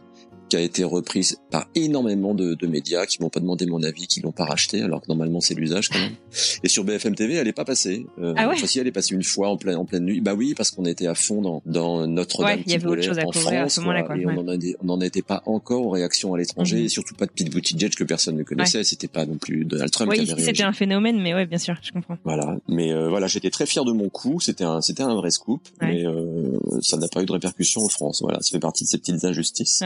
qui 0.49 0.57
a 0.57 0.61
été 0.61 0.85
reprise 0.85 1.39
par 1.51 1.67
énormément 1.75 2.35
de, 2.35 2.55
de 2.55 2.67
médias 2.67 3.07
qui 3.07 3.23
m'ont 3.23 3.31
pas 3.31 3.41
demandé 3.41 3.67
mon 3.67 3.83
avis, 3.83 4.07
qui 4.07 4.21
l'ont 4.21 4.33
pas 4.33 4.45
racheté, 4.45 4.83
alors 4.83 5.01
que 5.01 5.09
normalement 5.09 5.41
c'est 5.41 5.55
l'usage 5.55 5.89
quand 5.89 5.99
même. 5.99 6.15
Et 6.63 6.69
sur 6.69 6.85
BFM 6.85 7.15
TV, 7.15 7.35
elle 7.35 7.49
est 7.49 7.53
pas 7.53 7.65
passée. 7.65 8.07
Euh, 8.19 8.35
ah 8.37 8.49
ouais 8.49 8.57
si 8.67 8.79
elle 8.79 8.87
est 8.87 8.93
passée 8.93 9.15
une 9.15 9.23
fois 9.23 9.49
en 9.49 9.57
pleine 9.57 9.77
en 9.77 9.85
pleine 9.85 10.05
nuit. 10.05 10.21
Bah 10.21 10.35
oui, 10.35 10.55
parce 10.55 10.71
qu'on 10.71 10.85
était 10.85 11.07
à 11.07 11.15
fond 11.15 11.41
dans, 11.41 11.63
dans 11.67 12.07
Notre-Dame 12.07 12.65
qui 12.65 12.79
brûlait 12.79 13.09
en 13.09 13.33
France, 13.33 13.79
quoi, 13.79 14.17
et 14.17 14.27
on 14.27 14.85
n'en 14.85 15.01
était 15.01 15.23
pas 15.23 15.43
encore 15.47 15.87
aux 15.87 15.91
réactions 15.91 16.35
à 16.35 16.39
l'étranger, 16.39 16.79
mhm. 16.79 16.85
et 16.85 16.89
surtout 16.89 17.15
pas 17.15 17.27
de 17.27 17.31
Pete 17.31 17.51
Buttigieg 17.51 17.95
que 17.95 18.05
personne 18.05 18.37
ne 18.37 18.43
connaissait. 18.43 18.85
C'était 18.85 19.09
pas 19.09 19.27
non 19.27 19.37
plus 19.37 19.65
Donald 19.65 19.91
Trump. 19.91 20.11
Oui, 20.11 20.27
c'était 20.39 20.63
un 20.63 20.73
phénomène, 20.73 21.21
mais 21.21 21.35
ouais, 21.35 21.47
bien 21.47 21.59
sûr, 21.59 21.77
je 21.83 21.93
comprends. 21.93 22.19
Voilà, 22.25 22.57
mais 22.69 22.93
euh, 22.93 23.09
voilà, 23.09 23.27
j'étais 23.27 23.51
très 23.51 23.67
fier 23.67 23.85
de 23.85 23.93
mon 23.93 24.09
coup. 24.09 24.41
C'était 24.41 24.65
un 24.65 24.81
c'était 24.81 25.03
un 25.03 25.15
vrai 25.15 25.31
scoop, 25.31 25.61
mais 25.81 26.05
euh, 26.05 26.56
ça 26.81 26.97
n'a 26.97 27.09
pas 27.09 27.23
eu 27.23 27.27
de 27.27 27.33
répercussion 27.33 27.83
en 27.85 27.89
France. 27.89 28.23
Voilà, 28.23 28.41
ça 28.41 28.51
fait 28.51 28.59
partie 28.59 28.85
de 28.85 28.89
ces 28.89 28.99
petites 28.99 29.25
injustices. 29.25 29.83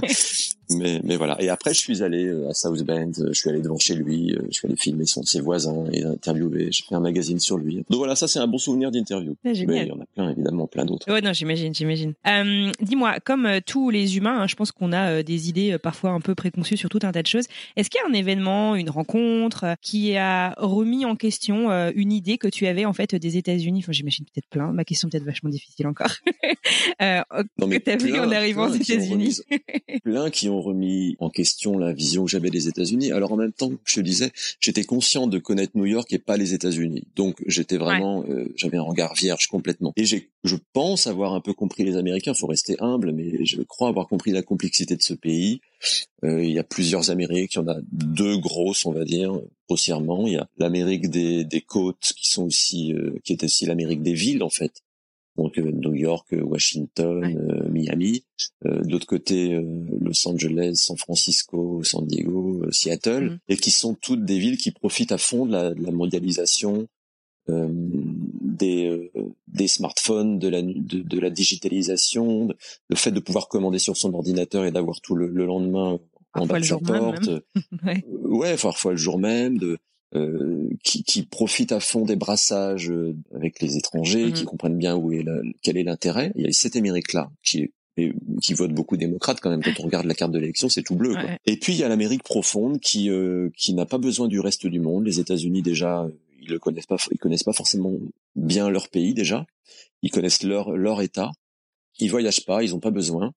mais, 0.70 1.00
mais 1.04 1.16
voilà. 1.16 1.40
Et 1.40 1.48
après, 1.48 1.74
je 1.74 1.80
suis 1.80 2.02
allé 2.02 2.26
euh, 2.26 2.48
à 2.48 2.54
South 2.54 2.82
Bend, 2.82 3.12
euh, 3.18 3.28
je 3.32 3.38
suis 3.38 3.50
allé 3.50 3.60
devant 3.60 3.78
chez 3.78 3.94
lui, 3.94 4.32
euh, 4.32 4.42
je 4.50 4.58
suis 4.58 4.66
allé 4.66 4.76
filmer 4.76 5.06
son, 5.06 5.22
ses 5.22 5.40
voisins 5.40 5.84
et 5.92 6.04
interviewer. 6.04 6.68
J'ai 6.70 6.84
fait 6.84 6.94
un 6.94 7.00
magazine 7.00 7.40
sur 7.40 7.58
lui. 7.58 7.76
Donc 7.76 7.98
voilà, 7.98 8.16
ça 8.16 8.28
c'est 8.28 8.38
un 8.38 8.46
bon 8.46 8.58
souvenir 8.58 8.90
d'interview. 8.90 9.36
Mais 9.44 9.52
il 9.54 9.86
y 9.86 9.92
en 9.92 10.00
a 10.00 10.06
plein, 10.14 10.30
évidemment, 10.30 10.66
plein 10.66 10.84
d'autres. 10.84 11.10
Ouais, 11.10 11.20
non, 11.20 11.32
j'imagine, 11.32 11.74
j'imagine. 11.74 12.14
Euh, 12.26 12.70
Dis-moi, 12.80 13.20
comme 13.20 13.48
tous 13.66 13.90
les 13.90 14.16
humains, 14.16 14.40
hein, 14.40 14.46
je 14.46 14.54
pense 14.54 14.72
qu'on 14.72 14.92
a 14.92 15.22
des 15.22 15.48
idées 15.48 15.78
parfois 15.78 16.10
un 16.10 16.20
peu 16.20 16.34
préconçues 16.34 16.76
sur 16.76 16.88
tout 16.88 17.00
un 17.02 17.12
tas 17.12 17.22
de 17.22 17.26
choses. 17.26 17.46
Est-ce 17.76 17.90
qu'il 17.90 18.00
y 18.00 18.04
a 18.04 18.08
un 18.08 18.14
événement, 18.18 18.76
une 18.76 18.90
rencontre 18.90 19.76
qui 19.82 20.16
a 20.16 20.54
remis 20.58 21.04
en 21.04 21.16
question 21.16 21.70
une 21.94 22.12
idée 22.12 22.38
que 22.38 22.48
tu 22.48 22.66
avais 22.66 22.84
en 22.84 22.92
fait 22.92 23.14
des 23.14 23.36
États-Unis? 23.36 23.80
Enfin, 23.82 23.92
j'imagine 23.92 24.24
peut-être 24.24 24.48
plein. 24.48 24.72
Ma 24.72 24.84
question 24.84 25.08
peut-être 25.08 25.24
vachement 25.24 25.50
difficile 25.50 25.86
encore. 25.96 26.16
euh, 27.02 27.22
non, 27.58 27.66
mais 27.66 27.80
que 27.80 27.84
t'as 27.84 27.96
vu 27.96 28.18
en 28.18 28.30
arrivant 28.30 28.68
aux 28.68 28.74
États-Unis. 28.74 29.38
plein 30.04 30.30
qui 30.30 30.48
ont 30.48 30.60
remis 30.60 31.16
en 31.18 31.30
question 31.30 31.78
la 31.78 31.92
vision 31.92 32.24
que 32.24 32.30
j'avais 32.30 32.50
des 32.50 32.68
États-Unis. 32.68 33.12
Alors 33.12 33.32
en 33.32 33.36
même 33.36 33.52
temps, 33.52 33.72
je 33.84 33.96
te 33.96 34.00
disais, 34.00 34.32
j'étais 34.60 34.84
conscient 34.84 35.26
de 35.26 35.38
connaître 35.38 35.72
New 35.74 35.86
York 35.86 36.12
et 36.12 36.18
pas 36.18 36.36
les 36.36 36.54
États-Unis. 36.54 37.06
Donc 37.16 37.42
j'étais 37.46 37.76
vraiment, 37.76 38.24
euh, 38.28 38.52
j'avais 38.56 38.76
un 38.76 38.82
regard 38.82 39.14
vierge 39.14 39.46
complètement. 39.48 39.92
Et 39.96 40.04
j'ai, 40.04 40.30
je 40.44 40.56
pense 40.72 41.06
avoir 41.06 41.34
un 41.34 41.40
peu 41.40 41.54
compris 41.54 41.84
les 41.84 41.96
Américains. 41.96 42.34
Faut 42.34 42.46
rester 42.46 42.76
humble, 42.80 43.12
mais 43.12 43.44
je 43.44 43.62
crois 43.62 43.88
avoir 43.88 44.06
compris 44.08 44.32
la 44.32 44.42
complexité 44.42 44.96
de 44.96 45.02
ce 45.02 45.14
pays. 45.14 45.60
Euh, 46.24 46.42
il 46.42 46.52
y 46.52 46.58
a 46.58 46.64
plusieurs 46.64 47.10
Amériques, 47.10 47.54
il 47.54 47.58
y 47.58 47.62
en 47.62 47.68
a 47.68 47.76
deux 47.92 48.38
grosses, 48.38 48.86
on 48.86 48.92
va 48.92 49.04
dire, 49.04 49.38
grossièrement. 49.68 50.26
Il 50.26 50.34
y 50.34 50.36
a 50.36 50.48
l'Amérique 50.58 51.10
des, 51.10 51.44
des 51.44 51.60
côtes, 51.60 52.12
qui 52.16 52.30
sont 52.30 52.44
aussi, 52.44 52.92
euh, 52.92 53.18
qui 53.24 53.32
est 53.32 53.44
aussi 53.44 53.66
l'Amérique 53.66 54.02
des 54.02 54.14
villes 54.14 54.42
en 54.42 54.50
fait 54.50 54.82
donc 55.36 55.58
euh, 55.58 55.70
New 55.70 55.94
York, 55.94 56.32
euh, 56.32 56.42
Washington, 56.42 57.24
euh, 57.24 57.68
Miami. 57.68 58.24
de 58.64 58.90
l'autre 58.90 59.06
côté, 59.06 59.60
Los 60.00 60.26
Angeles, 60.28 60.76
San 60.76 60.96
Francisco, 60.96 61.82
San 61.84 62.06
Diego, 62.06 62.64
Seattle, 62.70 63.30
mm. 63.30 63.38
et 63.48 63.56
qui 63.56 63.70
sont 63.70 63.94
toutes 63.94 64.24
des 64.24 64.38
villes 64.38 64.56
qui 64.56 64.70
profitent 64.70 65.12
à 65.12 65.18
fond 65.18 65.46
de 65.46 65.52
la, 65.52 65.74
de 65.74 65.82
la 65.82 65.92
mondialisation, 65.92 66.86
euh, 67.48 67.68
des, 67.70 69.10
des 69.46 69.68
smartphones, 69.68 70.38
de 70.38 70.48
la, 70.48 70.62
de, 70.62 71.02
de 71.02 71.20
la 71.20 71.30
digitalisation, 71.30 72.48
le 72.88 72.96
fait 72.96 73.12
de 73.12 73.20
pouvoir 73.20 73.48
commander 73.48 73.78
sur 73.78 73.96
son 73.96 74.14
ordinateur 74.14 74.64
et 74.64 74.72
d'avoir 74.72 75.00
tout 75.00 75.14
le, 75.14 75.28
le 75.28 75.46
lendemain 75.46 75.98
en 76.34 76.46
bas 76.46 76.58
de 76.58 76.64
sa 76.64 76.78
porte. 76.78 77.30
ouais. 77.84 78.04
ouais, 78.08 78.56
parfois 78.56 78.92
le 78.92 78.98
jour 78.98 79.18
même, 79.18 79.58
de, 79.58 79.78
euh, 80.16 80.68
qui, 80.82 81.02
qui 81.04 81.22
profitent 81.22 81.72
à 81.72 81.80
fond 81.80 82.04
des 82.04 82.16
brassages 82.16 82.90
euh, 82.90 83.14
avec 83.34 83.60
les 83.60 83.76
étrangers, 83.76 84.32
qui 84.32 84.42
mhm. 84.42 84.48
comprennent 84.48 84.78
bien 84.78 84.96
où 84.96 85.12
est 85.12 85.24
quel 85.62 85.76
est 85.76 85.84
l'intérêt. 85.84 86.32
Il 86.34 86.44
y 86.44 86.48
a 86.48 86.52
cette 86.52 86.76
Amérique-là 86.76 87.30
qui 87.42 87.70
qui 88.42 88.52
vote 88.52 88.72
beaucoup 88.72 88.98
démocrate 88.98 89.40
quand 89.40 89.48
même 89.50 89.62
quand 89.62 89.80
on 89.80 89.82
regarde 89.86 90.04
la 90.04 90.14
carte 90.14 90.32
de 90.32 90.38
l'élection 90.38 90.68
c'est 90.68 90.82
tout 90.82 90.96
bleu 90.96 91.14
quoi. 91.14 91.30
et 91.46 91.56
puis 91.56 91.72
il 91.72 91.78
y 91.78 91.82
a 91.82 91.88
l'Amérique 91.88 92.22
profonde 92.22 92.78
qui 92.78 93.08
euh, 93.08 93.48
qui 93.56 93.72
n'a 93.72 93.86
pas 93.86 93.96
besoin 93.96 94.28
du 94.28 94.38
reste 94.38 94.66
du 94.66 94.80
monde 94.80 95.06
les 95.06 95.18
États-Unis 95.18 95.62
déjà 95.62 96.06
ils 96.42 96.50
le 96.50 96.58
connaissent 96.58 96.86
pas 96.86 96.96
ils 97.10 97.18
connaissent 97.18 97.42
pas 97.42 97.54
forcément 97.54 97.94
bien 98.34 98.68
leur 98.68 98.88
pays 98.88 99.14
déjà 99.14 99.46
ils 100.02 100.10
connaissent 100.10 100.42
leur 100.42 100.76
leur 100.76 101.00
état 101.00 101.30
ils 101.98 102.10
voyagent 102.10 102.44
pas 102.44 102.62
ils 102.62 102.74
ont 102.74 102.80
pas 102.80 102.90
besoin 102.90 103.32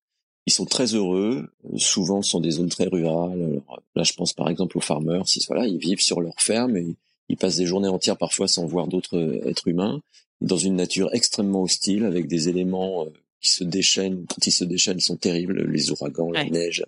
ils 0.50 0.52
sont 0.52 0.66
très 0.66 0.96
heureux. 0.96 1.48
Souvent, 1.78 2.24
ce 2.24 2.32
sont 2.32 2.40
des 2.40 2.50
zones 2.50 2.70
très 2.70 2.88
rurales. 2.88 3.62
là, 3.96 4.02
je 4.02 4.14
pense 4.14 4.34
par 4.34 4.50
exemple 4.50 4.80
aux 4.80 4.82
farmers. 4.82 5.24
Ils, 5.36 5.46
voilà, 5.48 5.68
ils 5.68 5.78
vivent 5.78 6.02
sur 6.02 6.22
leur 6.22 6.34
ferme 6.40 6.76
et 6.76 6.96
ils 7.30 7.38
passent 7.38 7.58
des 7.58 7.68
journées 7.68 7.88
entières 7.88 8.18
parfois 8.18 8.48
sans 8.48 8.66
voir 8.66 8.88
d'autres 8.88 9.42
êtres 9.46 9.68
humains, 9.68 10.02
dans 10.42 10.58
une 10.58 10.76
nature 10.76 11.14
extrêmement 11.14 11.62
hostile, 11.62 12.04
avec 12.04 12.26
des 12.26 12.50
éléments 12.50 13.06
euh, 13.06 13.10
qui 13.42 13.50
se 13.50 13.64
déchaînent. 13.64 14.26
Quand 14.28 14.48
ils 14.48 14.52
se 14.52 14.64
déchaînent, 14.64 14.98
ils 14.98 15.04
sont 15.04 15.18
terribles. 15.18 15.70
Les 15.72 15.92
ouragans, 15.92 16.32
la 16.32 16.44
neige, 16.46 16.84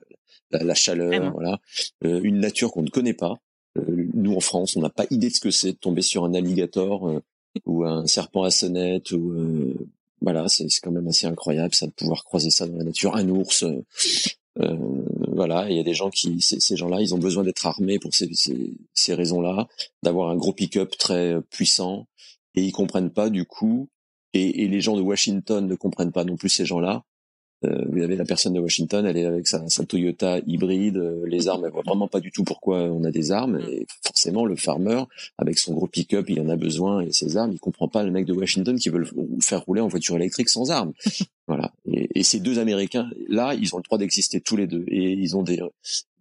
la, 0.49 0.73
chaleur, 0.73 1.31
voilà. 1.31 1.59
Euh, 2.03 2.19
une 2.23 2.39
nature 2.39 2.71
qu'on 2.71 2.81
ne 2.81 2.89
connaît 2.89 3.13
pas. 3.13 3.37
Euh, 3.77 4.07
nous, 4.15 4.33
en 4.33 4.39
France, 4.39 4.75
on 4.75 4.81
n'a 4.81 4.89
pas 4.89 5.05
idée 5.11 5.29
de 5.29 5.35
ce 5.35 5.39
que 5.39 5.51
c'est 5.51 5.73
de 5.73 5.77
tomber 5.77 6.01
sur 6.01 6.25
un 6.25 6.33
alligator 6.33 7.21
ou 7.67 7.83
un 7.83 8.07
serpent 8.07 8.41
à 8.41 8.49
sonnette 8.49 9.11
ou 9.11 9.75
voilà, 10.21 10.47
c'est 10.47 10.67
quand 10.81 10.91
même 10.91 11.07
assez 11.07 11.27
incroyable 11.27 11.73
ça 11.73 11.87
de 11.87 11.91
pouvoir 11.91 12.23
croiser 12.23 12.51
ça 12.51 12.67
dans 12.67 12.77
la 12.77 12.83
nature, 12.83 13.15
un 13.15 13.27
ours. 13.29 13.63
Euh, 13.63 13.83
euh 14.59 14.77
voilà, 15.33 15.69
il 15.69 15.77
y 15.77 15.79
a 15.79 15.83
des 15.83 15.93
gens 15.93 16.09
qui, 16.09 16.39
ces, 16.41 16.75
gens-là, 16.75 17.01
ils 17.01 17.15
ont 17.15 17.17
besoin 17.17 17.43
d'être 17.43 17.65
armés 17.65 17.99
pour 17.99 18.13
ces, 18.13 18.29
ces, 18.33 18.73
ces 18.93 19.13
raisons-là, 19.13 19.67
d'avoir 20.03 20.29
un 20.29 20.35
gros 20.35 20.53
pick-up 20.53 20.91
très 20.97 21.33
euh, 21.33 21.41
puissant, 21.41 22.07
et 22.55 22.61
ils 22.61 22.71
comprennent 22.71 23.11
pas 23.11 23.29
du 23.29 23.45
coup, 23.45 23.89
et, 24.33 24.63
et, 24.63 24.67
les 24.67 24.81
gens 24.81 24.95
de 24.95 25.01
Washington 25.01 25.65
ne 25.65 25.75
comprennent 25.75 26.11
pas 26.11 26.25
non 26.25 26.35
plus 26.35 26.49
ces 26.49 26.65
gens-là, 26.65 27.03
vous 27.63 28.01
avez 28.01 28.15
la 28.15 28.25
personne 28.25 28.53
de 28.53 28.59
Washington, 28.59 29.05
elle 29.05 29.17
est 29.17 29.25
avec 29.25 29.47
sa, 29.47 29.67
sa 29.69 29.85
Toyota 29.85 30.39
hybride, 30.47 30.97
euh, 30.97 31.23
les 31.27 31.47
armes, 31.47 31.65
elle 31.65 31.71
voit 31.71 31.83
vraiment 31.85 32.07
pas 32.07 32.19
du 32.19 32.31
tout 32.31 32.43
pourquoi 32.43 32.79
on 32.83 33.03
a 33.03 33.11
des 33.11 33.31
armes. 33.31 33.57
Mm. 33.57 33.69
Et 33.69 33.85
forcément, 34.03 34.45
le 34.45 34.55
farmer, 34.55 35.03
avec 35.37 35.59
son 35.59 35.73
gros 35.73 35.87
pick-up, 35.87 36.29
il 36.29 36.41
en 36.41 36.49
a 36.49 36.55
besoin 36.55 37.01
et 37.01 37.11
ses 37.11 37.37
armes, 37.37 37.51
il 37.51 37.59
comprend 37.59 37.87
pas 37.87 38.03
le 38.03 38.11
mec 38.11 38.25
de 38.25 38.33
Washington 38.33 38.77
qui 38.77 38.89
veut 38.89 38.99
le 38.99 39.07
faire 39.41 39.63
rouler 39.63 39.81
en 39.81 39.87
voiture 39.87 40.15
électrique 40.15 40.49
sans 40.49 40.71
armes. 40.71 40.93
voilà. 41.47 41.71
Et, 41.85 42.19
et, 42.19 42.23
ces 42.23 42.39
deux 42.39 42.59
Américains, 42.59 43.09
là, 43.27 43.53
ils 43.53 43.75
ont 43.75 43.77
le 43.77 43.83
droit 43.83 43.97
d'exister 43.97 44.41
tous 44.41 44.55
les 44.55 44.67
deux 44.67 44.85
et 44.87 45.11
ils 45.11 45.37
ont 45.37 45.43
des, 45.43 45.61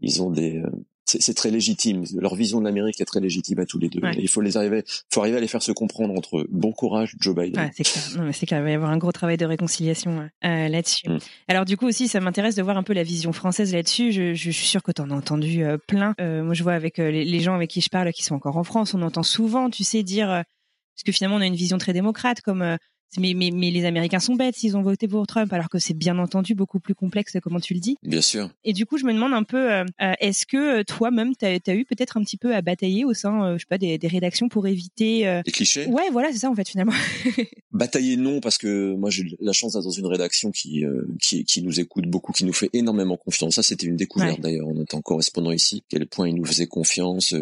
ils 0.00 0.22
ont 0.22 0.30
des, 0.30 0.58
euh, 0.58 0.70
c'est 1.18 1.34
très 1.34 1.50
légitime. 1.50 2.04
Leur 2.16 2.34
vision 2.34 2.60
de 2.60 2.64
l'Amérique 2.64 3.00
est 3.00 3.04
très 3.04 3.20
légitime 3.20 3.58
à 3.58 3.66
tous 3.66 3.78
les 3.78 3.88
deux. 3.88 4.00
il 4.18 4.28
faut 4.28 4.40
les 4.40 4.56
arriver, 4.56 4.84
faut 5.12 5.20
arriver 5.20 5.38
à 5.38 5.40
les 5.40 5.48
faire 5.48 5.62
se 5.62 5.72
comprendre 5.72 6.14
entre 6.14 6.38
eux. 6.38 6.46
Bon 6.50 6.72
courage, 6.72 7.16
Joe 7.18 7.34
Biden. 7.34 7.60
Ouais, 7.60 7.70
c'est 7.74 7.84
clair. 7.84 8.34
c'est 8.34 8.46
clair. 8.46 8.60
Il 8.60 8.64
va 8.64 8.70
y 8.70 8.74
avoir 8.74 8.90
un 8.90 8.98
gros 8.98 9.12
travail 9.12 9.36
de 9.36 9.46
réconciliation 9.46 10.28
euh, 10.44 10.68
là-dessus. 10.68 11.08
Mm. 11.08 11.18
Alors 11.48 11.64
du 11.64 11.76
coup 11.76 11.86
aussi, 11.86 12.08
ça 12.08 12.20
m'intéresse 12.20 12.54
de 12.54 12.62
voir 12.62 12.76
un 12.76 12.82
peu 12.82 12.92
la 12.92 13.02
vision 13.02 13.32
française 13.32 13.72
là-dessus. 13.72 14.12
Je, 14.12 14.34
je, 14.34 14.50
suis 14.50 14.66
sûre 14.66 14.82
que 14.82 14.92
tu 14.92 15.02
en 15.02 15.10
as 15.10 15.14
entendu 15.14 15.64
euh, 15.64 15.78
plein. 15.78 16.14
Euh, 16.20 16.42
moi, 16.42 16.54
je 16.54 16.62
vois 16.62 16.74
avec 16.74 16.98
les, 16.98 17.24
les, 17.24 17.40
gens 17.40 17.54
avec 17.54 17.70
qui 17.70 17.80
je 17.80 17.88
parle 17.88 18.12
qui 18.12 18.22
sont 18.22 18.34
encore 18.34 18.56
en 18.56 18.64
France, 18.64 18.94
on 18.94 19.02
entend 19.02 19.22
souvent, 19.22 19.70
tu 19.70 19.84
sais, 19.84 20.02
dire 20.02 20.28
parce 20.28 21.04
que 21.04 21.12
finalement 21.12 21.36
on 21.36 21.40
a 21.40 21.46
une 21.46 21.54
vision 21.54 21.78
très 21.78 21.92
démocrate, 21.92 22.40
comme 22.42 22.76
mais, 23.18 23.34
mais, 23.34 23.50
mais 23.50 23.70
les 23.70 23.84
Américains 23.84 24.20
sont 24.20 24.34
bêtes 24.34 24.56
s'ils 24.56 24.76
ont 24.76 24.82
voté 24.82 25.08
pour 25.08 25.26
Trump, 25.26 25.52
alors 25.52 25.68
que 25.68 25.78
c'est 25.78 25.94
bien 25.94 26.18
entendu 26.18 26.54
beaucoup 26.54 26.78
plus 26.78 26.94
complexe, 26.94 27.36
comment 27.42 27.60
tu 27.60 27.74
le 27.74 27.80
dis. 27.80 27.96
Bien 28.02 28.20
sûr. 28.20 28.50
Et 28.64 28.72
du 28.72 28.86
coup, 28.86 28.98
je 28.98 29.04
me 29.04 29.12
demande 29.12 29.32
un 29.32 29.42
peu, 29.42 29.72
euh, 29.72 29.84
euh, 30.00 30.12
est-ce 30.20 30.46
que 30.46 30.82
toi-même, 30.82 31.34
tu 31.36 31.44
as, 31.44 31.74
eu 31.74 31.84
peut-être 31.84 32.16
un 32.16 32.22
petit 32.22 32.36
peu 32.36 32.54
à 32.54 32.62
batailler 32.62 33.04
au 33.04 33.14
sein, 33.14 33.54
je 33.54 33.60
sais 33.60 33.66
pas, 33.68 33.78
des, 33.78 33.98
des 33.98 34.08
rédactions 34.08 34.48
pour 34.48 34.66
éviter... 34.66 35.40
Les 35.44 35.52
clichés? 35.52 35.86
Ouais, 35.86 36.10
voilà, 36.12 36.32
c'est 36.32 36.38
ça 36.38 36.50
en 36.50 36.54
fait 36.54 36.68
finalement. 36.68 36.92
batailler 37.72 38.16
non, 38.16 38.40
parce 38.40 38.58
que 38.58 38.94
moi 38.94 39.10
j'ai 39.10 39.24
la 39.40 39.52
chance 39.52 39.72
d'être 39.72 39.84
dans 39.84 39.90
une 39.90 40.06
rédaction 40.06 40.50
qui, 40.50 40.84
qui, 41.20 41.44
qui 41.44 41.62
nous 41.62 41.80
écoute 41.80 42.06
beaucoup, 42.06 42.32
qui 42.32 42.44
nous 42.44 42.52
fait 42.52 42.70
énormément 42.72 43.16
confiance. 43.16 43.54
Ça, 43.54 43.62
c'était 43.62 43.86
une 43.86 43.96
découverte 43.96 44.40
d'ailleurs 44.40 44.68
en 44.68 44.80
étant 44.80 45.00
correspondant 45.00 45.52
ici, 45.52 45.82
quel 45.88 46.06
point 46.06 46.28
il 46.28 46.36
nous 46.36 46.44
faisait 46.44 46.66
confiance. 46.66 47.34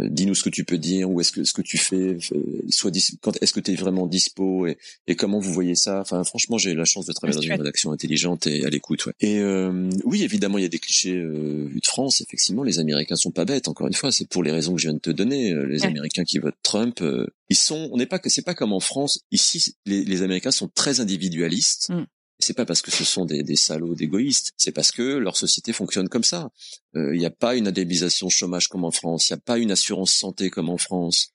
Euh, 0.00 0.08
dis-nous 0.08 0.34
ce 0.34 0.42
que 0.42 0.50
tu 0.50 0.64
peux 0.64 0.78
dire 0.78 1.10
ou 1.10 1.20
est-ce 1.20 1.32
que 1.32 1.44
ce 1.44 1.52
que 1.52 1.62
tu 1.62 1.76
fais 1.76 2.16
euh, 2.32 2.62
soit 2.70 2.90
quand 3.20 3.36
est-ce 3.42 3.52
que 3.52 3.60
tu 3.60 3.72
es 3.72 3.74
vraiment 3.74 4.06
dispo 4.06 4.66
et, 4.66 4.78
et 5.06 5.16
comment 5.16 5.38
vous 5.38 5.52
voyez 5.52 5.74
ça? 5.74 6.00
Enfin 6.00 6.24
franchement 6.24 6.58
j'ai 6.58 6.74
la 6.74 6.84
chance 6.84 7.06
de 7.06 7.12
travailler 7.12 7.36
dans 7.36 7.42
une 7.42 7.60
rédaction 7.60 7.92
intelligente 7.92 8.46
et 8.46 8.64
à 8.64 8.70
l'écoute 8.70 9.06
ouais. 9.06 9.12
et 9.20 9.40
euh, 9.40 9.90
oui 10.04 10.22
évidemment 10.22 10.58
il 10.58 10.62
y 10.62 10.64
a 10.64 10.70
des 10.70 10.78
clichés 10.78 11.16
euh, 11.16 11.66
vus 11.68 11.80
de 11.80 11.86
France. 11.86 12.20
Effectivement 12.20 12.62
les 12.62 12.78
américains 12.78 13.16
sont 13.16 13.30
pas 13.30 13.44
bêtes 13.44 13.68
encore 13.68 13.86
une 13.86 13.94
fois. 13.94 14.10
C'est 14.12 14.28
pour 14.28 14.42
les 14.42 14.50
raisons 14.50 14.74
que 14.74 14.80
je 14.80 14.88
viens 14.88 14.94
de 14.94 15.00
te 15.00 15.10
donner. 15.10 15.54
Les 15.66 15.84
américains 15.84 16.24
qui 16.24 16.38
votent 16.38 16.56
Trump 16.62 17.02
ils 17.50 17.56
sont 17.56 17.88
on 17.92 17.96
n'est 17.96 18.06
pas 18.06 18.18
que 18.18 18.30
c'est 18.30 18.42
pas 18.42 18.54
comme 18.54 18.72
en 18.72 18.80
France. 18.80 19.20
Ici 19.30 19.74
les, 19.86 20.04
les 20.04 20.22
américains 20.22 20.50
sont 20.50 20.68
très 20.68 21.00
individualistes. 21.00 21.90
Mm 21.90 22.06
c'est 22.42 22.54
pas 22.54 22.64
parce 22.64 22.82
que 22.82 22.90
ce 22.90 23.04
sont 23.04 23.24
des, 23.24 23.42
des 23.42 23.56
salauds 23.56 23.94
d'égoïstes, 23.94 24.52
c'est 24.56 24.72
parce 24.72 24.90
que 24.90 25.02
leur 25.02 25.36
société 25.36 25.72
fonctionne 25.72 26.08
comme 26.08 26.24
ça. 26.24 26.50
Il 26.94 27.00
euh, 27.00 27.16
n'y 27.16 27.26
a 27.26 27.30
pas 27.30 27.56
une 27.56 27.68
indemnisation 27.68 28.28
chômage 28.28 28.68
comme 28.68 28.84
en 28.84 28.90
France, 28.90 29.28
il 29.28 29.32
n'y 29.32 29.38
a 29.38 29.42
pas 29.42 29.58
une 29.58 29.70
assurance 29.70 30.12
santé 30.12 30.50
comme 30.50 30.68
en 30.68 30.78
France. 30.78 31.28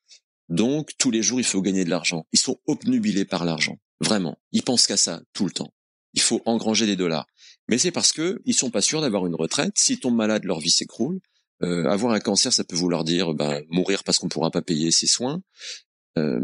Donc 0.50 0.91
tous 0.98 1.12
les 1.12 1.24
jours 1.24 1.39
il 1.39 1.46
faut 1.46 1.62
gagner 1.62 1.86
de 1.86 1.89
l'argent. 1.89 2.26
Ils 2.34 2.39
sont 2.39 2.60
obnubilés 2.67 3.26
par 3.26 3.46
l'argent, 3.46 3.78
vraiment. 4.00 4.38
Ils 4.52 4.63
pensent 4.63 4.88
qu'à 4.88 4.98
ça 4.98 5.22
tout 5.34 5.46
le 5.46 5.52
temps. 5.52 5.74
Il 6.13 6.22
faut 6.22 6.41
engranger 6.46 6.86
des 6.86 6.96
dollars. 6.96 7.28
Mais 7.67 7.78
c'est 7.78 7.91
parce 7.91 8.12
que 8.12 8.41
ils 8.46 8.54
sont 8.54 8.72
pas 8.72 8.82
sûrs 8.82 9.02
d'avoir 9.02 9.26
une 9.26 9.36
retraite. 9.36 9.74
S'ils 9.76 10.00
tombent 10.00 10.15
malades, 10.15 10.46
leur 10.46 10.60
vie 10.60 10.70
s'écroule. 10.70 11.20
Euh, 11.63 11.86
avoir 11.86 12.13
un 12.13 12.20
cancer, 12.20 12.54
ça 12.54 12.63
peut 12.63 12.76
vouloir 12.76 13.04
dire 13.04 13.34
ben, 13.34 13.63
mourir 13.70 14.04
parce 14.04 14.20
qu'on 14.20 14.30
pourra 14.30 14.52
pas 14.52 14.62
payer 14.62 14.91
ses 14.91 15.08
soins. 15.08 15.41
Euh, 16.17 16.39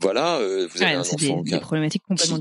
voilà, 0.00 0.38
euh, 0.38 0.66
vous 0.66 0.82
avez 0.82 0.94
un 0.94 1.00
enfant 1.00 1.16
qui, 1.16 1.30
a, 1.30 1.60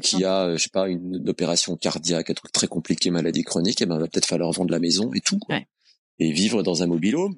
qui, 0.02 0.24
a, 0.24 0.56
je 0.56 0.63
sais 0.63 0.69
pas, 0.69 0.88
une, 0.88 1.28
opération 1.28 1.76
cardiaque, 1.76 2.30
un 2.30 2.34
truc 2.34 2.52
très 2.54 2.67
compliqué, 2.67 3.12
maladie 3.12 3.43
chronique, 3.43 3.82
et 3.82 3.84
eh 3.84 3.88
ben, 3.88 4.00
va 4.00 4.08
peut-être 4.08 4.26
falloir 4.26 4.52
vendre 4.52 4.72
la 4.72 4.80
maison 4.80 5.12
et 5.13 5.19
tout, 5.19 5.39
quoi. 5.39 5.60
Et 6.19 6.32
vivre 6.32 6.63
dans 6.63 6.84
un 6.84 6.88
mobile-home. 6.88 7.36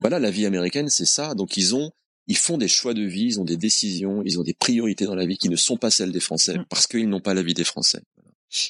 Voilà, 0.00 0.18
la 0.18 0.30
vie 0.30 0.46
américaine, 0.46 0.88
c'est 0.88 1.06
ça. 1.06 1.34
Donc, 1.34 1.56
ils 1.56 1.74
ont, 1.74 1.90
ils 2.28 2.36
font 2.36 2.58
des 2.58 2.68
choix 2.68 2.94
de 2.94 3.02
vie, 3.02 3.24
ils 3.24 3.40
ont 3.40 3.44
des 3.44 3.56
décisions, 3.56 4.22
ils 4.24 4.38
ont 4.38 4.42
des 4.42 4.54
priorités 4.54 5.04
dans 5.04 5.14
la 5.14 5.26
vie 5.26 5.38
qui 5.38 5.48
ne 5.48 5.56
sont 5.56 5.76
pas 5.76 5.90
celles 5.90 6.12
des 6.12 6.20
Français, 6.20 6.58
mm. 6.58 6.66
parce 6.68 6.86
qu'ils 6.86 7.08
n'ont 7.08 7.20
pas 7.20 7.34
la 7.34 7.42
vie 7.42 7.54
des 7.54 7.64
Français. 7.64 8.02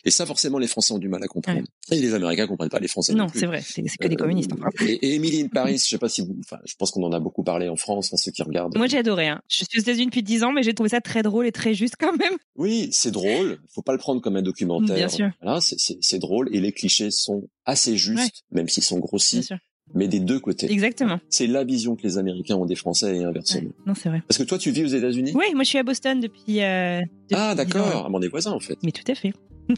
Et 0.05 0.11
ça, 0.11 0.27
forcément, 0.27 0.59
les 0.59 0.67
Français 0.67 0.93
ont 0.95 0.99
du 0.99 1.09
mal 1.09 1.23
à 1.23 1.27
comprendre. 1.27 1.63
Et 1.91 2.01
les 2.01 2.15
Américains 2.15 2.47
comprennent 2.47 2.71
pas 2.71 2.81
les 2.81 2.89
Français. 2.89 3.15
Non, 3.15 3.27
c'est 3.33 3.47
vrai, 3.47 3.63
c'est 3.63 3.83
que 3.83 4.09
des 4.09 4.17
communistes. 4.17 4.51
Enfin. 4.53 4.69
Euh, 4.81 4.87
et, 4.87 4.95
et 4.95 5.15
Emily 5.15 5.43
in 5.43 5.49
Paris, 5.49 5.79
je 5.79 5.89
sais 5.89 5.99
pas 5.99 6.09
si 6.09 6.23
vous, 6.23 6.35
enfin, 6.41 6.59
je 6.65 6.75
pense 6.79 6.91
qu'on 6.91 7.03
en 7.03 7.13
a 7.13 7.21
beaucoup 7.21 7.43
parlé 7.43 7.69
en 7.69 7.77
France, 7.77 8.13
ceux 8.17 8.33
qui 8.33 8.43
regardent. 8.43 8.77
Moi, 8.77 8.87
j'ai 8.87 8.99
adoré. 8.99 9.29
Hein. 9.29 9.43
Je 9.49 9.57
suis 9.57 9.67
aux 9.77 9.81
États-Unis 9.81 10.07
depuis 10.07 10.23
10 10.23 10.45
ans, 10.45 10.53
mais 10.53 10.63
j'ai 10.63 10.75
trouvé 10.75 10.89
ça 10.89 11.01
très 11.01 11.23
drôle 11.23 11.47
et 11.47 11.53
très 11.53 11.75
juste 11.75 11.95
quand 11.99 12.17
même. 12.17 12.35
Oui, 12.57 12.89
c'est 12.93 13.11
drôle. 13.11 13.59
Faut 13.69 13.83
pas 13.83 13.93
le 13.93 13.99
prendre 13.99 14.21
comme 14.21 14.37
un 14.37 14.43
documentaire. 14.43 14.97
Bien 14.97 15.09
sûr. 15.09 15.31
Voilà, 15.43 15.61
c'est 15.61 16.19
drôle 16.19 16.49
et 16.55 16.61
les 16.61 16.73
clichés 16.73 17.11
sont 17.11 17.49
assez 17.65 17.97
justes, 17.97 18.45
même 18.51 18.69
s'ils 18.69 18.83
sont 18.83 18.99
grossis 18.99 19.49
mais 19.95 20.09
des 20.09 20.21
deux 20.21 20.41
côtés. 20.41 20.71
Exactement. 20.71 21.21
C'est 21.29 21.47
la 21.47 21.65
vision 21.65 21.97
que 21.97 22.03
les 22.03 22.19
Américains 22.19 22.57
ont 22.57 22.67
des 22.67 22.75
Français 22.75 23.17
et 23.17 23.25
inversement. 23.25 23.71
Non, 23.87 23.95
c'est 23.95 24.09
vrai. 24.09 24.23
Parce 24.27 24.39
que 24.39 24.45
toi, 24.45 24.59
tu 24.59 24.71
vis 24.71 24.85
aux 24.85 24.97
États-Unis? 24.97 25.33
Oui, 25.35 25.47
moi 25.55 25.65
je 25.65 25.69
suis 25.69 25.79
à 25.79 25.83
Boston 25.83 26.21
depuis. 26.21 26.63
Euh, 26.63 27.01
ah, 27.33 27.55
d'accord. 27.55 28.05
Ah, 28.07 28.11
on 28.13 28.23
est 28.23 28.29
voisins 28.29 28.53
en 28.53 28.61
fait. 28.61 28.79
Mais 28.83 28.93
tout 28.93 29.11
à 29.11 29.15
fait. 29.15 29.33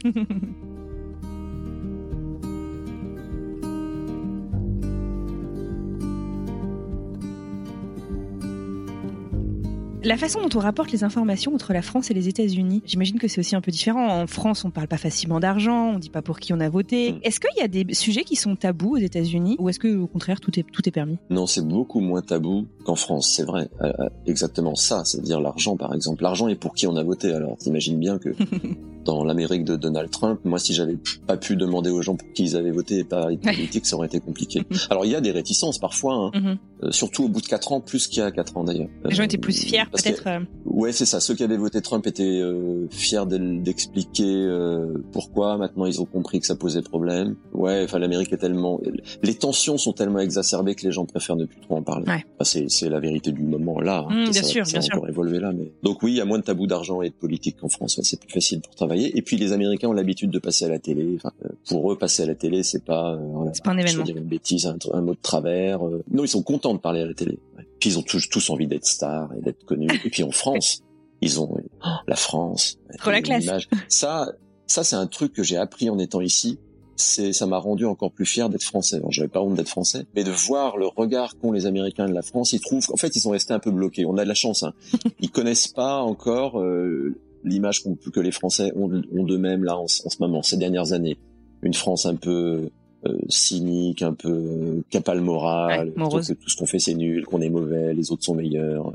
La 10.01 10.15
façon 10.15 10.39
dont 10.41 10.57
on 10.57 10.59
rapporte 10.59 10.93
les 10.93 11.03
informations 11.03 11.53
entre 11.53 11.73
la 11.73 11.81
France 11.81 12.09
et 12.09 12.13
les 12.13 12.29
États-Unis, 12.29 12.81
j'imagine 12.85 13.19
que 13.19 13.27
c'est 13.27 13.41
aussi 13.41 13.57
un 13.57 13.61
peu 13.61 13.69
différent. 13.69 14.21
En 14.21 14.27
France, 14.27 14.63
on 14.63 14.71
parle 14.71 14.87
pas 14.87 14.97
facilement 14.97 15.41
d'argent, 15.41 15.95
on 15.95 15.99
dit 15.99 16.09
pas 16.09 16.21
pour 16.21 16.39
qui 16.39 16.53
on 16.53 16.59
a 16.61 16.69
voté. 16.69 17.11
Mm. 17.11 17.19
Est-ce 17.23 17.41
qu'il 17.41 17.57
y 17.57 17.61
a 17.61 17.67
des 17.67 17.93
sujets 17.93 18.23
qui 18.23 18.37
sont 18.37 18.55
tabous 18.55 18.95
aux 18.95 18.97
États-Unis 18.97 19.57
ou 19.59 19.67
est-ce 19.67 19.77
que 19.77 19.97
au 19.97 20.07
contraire 20.07 20.39
tout 20.39 20.57
est 20.57 20.63
tout 20.63 20.87
est 20.87 20.91
permis? 20.91 21.17
Non, 21.29 21.47
c'est 21.47 21.67
beaucoup 21.67 21.99
moins 21.99 22.21
tabou 22.21 22.67
qu'en 22.85 22.95
France, 22.95 23.33
c'est 23.35 23.43
vrai. 23.43 23.67
Euh, 23.81 23.91
euh, 23.99 24.09
exactement 24.25 24.75
ça, 24.75 25.03
c'est-à-dire 25.03 25.41
l'argent 25.41 25.75
par 25.75 25.93
exemple. 25.93 26.23
L'argent 26.23 26.47
est 26.47 26.55
pour 26.55 26.75
qui 26.75 26.87
on 26.87 26.95
a 26.95 27.03
voté. 27.03 27.33
Alors, 27.33 27.57
t'imagines 27.57 27.99
bien 27.99 28.19
que 28.19 28.29
dans 29.05 29.23
l'Amérique 29.23 29.63
de 29.63 29.75
Donald 29.75 30.09
Trump, 30.09 30.39
moi 30.43 30.59
si 30.59 30.73
j'avais 30.73 30.97
pas 31.25 31.37
pu 31.37 31.55
demander 31.55 31.89
aux 31.89 32.01
gens 32.01 32.15
pour 32.15 32.31
qui 32.33 32.43
ils 32.43 32.55
avaient 32.55 32.71
voté 32.71 32.99
et 32.99 33.03
pas 33.03 33.29
politique, 33.41 33.85
ça 33.85 33.95
aurait 33.95 34.07
été 34.07 34.19
compliqué. 34.19 34.63
Alors, 34.89 35.05
il 35.05 35.11
y 35.11 35.15
a 35.15 35.21
des 35.21 35.31
réticences 35.31 35.79
parfois, 35.79 36.13
hein. 36.13 36.31
mm-hmm. 36.33 36.57
euh, 36.83 36.91
surtout 36.91 37.25
au 37.25 37.29
bout 37.29 37.41
de 37.41 37.47
quatre 37.47 37.71
ans, 37.71 37.81
plus 37.81 38.07
qu'il 38.07 38.19
y 38.19 38.21
a 38.21 38.31
quatre 38.31 38.57
ans 38.57 38.63
d'ailleurs. 38.63 38.89
Les 39.05 39.15
gens 39.15 39.23
étaient 39.23 39.37
plus 39.37 39.57
fiers 39.65 39.83
peut-être. 39.91 40.27
Euh. 40.27 40.39
Ouais, 40.65 40.91
c'est 40.91 41.05
ça. 41.05 41.19
Ceux 41.19 41.35
qui 41.35 41.43
avaient 41.43 41.57
voté 41.57 41.81
Trump 41.81 42.05
étaient 42.07 42.23
euh, 42.23 42.87
fiers 42.89 43.25
d'expliquer 43.27 44.23
euh, 44.25 44.93
pourquoi. 45.11 45.57
Maintenant, 45.57 45.85
ils 45.85 46.01
ont 46.01 46.05
compris 46.05 46.39
que 46.39 46.45
ça 46.45 46.55
posait 46.55 46.81
problème. 46.81 47.35
Ouais, 47.53 47.81
enfin, 47.83 47.99
l'Amérique 47.99 48.31
est 48.33 48.37
tellement, 48.37 48.79
les 49.23 49.35
tensions 49.35 49.77
sont 49.77 49.93
tellement 49.93 50.19
exacerbées 50.19 50.75
que 50.75 50.85
les 50.85 50.91
gens 50.91 51.05
préfèrent 51.05 51.35
ne 51.35 51.45
plus 51.45 51.59
trop 51.61 51.77
en 51.77 51.83
parler. 51.83 52.05
Ouais. 52.07 52.25
Enfin, 52.39 52.63
c'est 52.67 52.89
la 52.89 52.99
vérité 52.99 53.31
du 53.31 53.43
moment 53.43 53.81
là. 53.81 54.05
Hein. 54.09 54.13
Mmh, 54.13 54.31
bien 54.31 54.33
ça, 54.33 54.43
sûr, 54.43 54.65
ça 54.65 54.79
bien 54.79 54.87
a 54.91 54.95
encore 54.95 55.09
évolué 55.09 55.39
là, 55.39 55.51
mais 55.53 55.71
donc 55.83 56.01
oui, 56.03 56.13
il 56.13 56.17
y 56.17 56.21
a 56.21 56.25
moins 56.25 56.39
de 56.39 56.43
tabous 56.43 56.67
d'argent 56.67 57.01
et 57.01 57.09
de 57.09 57.15
politique 57.15 57.57
qu'en 57.57 57.69
France. 57.69 57.99
c'est 58.03 58.19
plus 58.19 58.31
facile 58.31 58.61
pour 58.61 58.75
travailler. 58.75 58.98
Et 59.05 59.21
puis 59.21 59.37
les 59.37 59.53
Américains 59.53 59.87
ont 59.87 59.93
l'habitude 59.93 60.29
de 60.29 60.39
passer 60.39 60.65
à 60.65 60.69
la 60.69 60.79
télé. 60.79 61.15
Enfin, 61.15 61.31
pour 61.67 61.91
eux, 61.91 61.97
passer 61.97 62.23
à 62.23 62.25
la 62.25 62.35
télé, 62.35 62.63
c'est 62.63 62.83
pas, 62.83 63.19
c'est 63.53 63.63
pas 63.63 63.71
un 63.71 63.77
événement. 63.77 64.05
Je 64.05 64.11
une 64.11 64.23
bêtise, 64.23 64.65
un, 64.65 65.01
mot 65.01 65.13
de 65.13 65.19
travers. 65.21 65.79
non, 66.11 66.23
ils 66.23 66.29
sont 66.29 66.43
contents 66.43 66.73
de 66.73 66.79
parler 66.79 67.01
à 67.01 67.05
la 67.05 67.13
télé. 67.13 67.39
Puis 67.79 67.91
ils 67.91 67.99
ont 67.99 68.01
tous, 68.01 68.29
tous 68.29 68.49
envie 68.49 68.67
d'être 68.67 68.85
stars 68.85 69.29
et 69.37 69.41
d'être 69.41 69.63
connus. 69.65 69.89
Et 70.05 70.09
puis 70.09 70.23
en 70.23 70.31
France, 70.31 70.81
ils 71.21 71.39
ont 71.39 71.49
oh, 71.57 71.87
la 72.07 72.15
France. 72.15 72.77
Trop 72.97 73.11
la 73.11 73.21
classe. 73.21 73.45
Ça, 73.87 74.31
ça 74.67 74.83
c'est 74.83 74.95
un 74.95 75.07
truc 75.07 75.33
que 75.33 75.43
j'ai 75.43 75.57
appris 75.57 75.89
en 75.89 75.99
étant 75.99 76.21
ici. 76.21 76.59
C'est, 76.95 77.31
ça 77.31 77.45
m'a 77.45 77.57
rendu 77.57 77.85
encore 77.85 78.11
plus 78.11 78.25
fier 78.25 78.49
d'être 78.49 78.63
français. 78.63 79.01
J'avais 79.09 79.29
pas 79.29 79.41
honte 79.41 79.55
d'être 79.55 79.69
français, 79.69 80.05
mais 80.15 80.25
de 80.25 80.31
voir 80.31 80.75
le 80.75 80.87
regard 80.87 81.37
qu'ont 81.37 81.53
les 81.53 81.65
Américains 81.65 82.09
de 82.09 82.13
la 82.13 82.21
France, 82.21 82.51
ils 82.51 82.59
trouvent, 82.59 82.85
en 82.91 82.97
fait, 82.97 83.15
ils 83.15 83.21
sont 83.21 83.29
restés 83.29 83.53
un 83.53 83.59
peu 83.59 83.71
bloqués. 83.71 84.05
On 84.05 84.17
a 84.17 84.23
de 84.23 84.27
la 84.27 84.33
chance. 84.33 84.63
Hein. 84.63 84.73
Ils 85.21 85.31
connaissent 85.31 85.69
pas 85.69 85.99
encore 86.01 86.59
euh, 86.59 87.15
l'image 87.43 87.83
que 87.83 88.19
les 88.19 88.31
Français 88.31 88.71
ont, 88.75 89.01
ont 89.11 89.23
d'eux-mêmes 89.23 89.63
là 89.63 89.77
en, 89.77 89.87
ce 89.87 90.01
moment, 90.19 90.41
ces 90.41 90.57
dernières 90.57 90.93
années. 90.93 91.17
Une 91.61 91.73
France 91.73 92.05
un 92.05 92.15
peu 92.15 92.69
euh, 93.05 93.17
cynique, 93.27 94.01
un 94.01 94.13
peu 94.13 94.29
euh, 94.29 94.83
capale 94.89 95.21
morale, 95.21 95.93
que 95.93 96.33
tout 96.33 96.49
ce 96.49 96.55
qu'on 96.55 96.65
fait 96.65 96.79
c'est 96.79 96.93
nul, 96.93 97.25
qu'on 97.25 97.41
est 97.41 97.49
mauvais, 97.49 97.93
les 97.93 98.11
autres 98.11 98.23
sont 98.23 98.35
meilleurs. 98.35 98.93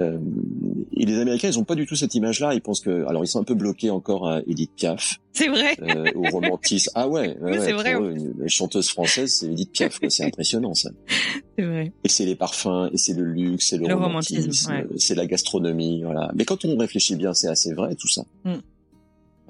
Euh, 0.00 0.18
et 0.92 1.06
les 1.06 1.18
Américains, 1.18 1.48
ils 1.48 1.58
ont 1.58 1.64
pas 1.64 1.74
du 1.74 1.86
tout 1.86 1.96
cette 1.96 2.14
image-là. 2.14 2.54
Ils 2.54 2.62
pensent 2.62 2.80
que, 2.80 3.06
alors 3.06 3.24
ils 3.24 3.28
sont 3.28 3.40
un 3.40 3.44
peu 3.44 3.54
bloqués 3.54 3.90
encore 3.90 4.28
à 4.28 4.40
Edith 4.46 4.72
Piaf. 4.76 5.20
C'est 5.32 5.48
vrai. 5.48 5.76
Euh, 5.82 6.10
au 6.14 6.22
romantisme. 6.30 6.90
Ah 6.94 7.08
ouais. 7.08 7.36
ouais, 7.40 7.58
c'est 7.60 7.72
vrai. 7.72 7.92
une, 7.92 8.48
chanteuse 8.48 8.88
française, 8.88 9.34
c'est 9.40 9.46
Edith 9.46 9.72
Piaf. 9.72 9.98
C'est 10.08 10.24
impressionnant 10.24 10.74
ça. 10.74 10.90
C'est 11.58 11.66
vrai. 11.66 11.92
Et 12.04 12.08
c'est 12.08 12.24
les 12.24 12.36
parfums, 12.36 12.88
et 12.90 12.96
c'est 12.96 13.12
le 13.12 13.24
luxe, 13.24 13.68
c'est 13.68 13.76
le, 13.76 13.94
romantisme, 13.94 14.72
c'est 14.96 15.14
la 15.14 15.26
gastronomie, 15.26 16.02
voilà. 16.02 16.30
Mais 16.34 16.46
quand 16.46 16.64
on 16.64 16.74
réfléchit 16.78 17.16
bien, 17.16 17.34
c'est 17.34 17.48
assez 17.48 17.74
vrai 17.74 17.94
tout 17.96 18.08
ça. 18.08 18.24
Mm. 18.44 18.60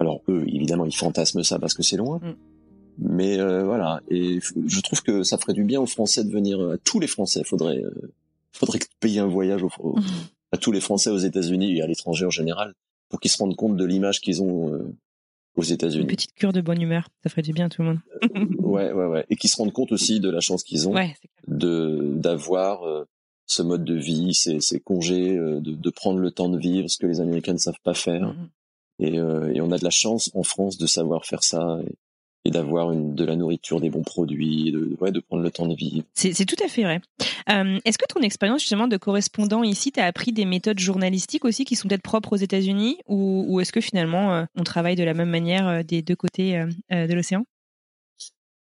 Alors 0.00 0.20
eux, 0.28 0.44
évidemment, 0.48 0.86
ils 0.86 0.96
fantasment 0.96 1.44
ça 1.44 1.60
parce 1.60 1.72
que 1.72 1.84
c'est 1.84 1.96
loin. 1.96 2.18
Mm. 2.18 2.34
Mais 2.98 3.38
euh, 3.38 3.62
voilà, 3.62 4.00
et 4.10 4.40
je 4.40 4.80
trouve 4.80 5.02
que 5.02 5.22
ça 5.22 5.38
ferait 5.38 5.52
du 5.52 5.62
bien 5.62 5.80
aux 5.80 5.86
Français 5.86 6.24
de 6.24 6.32
venir, 6.32 6.60
à 6.60 6.78
tous 6.78 6.98
les 6.98 7.06
Français, 7.06 7.44
faudrait 7.44 7.80
euh, 8.54 8.58
faudrait 8.58 8.80
payer 9.00 9.20
un 9.20 9.26
voyage 9.26 9.62
à 10.52 10.56
tous 10.56 10.72
les 10.72 10.80
Français 10.80 11.10
aux 11.10 11.18
États-Unis 11.18 11.76
et 11.76 11.82
à 11.82 11.86
l'étranger 11.86 12.24
en 12.26 12.30
général 12.30 12.74
pour 13.10 13.20
qu'ils 13.20 13.30
se 13.30 13.38
rendent 13.38 13.56
compte 13.56 13.76
de 13.76 13.84
l'image 13.84 14.20
qu'ils 14.20 14.42
ont 14.42 14.72
euh, 14.72 14.96
aux 15.56 15.62
États-Unis. 15.62 16.02
Une 16.02 16.06
petite 16.06 16.32
cure 16.34 16.52
de 16.52 16.62
bonne 16.62 16.80
humeur, 16.80 17.08
ça 17.22 17.28
ferait 17.28 17.42
du 17.42 17.52
bien 17.52 17.66
à 17.66 17.68
tout 17.68 17.82
le 17.82 17.88
monde. 17.88 17.98
Euh, 18.22 18.44
ouais, 18.62 18.92
ouais, 18.92 19.06
ouais, 19.06 19.26
et 19.28 19.36
qu'ils 19.36 19.50
se 19.50 19.56
rendent 19.56 19.72
compte 19.72 19.92
aussi 19.92 20.20
de 20.20 20.30
la 20.30 20.40
chance 20.40 20.62
qu'ils 20.62 20.88
ont 20.88 20.94
de 21.48 22.12
d'avoir 22.14 22.84
euh, 22.84 23.04
ce 23.46 23.62
mode 23.62 23.84
de 23.84 23.96
vie, 23.96 24.32
ces, 24.32 24.60
ces 24.60 24.78
congés, 24.78 25.34
de, 25.34 25.60
de, 25.60 25.90
prendre 25.90 26.20
le 26.20 26.30
temps 26.30 26.48
de 26.48 26.58
vivre, 26.58 26.88
ce 26.88 26.98
que 26.98 27.06
les 27.06 27.20
Américains 27.20 27.52
ne 27.52 27.58
savent 27.58 27.80
pas 27.82 27.94
faire. 27.94 28.32
Mm-hmm. 29.00 29.06
Et, 29.06 29.14
et, 29.56 29.60
on 29.60 29.72
a 29.72 29.78
de 29.78 29.82
la 29.82 29.90
chance 29.90 30.30
en 30.34 30.44
France 30.44 30.78
de 30.78 30.86
savoir 30.86 31.26
faire 31.26 31.42
ça. 31.42 31.80
Et, 31.84 31.96
et 32.44 32.50
d'avoir 32.50 32.94
de 32.94 33.24
la 33.24 33.37
nourriture, 33.37 33.81
des 33.81 33.90
bons 33.90 34.03
produits, 34.03 34.72
de, 34.72 34.96
ouais, 35.00 35.12
de 35.12 35.20
prendre 35.20 35.42
le 35.42 35.50
temps 35.50 35.66
de 35.66 35.74
vivre. 35.74 36.05
C'est 36.14 36.46
tout 36.46 36.62
à 36.64 36.68
fait 36.68 36.85
vrai. 36.85 37.00
Euh, 37.50 37.79
Est-ce 37.85 37.98
que 37.98 38.07
ton 38.09 38.20
expérience 38.20 38.61
justement 38.62 38.88
de 38.88 38.96
correspondant 38.96 39.62
ici, 39.62 39.92
tu 39.92 40.00
as 40.00 40.07
appris 40.07 40.33
des 40.33 40.44
méthodes 40.44 40.79
journalistiques 40.79 41.44
aussi 41.44 41.64
qui 41.64 41.76
sont 41.76 41.88
peut-être 41.88 42.03
propres 42.03 42.33
aux 42.33 42.37
États-Unis 42.37 42.98
ou, 43.07 43.44
ou 43.48 43.61
est-ce 43.61 43.72
que 43.72 43.81
finalement 43.81 44.35
euh, 44.35 44.44
on 44.57 44.64
travaille 44.64 44.96
de 44.96 45.05
la 45.05 45.14
même 45.14 45.31
manière 45.31 45.68
euh, 45.68 45.83
des 45.83 46.03
deux 46.03 46.16
côtés 46.16 46.57
euh, 46.57 47.07
de 47.07 47.12
l'océan? 47.12 47.44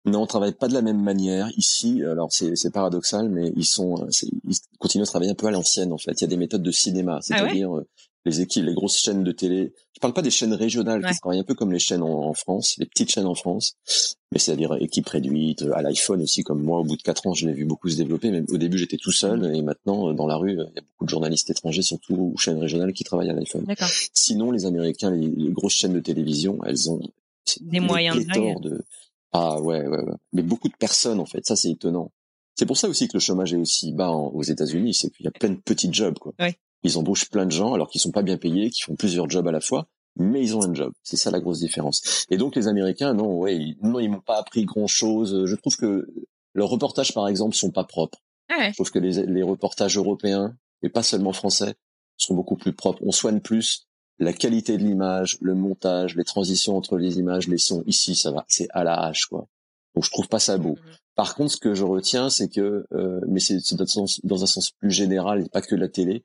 Non, 0.06 0.22
on 0.22 0.26
travaille 0.26 0.54
pas 0.54 0.66
de 0.66 0.72
la 0.72 0.80
même 0.80 1.02
manière 1.02 1.50
ici. 1.58 2.02
Alors 2.02 2.32
c'est 2.32 2.72
paradoxal, 2.72 3.28
mais 3.28 3.52
ils 3.54 3.66
sont, 3.66 4.08
ils 4.48 4.56
continuent 4.78 5.02
à 5.02 5.06
travailler 5.06 5.30
un 5.30 5.34
peu 5.34 5.46
à 5.46 5.50
l'ancienne 5.50 5.92
en 5.92 5.98
fait. 5.98 6.12
Il 6.12 6.22
y 6.22 6.24
a 6.24 6.28
des 6.28 6.38
méthodes 6.38 6.62
de 6.62 6.70
cinéma, 6.70 7.16
ah 7.16 7.22
c'est-à-dire 7.22 7.76
euh, 7.76 7.86
les 8.24 8.40
équipes, 8.40 8.64
les 8.64 8.74
grosses 8.74 8.98
chaînes 8.98 9.24
de 9.24 9.32
télé. 9.32 9.72
Je 9.94 10.00
parle 10.00 10.12
pas 10.12 10.22
des 10.22 10.30
chaînes 10.30 10.54
régionales 10.54 11.04
qui 11.04 11.18
travaillent 11.18 11.40
un 11.40 11.44
peu 11.44 11.54
comme 11.54 11.72
les 11.72 11.78
chaînes 11.78 12.02
en, 12.02 12.32
France, 12.34 12.76
les 12.78 12.86
petites 12.86 13.10
chaînes 13.10 13.26
en 13.26 13.34
France, 13.34 13.76
mais 14.32 14.38
c'est-à-dire 14.38 14.74
équipe 14.80 15.08
réduite, 15.08 15.62
à 15.74 15.82
l'iPhone 15.82 16.22
aussi 16.22 16.42
comme 16.42 16.62
moi. 16.62 16.80
Au 16.80 16.84
bout 16.84 16.96
de 16.96 17.02
quatre 17.02 17.26
ans, 17.26 17.34
je 17.34 17.46
l'ai 17.46 17.52
vu 17.52 17.64
beaucoup 17.64 17.88
se 17.88 17.96
développer. 17.96 18.30
Même 18.30 18.46
au 18.50 18.56
début, 18.56 18.78
j'étais 18.78 18.96
tout 18.96 19.12
seul 19.12 19.54
et 19.54 19.62
maintenant, 19.62 20.12
dans 20.12 20.26
la 20.26 20.36
rue, 20.36 20.52
il 20.52 20.58
y 20.58 20.78
a 20.78 20.82
beaucoup 20.82 21.04
de 21.04 21.10
journalistes 21.10 21.50
étrangers, 21.50 21.82
surtout 21.82 22.14
ou 22.14 22.36
chaînes 22.38 22.58
régionales, 22.58 22.92
qui 22.92 23.04
travaillent 23.04 23.30
à 23.30 23.34
l'iPhone. 23.34 23.66
Sinon, 24.14 24.50
les 24.50 24.66
Américains, 24.66 25.10
les, 25.10 25.50
grosses 25.50 25.74
chaînes 25.74 25.94
de 25.94 26.00
télévision, 26.00 26.58
elles 26.64 26.90
ont 26.90 27.00
des 27.60 27.80
moyens 27.80 28.26
de 28.26 28.82
ah 29.32 29.60
ouais, 29.60 29.86
ouais, 29.86 30.02
ouais. 30.02 30.14
Mais 30.32 30.42
beaucoup 30.42 30.68
de 30.68 30.76
personnes, 30.76 31.20
en 31.20 31.26
fait. 31.26 31.46
Ça, 31.46 31.56
c'est 31.56 31.70
étonnant. 31.70 32.10
C'est 32.56 32.66
pour 32.66 32.76
ça 32.76 32.88
aussi 32.88 33.06
que 33.08 33.14
le 33.14 33.20
chômage 33.20 33.52
est 33.52 33.56
aussi 33.56 33.92
bas 33.92 34.10
aux 34.10 34.42
États-Unis. 34.42 34.94
C'est 34.94 35.10
qu'il 35.10 35.24
y 35.24 35.28
a 35.28 35.30
plein 35.30 35.50
de 35.50 35.60
petits 35.60 35.92
jobs, 35.92 36.18
quoi. 36.18 36.32
Ils 36.82 36.98
embauchent 36.98 37.28
plein 37.30 37.46
de 37.46 37.50
gens 37.50 37.74
alors 37.74 37.88
qu'ils 37.88 38.00
sont 38.00 38.10
pas 38.10 38.22
bien 38.22 38.38
payés, 38.38 38.70
qui 38.70 38.82
font 38.82 38.96
plusieurs 38.96 39.28
jobs 39.28 39.46
à 39.46 39.52
la 39.52 39.60
fois, 39.60 39.88
mais 40.16 40.42
ils 40.42 40.56
ont 40.56 40.62
un 40.62 40.74
job. 40.74 40.92
C'est 41.02 41.16
ça 41.16 41.30
la 41.30 41.40
grosse 41.40 41.60
différence. 41.60 42.26
Et 42.30 42.36
donc 42.36 42.56
les 42.56 42.68
Américains, 42.68 43.14
non, 43.14 43.38
ouais, 43.38 43.56
ils, 43.56 43.76
non, 43.82 44.00
ils 44.00 44.10
m'ont 44.10 44.20
pas 44.20 44.38
appris 44.38 44.64
grand 44.64 44.86
chose. 44.86 45.46
Je 45.46 45.54
trouve 45.56 45.76
que 45.76 46.08
leurs 46.54 46.68
reportages, 46.68 47.14
par 47.14 47.28
exemple, 47.28 47.54
sont 47.54 47.70
pas 47.70 47.84
propres. 47.84 48.18
Je 48.70 48.74
trouve 48.74 48.90
que 48.90 48.98
les, 48.98 49.24
les 49.26 49.42
reportages 49.42 49.96
européens, 49.96 50.56
et 50.82 50.88
pas 50.88 51.02
seulement 51.02 51.32
français, 51.32 51.74
sont 52.16 52.34
beaucoup 52.34 52.56
plus 52.56 52.72
propres. 52.72 53.00
On 53.06 53.12
soigne 53.12 53.40
plus 53.40 53.86
la 54.18 54.32
qualité 54.32 54.76
de 54.76 54.84
l'image, 54.84 55.38
le 55.40 55.54
montage, 55.54 56.14
les 56.14 56.24
transitions 56.24 56.76
entre 56.76 56.98
les 56.98 57.18
images, 57.18 57.48
les 57.48 57.58
sons. 57.58 57.82
Ici, 57.86 58.14
ça 58.14 58.30
va, 58.32 58.44
c'est 58.48 58.68
à 58.70 58.84
la 58.84 59.00
hache, 59.00 59.26
quoi. 59.26 59.46
Donc 59.94 60.04
je 60.04 60.10
trouve 60.10 60.28
pas 60.28 60.38
ça 60.38 60.58
beau. 60.58 60.76
Mhm. 60.76 60.96
Par 61.14 61.34
contre, 61.34 61.52
ce 61.52 61.56
que 61.56 61.74
je 61.74 61.84
retiens, 61.84 62.30
c'est 62.30 62.48
que, 62.48 62.86
euh, 62.92 63.20
mais 63.26 63.40
c'est 63.40 63.58
dans 64.24 64.42
un 64.42 64.46
sens 64.46 64.70
plus 64.70 64.90
général, 64.90 65.42
et 65.44 65.48
pas 65.48 65.62
que 65.62 65.74
la 65.74 65.88
télé, 65.88 66.24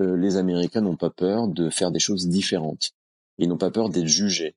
euh, 0.00 0.16
les 0.16 0.36
Américains 0.36 0.80
n'ont 0.80 0.96
pas 0.96 1.10
peur 1.10 1.48
de 1.48 1.70
faire 1.70 1.90
des 1.90 1.98
choses 1.98 2.28
différentes. 2.28 2.92
Ils 3.38 3.48
n'ont 3.48 3.58
pas 3.58 3.70
peur 3.70 3.88
d'être 3.88 4.06
jugés. 4.06 4.54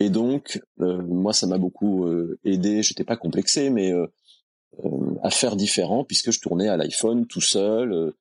Et 0.00 0.10
donc, 0.10 0.62
euh, 0.80 1.02
moi, 1.02 1.32
ça 1.32 1.46
m'a 1.46 1.58
beaucoup 1.58 2.06
aidé. 2.44 2.82
Je 2.82 2.92
n'étais 2.92 3.04
pas 3.04 3.16
complexé, 3.16 3.70
mais 3.70 3.92
à 5.22 5.30
faire 5.30 5.56
différent, 5.56 6.04
puisque 6.04 6.30
je 6.30 6.40
tournais 6.40 6.68
à 6.68 6.76
l'iPhone 6.76 7.26
tout 7.26 7.40
seul 7.40 8.14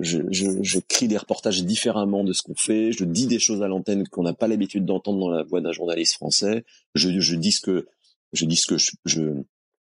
je, 0.00 0.20
je, 0.30 0.62
je 0.62 0.78
crie 0.80 1.08
des 1.08 1.16
reportages 1.16 1.64
différemment 1.64 2.24
de 2.24 2.32
ce 2.32 2.42
qu'on 2.42 2.54
fait, 2.54 2.92
je 2.92 3.04
dis 3.04 3.26
des 3.26 3.38
choses 3.38 3.62
à 3.62 3.68
l'antenne 3.68 4.08
qu'on 4.08 4.22
n'a 4.22 4.32
pas 4.32 4.48
l'habitude 4.48 4.84
d'entendre 4.84 5.20
dans 5.20 5.28
la 5.28 5.42
voix 5.42 5.60
d'un 5.60 5.72
journaliste 5.72 6.14
français, 6.14 6.64
je, 6.94 7.20
je 7.20 7.36
dis 7.36 7.52
ce 7.52 7.60
que 7.60 7.86
je 8.32 8.46
dis 8.46 8.56
ce 8.56 8.66
que 8.66 8.78
je, 8.78 9.34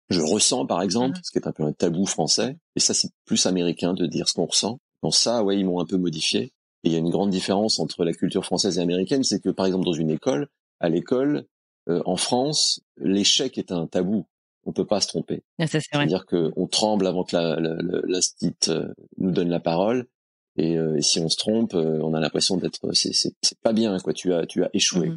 je, 0.08 0.20
ressens 0.20 0.66
par 0.66 0.82
exemple, 0.82 1.18
mmh. 1.18 1.20
ce 1.22 1.30
qui 1.30 1.38
est 1.38 1.46
un 1.46 1.52
peu 1.52 1.62
un 1.62 1.72
tabou 1.72 2.06
français, 2.06 2.56
et 2.74 2.80
ça 2.80 2.94
c'est 2.94 3.10
plus 3.24 3.46
américain 3.46 3.94
de 3.94 4.06
dire 4.06 4.28
ce 4.28 4.34
qu'on 4.34 4.46
ressent. 4.46 4.80
Dans 5.02 5.10
ça, 5.10 5.42
ouais, 5.42 5.58
ils 5.58 5.64
m'ont 5.64 5.80
un 5.80 5.86
peu 5.86 5.96
modifié. 5.96 6.52
Et 6.84 6.88
il 6.88 6.92
y 6.92 6.96
a 6.96 6.98
une 6.98 7.10
grande 7.10 7.30
différence 7.30 7.78
entre 7.78 8.04
la 8.04 8.12
culture 8.12 8.44
française 8.44 8.78
et 8.78 8.82
américaine, 8.82 9.22
c'est 9.22 9.40
que 9.40 9.50
par 9.50 9.66
exemple 9.66 9.84
dans 9.84 9.92
une 9.92 10.10
école, 10.10 10.48
à 10.80 10.88
l'école, 10.88 11.46
euh, 11.88 12.02
en 12.06 12.16
France, 12.16 12.80
l'échec 12.96 13.56
est 13.58 13.70
un 13.70 13.86
tabou 13.86 14.26
on 14.64 14.72
peut 14.72 14.84
pas 14.84 15.00
se 15.00 15.08
tromper. 15.08 15.42
Ah, 15.58 15.66
C'est-à-dire 15.66 16.26
qu'on 16.26 16.66
tremble 16.66 17.06
avant 17.06 17.24
que 17.24 17.36
la, 17.36 17.58
la, 17.58 18.20
euh, 18.68 18.94
nous 19.18 19.30
donne 19.30 19.48
la 19.48 19.60
parole. 19.60 20.06
Euh, 20.60 20.96
et, 20.96 21.02
si 21.02 21.18
on 21.18 21.28
se 21.28 21.36
trompe, 21.36 21.74
euh, 21.74 22.00
on 22.02 22.14
a 22.14 22.20
l'impression 22.20 22.56
d'être, 22.56 22.92
c'est 22.92 23.58
pas 23.62 23.72
bien 23.72 23.98
quoi. 23.98 24.12
Tu 24.12 24.32
as, 24.32 24.46
tu 24.46 24.62
as 24.64 24.70
échoué. 24.72 25.10
Mmh 25.10 25.16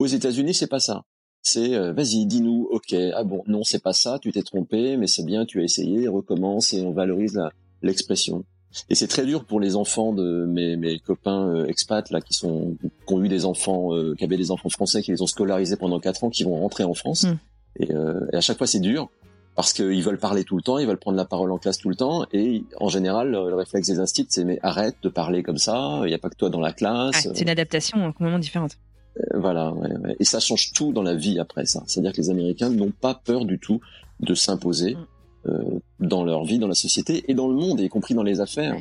Aux 0.00 0.06
États-Unis, 0.06 0.54
c'est 0.54 0.66
pas 0.66 0.80
ça. 0.80 1.04
C'est 1.44 1.76
vas-y, 1.92 2.24
dis-nous, 2.26 2.68
ok, 2.70 2.94
ah 3.14 3.24
bon, 3.24 3.42
non, 3.48 3.64
c'est 3.64 3.82
pas 3.82 3.92
ça, 3.92 4.20
tu 4.20 4.30
t'es 4.30 4.42
trompé, 4.42 4.96
mais 4.96 5.08
c'est 5.08 5.24
bien, 5.24 5.44
tu 5.44 5.60
as 5.60 5.64
essayé, 5.64 6.06
recommence 6.06 6.72
et 6.72 6.82
on 6.82 6.92
valorise 6.92 7.40
l'expression. 7.82 8.44
Et 8.88 8.94
c'est 8.94 9.08
très 9.08 9.26
dur 9.26 9.44
pour 9.44 9.60
les 9.60 9.76
enfants 9.76 10.12
de 10.12 10.46
mes, 10.46 10.76
mes 10.76 10.98
copains 10.98 11.64
expats 11.66 12.10
là 12.10 12.20
qui 12.20 12.34
sont 12.34 12.76
qui 13.06 13.14
ont 13.14 13.22
eu 13.22 13.28
des 13.28 13.44
enfants, 13.44 13.90
qui 14.16 14.24
avaient 14.24 14.36
des 14.36 14.50
enfants 14.50 14.70
français, 14.70 15.02
qui 15.02 15.10
les 15.10 15.22
ont 15.22 15.26
scolarisés 15.26 15.76
pendant 15.76 16.00
quatre 16.00 16.24
ans, 16.24 16.30
qui 16.30 16.44
vont 16.44 16.56
rentrer 16.56 16.84
en 16.84 16.94
France. 16.94 17.24
Mmh. 17.24 17.38
Euh, 17.80 18.26
et, 18.32 18.36
à 18.36 18.40
chaque 18.40 18.58
fois, 18.58 18.66
c'est 18.66 18.80
dur 18.80 19.08
parce 19.54 19.74
qu'ils 19.74 20.02
veulent 20.02 20.18
parler 20.18 20.44
tout 20.44 20.56
le 20.56 20.62
temps, 20.62 20.78
ils 20.78 20.86
veulent 20.86 20.98
prendre 20.98 21.18
la 21.18 21.26
parole 21.26 21.52
en 21.52 21.58
classe 21.58 21.76
tout 21.76 21.90
le 21.90 21.94
temps, 21.94 22.24
et 22.32 22.64
en 22.80 22.88
général, 22.88 23.32
le, 23.32 23.54
réflexe 23.54 23.86
des 23.86 23.98
instituts, 24.00 24.28
c'est 24.30 24.44
mais 24.44 24.58
arrête 24.62 24.96
de 25.02 25.10
parler 25.10 25.42
comme 25.42 25.58
ça, 25.58 26.00
il 26.04 26.06
n'y 26.06 26.14
a 26.14 26.18
pas 26.18 26.30
que 26.30 26.36
toi 26.36 26.48
dans 26.48 26.60
la 26.60 26.72
classe. 26.72 27.28
c'est 27.34 27.42
une 27.42 27.50
adaptation 27.50 27.98
complètement 28.12 28.38
différente. 28.38 28.78
Euh, 29.18 29.38
voilà, 29.38 29.70
ouais, 29.74 29.94
ouais. 29.98 30.16
et 30.18 30.24
ça 30.24 30.40
change 30.40 30.72
tout 30.72 30.94
dans 30.94 31.02
la 31.02 31.14
vie 31.14 31.38
après 31.38 31.66
ça. 31.66 31.82
C'est-à-dire 31.86 32.12
que 32.12 32.22
les 32.22 32.30
Américains 32.30 32.70
n'ont 32.70 32.92
pas 32.98 33.14
peur 33.14 33.44
du 33.44 33.58
tout 33.58 33.82
de 34.20 34.34
s'imposer 34.34 34.94
mm. 34.94 35.06
Euh, 35.46 35.78
dans 36.00 36.24
leur 36.24 36.44
vie, 36.44 36.58
dans 36.58 36.68
la 36.68 36.74
société 36.74 37.24
et 37.28 37.34
dans 37.34 37.48
le 37.48 37.54
monde, 37.54 37.80
y 37.80 37.88
compris 37.88 38.14
dans 38.14 38.22
les 38.22 38.40
affaires. 38.40 38.76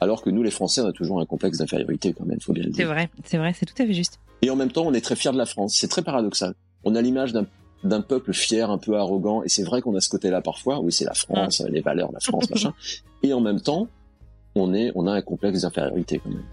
Alors 0.00 0.22
que 0.22 0.30
nous, 0.30 0.42
les 0.42 0.50
Français, 0.50 0.80
on 0.80 0.86
a 0.86 0.92
toujours 0.92 1.20
un 1.20 1.26
complexe 1.26 1.58
d'infériorité 1.58 2.12
quand 2.12 2.26
même, 2.26 2.40
faut 2.40 2.52
bien 2.52 2.64
le 2.64 2.70
dire. 2.70 2.76
C'est 2.76 2.92
vrai, 2.92 3.08
c'est 3.24 3.38
vrai, 3.38 3.52
c'est 3.54 3.66
tout 3.66 3.80
à 3.80 3.86
fait 3.86 3.94
juste. 3.94 4.18
Et 4.42 4.50
en 4.50 4.56
même 4.56 4.72
temps, 4.72 4.84
on 4.84 4.92
est 4.94 5.00
très 5.00 5.14
fiers 5.14 5.30
de 5.30 5.38
la 5.38 5.46
France. 5.46 5.76
C'est 5.76 5.86
très 5.88 6.02
paradoxal. 6.02 6.54
On 6.84 6.96
a 6.96 7.00
l'image 7.00 7.32
d'un 7.32 7.46
d'un 7.84 8.00
peuple 8.00 8.32
fier, 8.32 8.70
un 8.70 8.78
peu 8.78 8.96
arrogant. 8.96 9.42
Et 9.42 9.48
c'est 9.48 9.64
vrai 9.64 9.80
qu'on 9.80 9.94
a 9.96 10.00
ce 10.00 10.08
côté-là 10.08 10.40
parfois. 10.40 10.80
Oui, 10.80 10.92
c'est 10.92 11.04
la 11.04 11.14
France, 11.14 11.62
les 11.68 11.80
valeurs, 11.80 12.10
la 12.12 12.20
France, 12.20 12.48
machin. 12.50 12.72
Et 13.22 13.32
en 13.32 13.40
même 13.40 13.60
temps, 13.60 13.88
on 14.54 14.74
est, 14.74 14.92
on 14.94 15.06
a 15.06 15.12
un 15.12 15.22
complexe 15.22 15.62
d'infériorité 15.62 16.20
quand 16.22 16.30
même. 16.30 16.44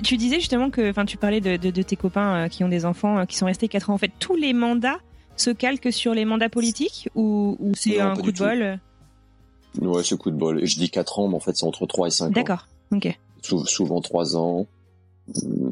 Tu, 0.00 0.16
disais 0.16 0.40
justement 0.40 0.70
que, 0.70 0.88
enfin, 0.90 1.04
tu 1.04 1.18
parlais 1.18 1.40
de, 1.40 1.82
tes 1.82 1.96
copains 1.96 2.44
euh, 2.44 2.48
qui 2.48 2.64
ont 2.64 2.68
des 2.68 2.84
enfants 2.86 3.18
euh, 3.18 3.24
qui 3.26 3.36
sont 3.36 3.46
restés 3.46 3.68
4 3.68 3.90
ans. 3.90 3.94
En 3.94 3.98
fait, 3.98 4.10
tous 4.18 4.36
les 4.36 4.54
mandats 4.54 4.98
se 5.36 5.50
calquent 5.50 5.92
sur 5.92 6.14
les 6.14 6.24
mandats 6.24 6.48
politiques 6.48 7.08
ou, 7.14 7.58
c'est 7.74 8.00
un 8.00 8.16
coup 8.16 8.32
de 8.32 8.38
bol 8.38 8.80
Ouais, 9.80 10.02
ce 10.02 10.14
coup 10.14 10.30
de 10.30 10.36
bol. 10.36 10.62
Et 10.62 10.66
je 10.66 10.78
dis 10.78 10.90
4 10.90 11.18
ans, 11.18 11.28
mais 11.28 11.36
en 11.36 11.40
fait, 11.40 11.56
c'est 11.56 11.66
entre 11.66 11.86
3 11.86 12.06
et 12.06 12.10
5 12.10 12.26
ans. 12.26 12.30
D'accord, 12.30 12.68
ok. 12.90 13.18
souvent 13.66 14.00
3 14.00 14.36
ans, 14.36 14.66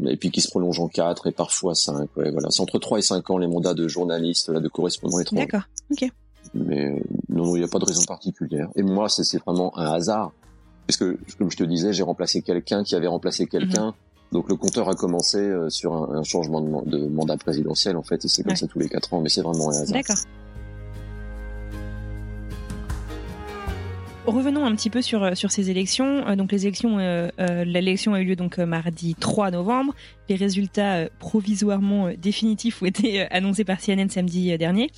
et 0.06 0.16
puis 0.16 0.30
qui 0.30 0.40
se 0.40 0.48
prolonge 0.48 0.78
en 0.80 0.88
4 0.88 1.26
et 1.26 1.32
parfois 1.32 1.74
5. 1.74 2.16
Ouais, 2.16 2.30
voilà. 2.30 2.48
C'est 2.50 2.60
entre 2.62 2.78
3 2.78 2.98
et 2.98 3.02
5 3.02 3.30
ans 3.30 3.38
les 3.38 3.46
mandats 3.46 3.74
de 3.74 3.88
journaliste, 3.88 4.48
là, 4.48 4.60
de 4.60 4.68
correspondant 4.68 5.18
étranger. 5.18 5.46
D'accord, 5.46 5.68
ok. 5.90 6.10
Mais 6.54 7.02
non, 7.28 7.54
il 7.56 7.60
n'y 7.60 7.64
a 7.64 7.68
pas 7.68 7.78
de 7.78 7.84
raison 7.84 8.04
particulière. 8.04 8.68
Et 8.76 8.82
moi, 8.82 9.08
c'est 9.08 9.38
vraiment 9.38 9.76
un 9.78 9.92
hasard. 9.92 10.32
Parce 10.86 10.96
que, 10.96 11.18
comme 11.38 11.50
je 11.50 11.56
te 11.56 11.64
disais, 11.64 11.92
j'ai 11.92 12.02
remplacé 12.02 12.42
quelqu'un 12.42 12.82
qui 12.82 12.94
avait 12.94 13.06
remplacé 13.06 13.46
quelqu'un. 13.46 13.94
Donc 14.32 14.48
le 14.48 14.56
compteur 14.56 14.88
a 14.88 14.94
commencé 14.94 15.38
euh, 15.38 15.70
sur 15.70 15.92
un, 15.94 16.22
changement 16.22 16.60
de, 16.60 16.88
de, 16.88 17.06
mandat 17.06 17.36
présidentiel, 17.36 17.96
en 17.96 18.02
fait, 18.02 18.24
et 18.24 18.28
c'est 18.28 18.42
comme 18.42 18.56
ça 18.56 18.66
tous 18.66 18.78
les 18.78 18.88
4 18.88 19.14
ans, 19.14 19.20
mais 19.20 19.28
c'est 19.28 19.42
vraiment 19.42 19.70
un 19.70 19.82
hasard. 19.82 19.96
D'accord. 19.96 20.24
revenons 24.30 24.64
un 24.64 24.74
petit 24.74 24.90
peu 24.90 25.02
sur, 25.02 25.22
euh, 25.22 25.34
sur 25.34 25.50
ces 25.50 25.70
élections. 25.70 26.26
Euh, 26.26 26.36
donc 26.36 26.52
les 26.52 26.66
élections, 26.66 26.98
euh, 26.98 27.28
l'élection 27.64 28.14
a 28.14 28.20
eu 28.20 28.24
lieu 28.24 28.36
donc 28.36 28.58
mardi 28.58 29.14
3 29.14 29.50
novembre. 29.50 29.94
Les 30.28 30.36
résultats 30.36 31.08
provisoirement 31.18 32.10
définitifs 32.16 32.82
ont 32.82 32.86
été 32.86 33.22
annoncés 33.32 33.64
par 33.64 33.80
CNN 33.80 34.08
samedi 34.08 34.56
dernier. 34.56 34.90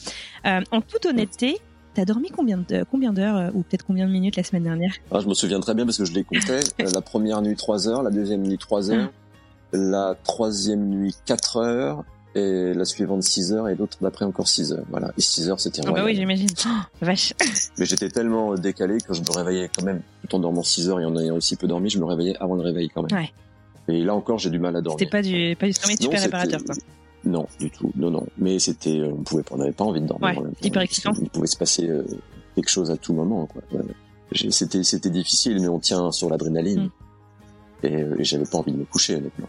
en 0.45 0.81
toute 0.81 1.07
honnêteté, 1.07 1.59
T'as 1.95 2.07
dormi 2.07 2.31
combien 2.31 2.57
de 2.57 2.87
combien 2.91 3.13
d'heures 3.13 3.55
ou 3.55 3.63
peut-être 3.65 3.85
combien 3.85 4.07
de 4.07 4.13
minutes 4.13 4.37
la 4.37 4.43
semaine 4.43 4.63
dernière? 4.63 4.95
Ah, 5.11 5.21
Je 5.21 5.29
me 5.29 5.35
souviens 5.35 5.61
très 5.61 5.75
bien 5.75 5.85
parce 5.85 5.99
que 5.99 6.07
je 6.07 6.15
les 6.15 6.25
comptais. 6.25 6.61
la 6.79 7.03
première 7.03 7.43
nuit 7.43 7.55
3 7.55 7.87
heures, 7.87 8.03
la 8.03 8.11
deuxième 8.11 8.41
nuit 8.41 8.57
3 8.57 8.91
heures. 8.91 9.13
La 9.73 10.17
troisième 10.23 10.89
nuit 10.89 11.17
4 11.25 11.57
heures 11.57 12.05
et 12.35 12.73
la 12.75 12.85
suivante 12.85 13.23
6 13.23 13.53
heures 13.53 13.69
et 13.69 13.75
l'autre 13.75 13.99
d'après 14.01 14.25
encore 14.25 14.49
6 14.49 14.73
heures. 14.73 14.85
Voilà. 14.91 15.13
Et 15.19 15.21
6 15.21 15.51
heures, 15.51 15.61
c'était 15.61 15.83
ah 15.87 15.91
bah 15.91 16.03
oui, 16.05 16.15
j'imagine. 16.15 16.49
Oh, 16.67 16.71
vache. 17.01 17.35
Mais 17.79 17.85
j'étais 17.85 18.09
tellement 18.09 18.55
décalé 18.55 18.99
que 18.99 19.13
je 19.13 19.21
me 19.21 19.31
réveillais 19.31 19.71
quand 19.75 19.85
même, 19.85 20.03
tout 20.29 20.37
en 20.37 20.41
dormant 20.41 20.63
6 20.63 20.89
heures 20.89 21.01
et 21.01 21.05
en 21.05 21.17
ayant 21.19 21.37
aussi 21.37 21.57
peu 21.57 21.67
dormi, 21.67 21.91
je 21.91 21.99
me 21.99 22.05
réveillais 22.05 22.37
avant 22.41 22.55
le 22.55 22.63
réveil 22.63 22.89
quand 22.89 23.03
même. 23.03 23.19
Ouais. 23.19 23.31
Et 23.89 24.03
là 24.03 24.15
encore, 24.15 24.39
j'ai 24.39 24.51
du 24.51 24.59
mal 24.59 24.77
à 24.77 24.81
dormir. 24.81 24.99
C'était 24.99 25.11
pas 25.11 25.23
du, 25.23 25.57
pas 25.57 25.67
du 25.67 25.73
sommeil 25.73 25.97
super 26.01 26.21
réparateur, 26.21 26.63
quoi. 26.65 26.75
Non, 27.25 27.47
du 27.61 27.71
tout. 27.71 27.93
Non, 27.97 28.11
non. 28.11 28.27
Mais 28.39 28.59
c'était, 28.59 28.99
euh, 28.99 29.13
on 29.13 29.23
pouvait, 29.23 29.45
on 29.51 29.59
n'avait 29.59 29.73
pas 29.73 29.85
envie 29.85 30.01
de 30.01 30.07
dormir. 30.07 30.39
Ouais, 30.39 30.51
hyper 30.63 30.83
excitant. 30.83 31.13
Il 31.21 31.31
pouvait 31.31 31.47
se 31.47 31.57
passer 31.57 31.89
euh, 31.89 32.05
quelque 32.55 32.69
chose 32.69 32.91
à 32.91 32.97
tout 32.97 33.13
moment, 33.13 33.47
quoi. 33.47 33.63
C'était, 34.51 34.83
c'était 34.83 35.11
difficile, 35.11 35.61
mais 35.61 35.69
on 35.69 35.79
tient 35.79 36.11
sur 36.11 36.31
l'adrénaline. 36.31 36.85
Mm. 36.85 36.91
Et, 37.87 37.97
euh, 37.97 38.17
et 38.19 38.25
j'avais 38.25 38.45
pas 38.45 38.59
envie 38.59 38.73
de 38.73 38.79
me 38.79 38.85
coucher, 38.85 39.17
honnêtement 39.17 39.49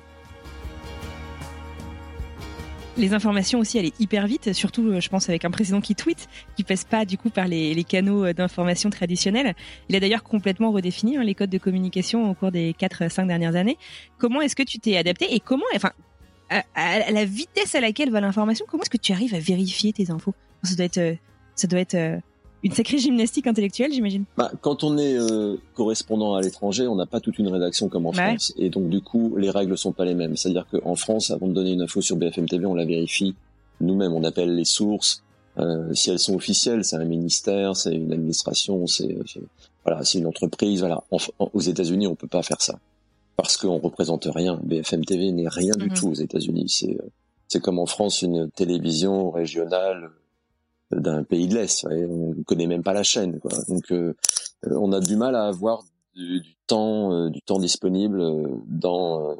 les 2.97 3.13
informations 3.13 3.59
aussi 3.59 3.79
allaient 3.79 3.93
hyper 3.99 4.27
vite, 4.27 4.53
surtout 4.53 4.87
euh, 4.87 4.99
je 4.99 5.09
pense 5.09 5.29
avec 5.29 5.45
un 5.45 5.51
président 5.51 5.81
qui 5.81 5.95
tweet, 5.95 6.27
qui 6.55 6.63
passe 6.63 6.83
pas 6.83 7.05
du 7.05 7.17
coup 7.17 7.29
par 7.29 7.47
les, 7.47 7.83
canaux 7.83 8.25
euh, 8.25 8.33
d'information 8.33 8.89
traditionnels. 8.89 9.55
Il 9.89 9.95
a 9.95 9.99
d'ailleurs 9.99 10.23
complètement 10.23 10.71
redéfini 10.71 11.17
hein, 11.17 11.23
les 11.23 11.35
codes 11.35 11.49
de 11.49 11.57
communication 11.57 12.29
au 12.29 12.33
cours 12.33 12.51
des 12.51 12.73
4-5 12.73 13.27
dernières 13.27 13.55
années. 13.55 13.77
Comment 14.17 14.41
est-ce 14.41 14.55
que 14.55 14.63
tu 14.63 14.79
t'es 14.79 14.97
adapté 14.97 15.33
et 15.33 15.39
comment, 15.39 15.65
enfin, 15.75 15.91
à, 16.49 17.11
la 17.11 17.25
vitesse 17.25 17.73
à 17.75 17.81
laquelle 17.81 18.11
va 18.11 18.21
l'information, 18.21 18.65
comment 18.69 18.83
est-ce 18.83 18.89
que 18.89 18.97
tu 18.97 19.11
arrives 19.11 19.33
à 19.33 19.39
vérifier 19.39 19.91
tes 19.93 20.11
infos? 20.11 20.35
Ça 20.61 20.75
doit 20.75 20.85
être, 20.85 20.97
euh, 20.97 21.15
ça 21.55 21.67
doit 21.67 21.79
être 21.79 22.21
une 22.63 22.71
sacrée 22.71 22.97
gymnastique 22.97 23.47
intellectuelle, 23.47 23.91
j'imagine. 23.91 24.23
Bah, 24.37 24.51
quand 24.61 24.83
on 24.83 24.97
est 24.97 25.17
euh, 25.17 25.57
correspondant 25.75 26.33
à 26.35 26.41
l'étranger, 26.41 26.87
on 26.87 26.95
n'a 26.95 27.05
pas 27.05 27.19
toute 27.19 27.37
une 27.39 27.49
rédaction 27.49 27.89
comme 27.89 28.05
en 28.05 28.13
France, 28.13 28.53
et 28.57 28.69
donc 28.69 28.89
du 28.89 29.01
coup, 29.01 29.35
les 29.37 29.49
règles 29.49 29.77
sont 29.77 29.91
pas 29.91 30.05
les 30.05 30.15
mêmes. 30.15 30.37
C'est-à-dire 30.37 30.65
qu'en 30.71 30.95
France, 30.95 31.31
avant 31.31 31.47
de 31.47 31.53
donner 31.53 31.71
une 31.71 31.81
info 31.81 32.01
sur 32.01 32.15
BFM 32.15 32.47
TV, 32.47 32.65
on 32.65 32.75
la 32.75 32.85
vérifie 32.85 33.35
nous-mêmes, 33.81 34.13
on 34.13 34.23
appelle 34.23 34.55
les 34.55 34.65
sources. 34.65 35.23
Euh, 35.59 35.93
si 35.93 36.09
elles 36.09 36.19
sont 36.19 36.35
officielles, 36.35 36.83
c'est 36.83 36.95
un 36.95 37.05
ministère, 37.05 37.75
c'est 37.75 37.93
une 37.93 38.11
administration, 38.11 38.87
c'est 38.87 39.15
voilà, 39.85 40.03
c'est 40.03 40.17
une 40.17 40.25
entreprise. 40.25 40.79
Voilà, 40.79 41.03
aux 41.39 41.59
États-Unis, 41.59 42.07
on 42.07 42.15
peut 42.15 42.27
pas 42.27 42.41
faire 42.41 42.61
ça 42.61 42.79
parce 43.35 43.57
qu'on 43.57 43.77
représente 43.77 44.27
rien. 44.33 44.59
BFM 44.63 45.05
TV 45.05 45.31
n'est 45.31 45.49
rien 45.49 45.73
du 45.75 45.89
mhm. 45.89 45.95
tout 45.95 46.07
aux 46.07 46.13
États-Unis. 46.13 46.65
C'est 46.69 46.95
euh, 46.95 47.09
c'est 47.47 47.61
comme 47.61 47.77
en 47.77 47.85
France 47.85 48.23
une 48.23 48.49
télévision 48.49 49.29
régionale 49.29 50.09
d'un 50.95 51.23
pays 51.23 51.47
de 51.47 51.55
l'Est. 51.55 51.85
On 51.89 52.33
ne 52.35 52.43
connaît 52.43 52.67
même 52.67 52.83
pas 52.83 52.93
la 52.93 53.03
chaîne. 53.03 53.39
Quoi. 53.39 53.51
Donc, 53.67 53.91
euh, 53.91 54.13
on 54.65 54.91
a 54.91 54.99
du 54.99 55.15
mal 55.15 55.35
à 55.35 55.47
avoir 55.47 55.83
du, 56.15 56.41
temps, 56.67 57.13
euh, 57.13 57.29
du 57.29 57.41
temps 57.41 57.59
disponible 57.59 58.21
euh, 58.21 58.47
dans 58.67 59.35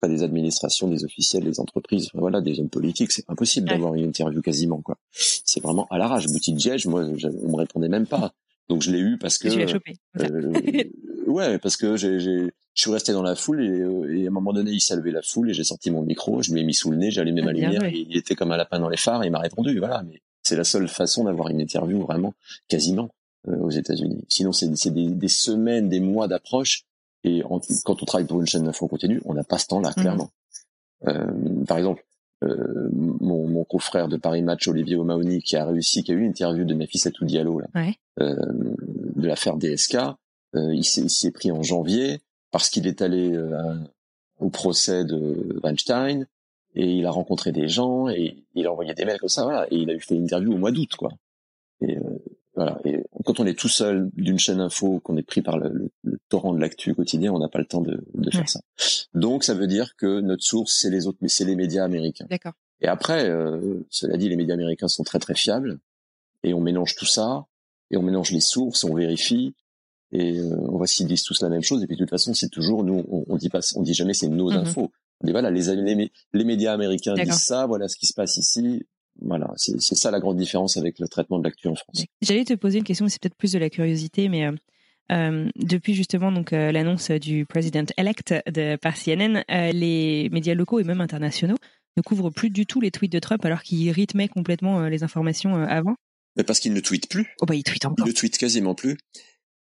pas 0.00 0.08
des 0.08 0.22
administrations, 0.22 0.88
des 0.88 1.04
officiels, 1.04 1.44
des 1.44 1.58
entreprises, 1.58 2.10
voilà, 2.14 2.40
des 2.40 2.60
hommes 2.60 2.68
politiques. 2.68 3.12
C'est 3.12 3.28
impossible 3.28 3.68
d'avoir 3.68 3.94
une 3.94 4.04
interview 4.04 4.42
quasiment. 4.42 4.82
quoi. 4.82 4.98
C'est 5.10 5.62
vraiment 5.62 5.86
à 5.90 5.98
l'arrache. 5.98 6.26
Boutique 6.26 6.56
Diège, 6.56 6.86
moi, 6.86 7.04
on 7.04 7.48
me 7.48 7.56
répondait 7.56 7.88
même 7.88 8.06
pas. 8.06 8.32
Donc 8.68 8.82
je 8.82 8.90
l'ai 8.90 8.98
eu 8.98 9.16
parce 9.16 9.38
que. 9.38 9.48
Tu 9.48 9.68
chopé. 9.68 9.96
ouais, 11.26 11.58
parce 11.58 11.76
que 11.76 11.96
j'ai, 11.96 12.18
je 12.18 12.50
suis 12.74 12.90
resté 12.90 13.12
dans 13.12 13.22
la 13.22 13.36
foule 13.36 13.62
et, 13.62 14.20
et, 14.20 14.26
à 14.26 14.28
un 14.28 14.32
moment 14.32 14.52
donné, 14.52 14.72
il 14.72 14.80
s'est 14.80 14.96
levé 14.96 15.10
la 15.10 15.22
foule 15.22 15.50
et 15.50 15.54
j'ai 15.54 15.64
sorti 15.64 15.90
mon 15.90 16.02
micro, 16.02 16.42
je 16.42 16.52
lui 16.52 16.60
ai 16.60 16.64
mis 16.64 16.74
sous 16.74 16.90
le 16.90 16.96
nez, 16.96 17.10
j'ai 17.10 17.20
allumé 17.20 17.42
ma 17.42 17.52
lumière, 17.52 17.84
et 17.84 18.04
il 18.08 18.16
était 18.16 18.34
comme 18.34 18.52
un 18.52 18.56
lapin 18.56 18.78
dans 18.78 18.88
les 18.88 18.96
phares 18.96 19.22
et 19.22 19.26
il 19.26 19.32
m'a 19.32 19.38
répondu. 19.38 19.78
Voilà, 19.78 20.02
mais 20.02 20.20
c'est 20.46 20.56
la 20.56 20.64
seule 20.64 20.88
façon 20.88 21.24
d'avoir 21.24 21.48
une 21.48 21.60
interview 21.60 22.00
vraiment 22.02 22.34
quasiment 22.68 23.10
euh, 23.48 23.56
aux 23.58 23.70
États-Unis. 23.70 24.24
Sinon, 24.28 24.52
c'est 24.52 24.68
des, 24.92 25.08
des, 25.08 25.28
semaines, 25.28 25.88
des 25.88 26.00
mois 26.00 26.28
d'approche. 26.28 26.84
Et 27.24 27.42
quand 27.84 28.02
on 28.02 28.06
travaille 28.06 28.26
pour 28.26 28.40
une 28.40 28.46
chaîne 28.46 28.64
d'info 28.64 28.86
continue, 28.86 29.20
on 29.24 29.34
n'a 29.34 29.42
pas 29.42 29.58
ce 29.58 29.66
temps-là, 29.66 29.90
mmh. 29.90 30.00
clairement. 30.00 30.30
Euh, 31.08 31.64
par 31.66 31.78
exemple, 31.78 32.04
euh, 32.44 32.88
mon, 32.92 33.48
mon 33.48 33.64
confrère 33.64 34.08
de 34.08 34.16
Paris 34.16 34.42
Match, 34.42 34.68
Olivier 34.68 34.96
O'Mahony, 34.96 35.42
qui 35.42 35.56
a 35.56 35.64
réussi, 35.64 36.04
qui 36.04 36.12
a 36.12 36.14
eu 36.14 36.20
une 36.20 36.30
interview 36.30 36.64
de 36.64 36.74
Nafissatou 36.74 37.24
Diallo 37.24 37.60
là, 37.60 37.66
ouais. 37.74 37.96
euh, 38.20 38.36
de 39.16 39.26
l'affaire 39.26 39.56
DSK, 39.56 39.96
euh, 40.54 40.74
il 40.74 40.84
s'y 40.84 41.26
est 41.26 41.30
pris 41.30 41.50
en 41.50 41.62
janvier 41.62 42.20
parce 42.50 42.68
qu'il 42.68 42.86
est 42.86 43.02
allé 43.02 43.32
euh, 43.32 43.74
au 44.38 44.50
procès 44.50 45.04
de 45.04 45.58
Weinstein 45.62 46.26
et 46.76 46.92
il 46.92 47.06
a 47.06 47.10
rencontré 47.10 47.52
des 47.52 47.68
gens 47.68 48.08
et 48.08 48.36
il 48.54 48.66
a 48.66 48.72
envoyé 48.72 48.94
des 48.94 49.04
mails 49.04 49.18
comme 49.18 49.30
ça 49.30 49.44
voilà. 49.44 49.66
Et 49.70 49.76
il 49.76 49.90
a 49.90 49.94
eu 49.94 50.00
fait 50.00 50.14
une 50.14 50.24
interview 50.24 50.52
au 50.52 50.58
mois 50.58 50.70
d'août 50.70 50.94
quoi. 50.96 51.10
Et 51.80 51.96
euh, 51.96 52.00
voilà. 52.54 52.78
Et 52.84 53.02
quand 53.24 53.40
on 53.40 53.46
est 53.46 53.58
tout 53.58 53.68
seul 53.68 54.10
d'une 54.12 54.38
chaîne 54.38 54.60
info 54.60 55.00
qu'on 55.00 55.16
est 55.16 55.22
pris 55.22 55.42
par 55.42 55.58
le, 55.58 55.90
le, 56.02 56.18
torrent 56.28 56.52
de 56.52 56.60
l'actu 56.60 56.94
quotidien 56.94 57.32
on 57.32 57.38
n'a 57.38 57.48
pas 57.48 57.58
le 57.58 57.64
temps 57.64 57.80
de, 57.80 58.04
de 58.14 58.30
faire 58.30 58.48
ça. 58.48 58.60
Donc 59.14 59.42
ça 59.42 59.54
veut 59.54 59.66
dire 59.66 59.96
que 59.96 60.20
notre 60.20 60.44
source 60.44 60.78
c'est 60.78 60.90
les 60.90 61.06
autres 61.06 61.18
mais 61.22 61.28
c'est 61.28 61.46
les 61.46 61.56
médias 61.56 61.84
américains. 61.84 62.26
D'accord. 62.28 62.52
Et 62.82 62.88
après 62.88 63.28
euh, 63.28 63.86
cela 63.88 64.18
dit 64.18 64.28
les 64.28 64.36
médias 64.36 64.54
américains 64.54 64.88
sont 64.88 65.02
très 65.02 65.18
très 65.18 65.34
fiables. 65.34 65.78
Et 66.44 66.52
on 66.52 66.60
mélange 66.60 66.94
tout 66.94 67.06
ça 67.06 67.46
et 67.90 67.96
on 67.96 68.02
mélange 68.02 68.32
les 68.32 68.40
sources 68.40 68.84
on 68.84 68.94
vérifie 68.94 69.54
et 70.12 70.38
euh, 70.38 70.56
on 70.68 70.76
voit 70.76 70.86
s'ils 70.86 71.06
disent 71.06 71.24
tous 71.24 71.40
la 71.40 71.48
même 71.48 71.62
chose. 71.62 71.82
Et 71.82 71.86
puis 71.86 71.96
de 71.96 72.02
toute 72.02 72.10
façon 72.10 72.34
c'est 72.34 72.50
toujours 72.50 72.84
nous 72.84 73.02
on, 73.08 73.24
on 73.28 73.36
dit 73.36 73.48
pas 73.48 73.60
on 73.76 73.82
dit 73.82 73.94
jamais 73.94 74.12
c'est 74.12 74.28
nos 74.28 74.52
mm-hmm. 74.52 74.58
infos 74.58 74.92
voilà, 75.22 75.50
les, 75.50 75.74
les, 75.76 76.10
les 76.32 76.44
médias 76.44 76.72
américains 76.72 77.14
disent 77.14 77.34
ça, 77.34 77.66
voilà 77.66 77.88
ce 77.88 77.96
qui 77.96 78.06
se 78.06 78.14
passe 78.14 78.36
ici. 78.36 78.86
Voilà, 79.22 79.50
c'est 79.56 79.80
ça 79.80 80.10
la 80.10 80.20
grande 80.20 80.36
différence 80.36 80.76
avec 80.76 80.98
le 80.98 81.08
traitement 81.08 81.38
de 81.38 81.44
l'actu 81.44 81.68
en 81.68 81.74
France. 81.74 82.04
J'allais 82.20 82.44
te 82.44 82.54
poser 82.54 82.78
une 82.78 82.84
question, 82.84 83.08
c'est 83.08 83.20
peut-être 83.20 83.36
plus 83.36 83.52
de 83.52 83.58
la 83.58 83.70
curiosité, 83.70 84.28
mais 84.28 84.46
euh, 84.46 84.52
euh 85.12 85.48
depuis 85.56 85.94
justement 85.94 86.32
donc 86.32 86.52
euh, 86.52 86.70
l'annonce 86.70 87.10
du 87.10 87.46
president 87.46 87.86
elect 87.96 88.34
de 88.52 88.76
par 88.76 88.94
CNN, 88.94 89.42
euh, 89.50 89.72
les 89.72 90.28
médias 90.30 90.54
locaux 90.54 90.80
et 90.80 90.84
même 90.84 91.00
internationaux 91.00 91.56
ne 91.96 92.02
couvrent 92.02 92.30
plus 92.30 92.50
du 92.50 92.66
tout 92.66 92.80
les 92.80 92.90
tweets 92.90 93.12
de 93.12 93.18
Trump 93.18 93.42
alors 93.44 93.62
qu'il 93.62 93.90
rythmait 93.90 94.28
complètement 94.28 94.86
les 94.86 95.02
informations 95.02 95.54
avant. 95.54 95.96
Mais 96.36 96.44
parce 96.44 96.60
qu'il 96.60 96.74
ne 96.74 96.80
tweet 96.80 97.08
plus. 97.08 97.34
Oh 97.40 97.46
bah 97.46 97.54
encore. 97.84 98.06
Il 98.06 98.10
ne 98.10 98.12
tweet 98.12 98.36
quasiment 98.36 98.74
plus. 98.74 98.98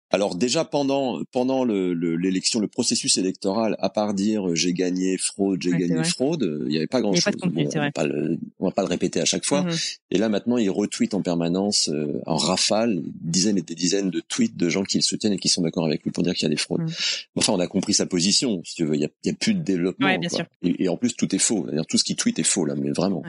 Alors 0.10 0.36
déjà 0.36 0.64
pendant 0.64 1.22
pendant 1.32 1.66
l'élection, 1.66 2.62
le, 2.62 2.68
processus 2.68 3.18
électoral, 3.18 3.76
à 3.80 3.90
part 3.90 4.14
dire 4.14 4.50
euh, 4.50 4.56
j'ai 4.56 4.74
gagné 4.74 5.18
fraude, 5.18 5.62
j'ai 5.62 5.72
gagné 5.72 6.02
fraude, 6.06 6.44
euh, 6.44 6.64
il 6.66 6.70
n'y 6.70 6.78
avait 6.78 6.88
pas 6.88 7.02
grand 7.02 7.14
chose. 7.14 7.34
on, 7.44 7.50
va 7.50 7.92
pas 7.92 8.06
le, 8.06 8.38
va 8.60 8.72
pas 8.72 8.84
le 8.84 8.88
répéter 8.88 9.20
à 9.20 9.26
chaque 9.26 9.44
fois. 9.44 9.64
Mm-hmm. 9.64 9.98
Et 10.12 10.18
là 10.18 10.30
maintenant, 10.30 10.58
il 10.58 10.70
retweet 10.70 11.14
en 11.14 11.22
permanence, 11.22 11.90
euh, 11.90 12.22
en 12.26 12.38
rafale, 12.38 13.02
dizaines 13.22 13.58
et 13.58 13.62
des 13.62 13.76
dizaines 13.76 14.10
de 14.10 14.22
tweets 14.22 14.56
de 14.56 14.70
gens 14.70 14.84
qui 14.84 14.98
le 14.98 15.04
soutiennent 15.04 15.34
et 15.34 15.40
qui 15.40 15.50
sont 15.50 15.62
d'accord 15.62 15.86
avec 15.86 16.04
lui 16.04 16.12
pour 16.12 16.24
dire 16.24 16.34
qu'il 16.34 16.44
y 16.44 16.46
a 16.46 16.52
des 16.52 16.56
fraudes. 16.56 16.84
Mm. 16.84 16.94
Enfin, 17.36 17.54
on 17.54 17.60
a 17.60 17.68
compris 17.68 17.94
sa 17.94 18.06
position. 18.06 18.62
Si 18.64 18.76
tu 18.76 18.86
veux, 18.86 18.96
il 18.96 19.02
y 19.02 19.06
a, 19.06 19.10
y 19.26 19.30
a, 19.30 19.34
plus 19.34 19.56
de 19.56 19.62
développement. 19.62 20.08
Ouais, 20.08 20.18
bien 20.18 20.30
sûr. 20.30 20.46
Et, 20.64 20.88
en 20.88 20.96
plus, 20.96 21.16
tout 21.16 21.36
est 21.36 21.40
faux. 21.40 21.68
Tout 21.90 21.98
ce 21.98 22.06
qui 22.06 22.16
tweet 22.16 22.40
est 22.40 22.44
faux 22.44 22.64
là, 22.64 22.76
mais 22.76 22.92
vraiment. 22.92 23.24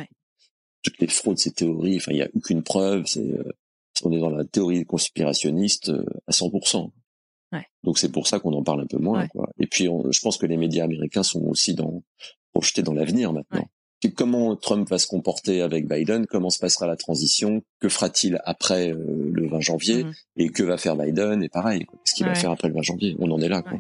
Toutes 0.84 1.00
les 1.00 1.08
fraudes, 1.08 1.38
c'est 1.38 1.56
théorie. 1.56 1.96
Enfin, 1.96 2.12
il 2.12 2.18
y 2.18 2.22
a 2.22 2.28
aucune 2.34 2.62
preuve. 2.62 3.04
C'est 3.06 3.34
on 4.04 4.12
est 4.12 4.18
dans 4.18 4.30
la 4.30 4.44
théorie 4.44 4.84
conspirationniste 4.84 5.90
euh, 5.90 6.04
à 6.26 6.32
100%. 6.32 6.90
Ouais. 7.52 7.64
Donc 7.82 7.98
c'est 7.98 8.10
pour 8.10 8.26
ça 8.26 8.38
qu'on 8.38 8.52
en 8.52 8.62
parle 8.62 8.82
un 8.82 8.86
peu 8.86 8.98
moins. 8.98 9.26
Quoi. 9.28 9.48
Et 9.58 9.66
puis 9.66 9.84
je 9.86 10.20
pense 10.20 10.36
que 10.36 10.46
les 10.46 10.56
médias 10.56 10.84
américains 10.84 11.22
sont 11.22 11.42
aussi 11.46 11.74
dans, 11.74 12.02
projetés 12.52 12.82
dans 12.82 12.92
l'avenir 12.92 13.32
maintenant. 13.32 13.66
comment 14.14 14.54
Trump 14.56 14.88
va 14.90 14.98
se 14.98 15.06
comporter 15.06 15.62
avec 15.62 15.88
Biden? 15.88 16.26
Comment 16.26 16.50
se 16.50 16.58
passera 16.58 16.86
la 16.86 16.96
transition? 16.96 17.62
Que 17.80 17.88
fera-t-il 17.88 18.40
après 18.44 18.90
euh, 18.92 19.30
le 19.32 19.48
20 19.48 19.60
janvier? 19.60 20.04
Mmh. 20.04 20.12
Et 20.36 20.48
que 20.50 20.62
va 20.62 20.76
faire 20.76 20.96
Biden? 20.96 21.42
Et 21.42 21.48
pareil, 21.48 21.86
qu'est-ce 21.86 22.14
qu'il 22.14 22.26
va 22.26 22.34
faire 22.34 22.50
après 22.50 22.68
le 22.68 22.74
20 22.74 22.82
janvier? 22.82 23.16
On 23.18 23.30
en 23.30 23.40
est 23.40 23.48
là. 23.48 23.62
Quoi. 23.62 23.78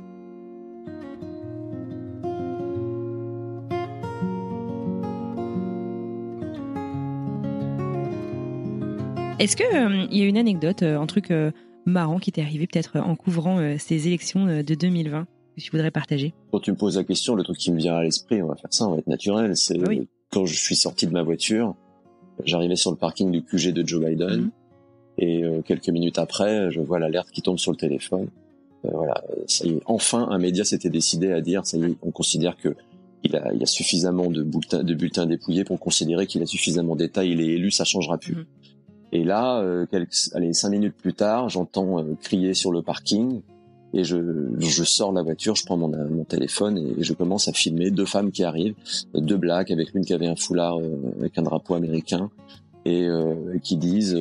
Est-ce 9.38 9.56
que 9.56 9.62
il 9.62 9.76
euh, 9.76 10.06
y 10.10 10.22
a 10.22 10.24
une 10.24 10.36
anecdote, 10.36 10.82
euh, 10.82 10.98
un 10.98 11.06
truc 11.06 11.30
euh, 11.30 11.52
marrant 11.86 12.18
qui 12.18 12.32
t'est 12.32 12.42
arrivé 12.42 12.66
peut-être 12.66 12.96
en 12.96 13.14
couvrant 13.14 13.78
ces 13.78 14.08
élections 14.08 14.46
de 14.46 14.74
2020 14.74 15.26
que 15.56 15.60
tu 15.60 15.70
voudrais 15.70 15.92
partager? 15.92 16.34
Quand 16.50 16.58
tu 16.58 16.72
me 16.72 16.76
poses 16.76 16.96
la 16.96 17.04
question, 17.04 17.36
le 17.36 17.44
truc 17.44 17.56
qui 17.56 17.70
me 17.70 17.78
vient 17.78 17.94
à 17.94 18.02
l'esprit, 18.02 18.42
on 18.42 18.48
va 18.48 18.56
faire 18.56 18.72
ça, 18.72 18.88
on 18.88 18.92
va 18.92 18.98
être 18.98 19.06
naturel, 19.06 19.56
c'est 19.56 19.78
quand 20.30 20.44
je 20.44 20.54
suis 20.54 20.76
sorti 20.76 21.06
de 21.06 21.12
ma 21.12 21.22
voiture, 21.22 21.74
j'arrivais 22.44 22.76
sur 22.76 22.90
le 22.90 22.96
parking 22.96 23.30
du 23.30 23.42
QG 23.42 23.72
de 23.72 23.86
Joe 23.86 24.04
Biden 24.04 24.40
mhm. 24.40 24.50
et 25.18 25.44
quelques 25.64 25.88
minutes 25.88 26.18
après, 26.18 26.70
je 26.70 26.80
vois 26.80 26.98
l'alerte 26.98 27.30
qui 27.30 27.40
tombe 27.40 27.58
sur 27.58 27.70
le 27.70 27.78
téléphone. 27.78 28.28
voilà, 28.82 29.22
ça 29.46 29.64
y 29.64 29.70
est, 29.70 29.80
enfin 29.86 30.28
un 30.30 30.38
média 30.38 30.64
s'était 30.64 30.90
décidé 30.90 31.32
à 31.32 31.40
dire, 31.40 31.64
ça 31.64 31.78
y 31.78 31.84
est, 31.84 31.96
on 32.02 32.10
considère 32.10 32.56
que 32.56 32.74
il 33.24 33.34
a, 33.34 33.52
il 33.52 33.60
y 33.60 33.62
a 33.62 33.66
suffisamment 33.66 34.30
de 34.30 34.42
bulletins, 34.42 34.84
de 34.84 34.94
bulletins 34.94 35.26
dépouillés 35.26 35.64
pour 35.64 35.80
considérer 35.80 36.26
qu'il 36.26 36.42
a 36.42 36.46
suffisamment 36.46 36.96
d'état, 36.96 37.24
il 37.24 37.40
est 37.40 37.54
élu, 37.54 37.70
ça 37.70 37.84
changera 37.84 38.18
plus. 38.18 38.34
Mhm. 38.34 38.44
Et 39.12 39.24
là, 39.24 39.60
euh, 39.60 39.86
quelques, 39.86 40.30
allez, 40.34 40.52
cinq 40.52 40.70
minutes 40.70 40.94
plus 40.94 41.14
tard, 41.14 41.48
j'entends 41.48 41.98
euh, 41.98 42.14
crier 42.20 42.54
sur 42.54 42.72
le 42.72 42.82
parking 42.82 43.40
et 43.94 44.04
je, 44.04 44.18
je 44.58 44.84
sors 44.84 45.12
de 45.12 45.16
la 45.16 45.22
voiture, 45.22 45.56
je 45.56 45.64
prends 45.64 45.78
mon, 45.78 45.88
mon 45.88 46.24
téléphone 46.24 46.76
et, 46.76 47.02
je 47.02 47.14
commence 47.14 47.48
à 47.48 47.52
filmer 47.52 47.90
deux 47.90 48.04
femmes 48.04 48.30
qui 48.30 48.44
arrivent, 48.44 48.74
deux 49.14 49.38
blacks 49.38 49.70
avec 49.70 49.94
l'une 49.94 50.04
qui 50.04 50.12
avait 50.12 50.26
un 50.26 50.36
foulard 50.36 50.78
euh, 50.78 51.14
avec 51.18 51.38
un 51.38 51.42
drapeau 51.42 51.74
américain 51.74 52.30
et 52.84 53.06
euh, 53.06 53.58
qui 53.62 53.76
disent 53.76 54.18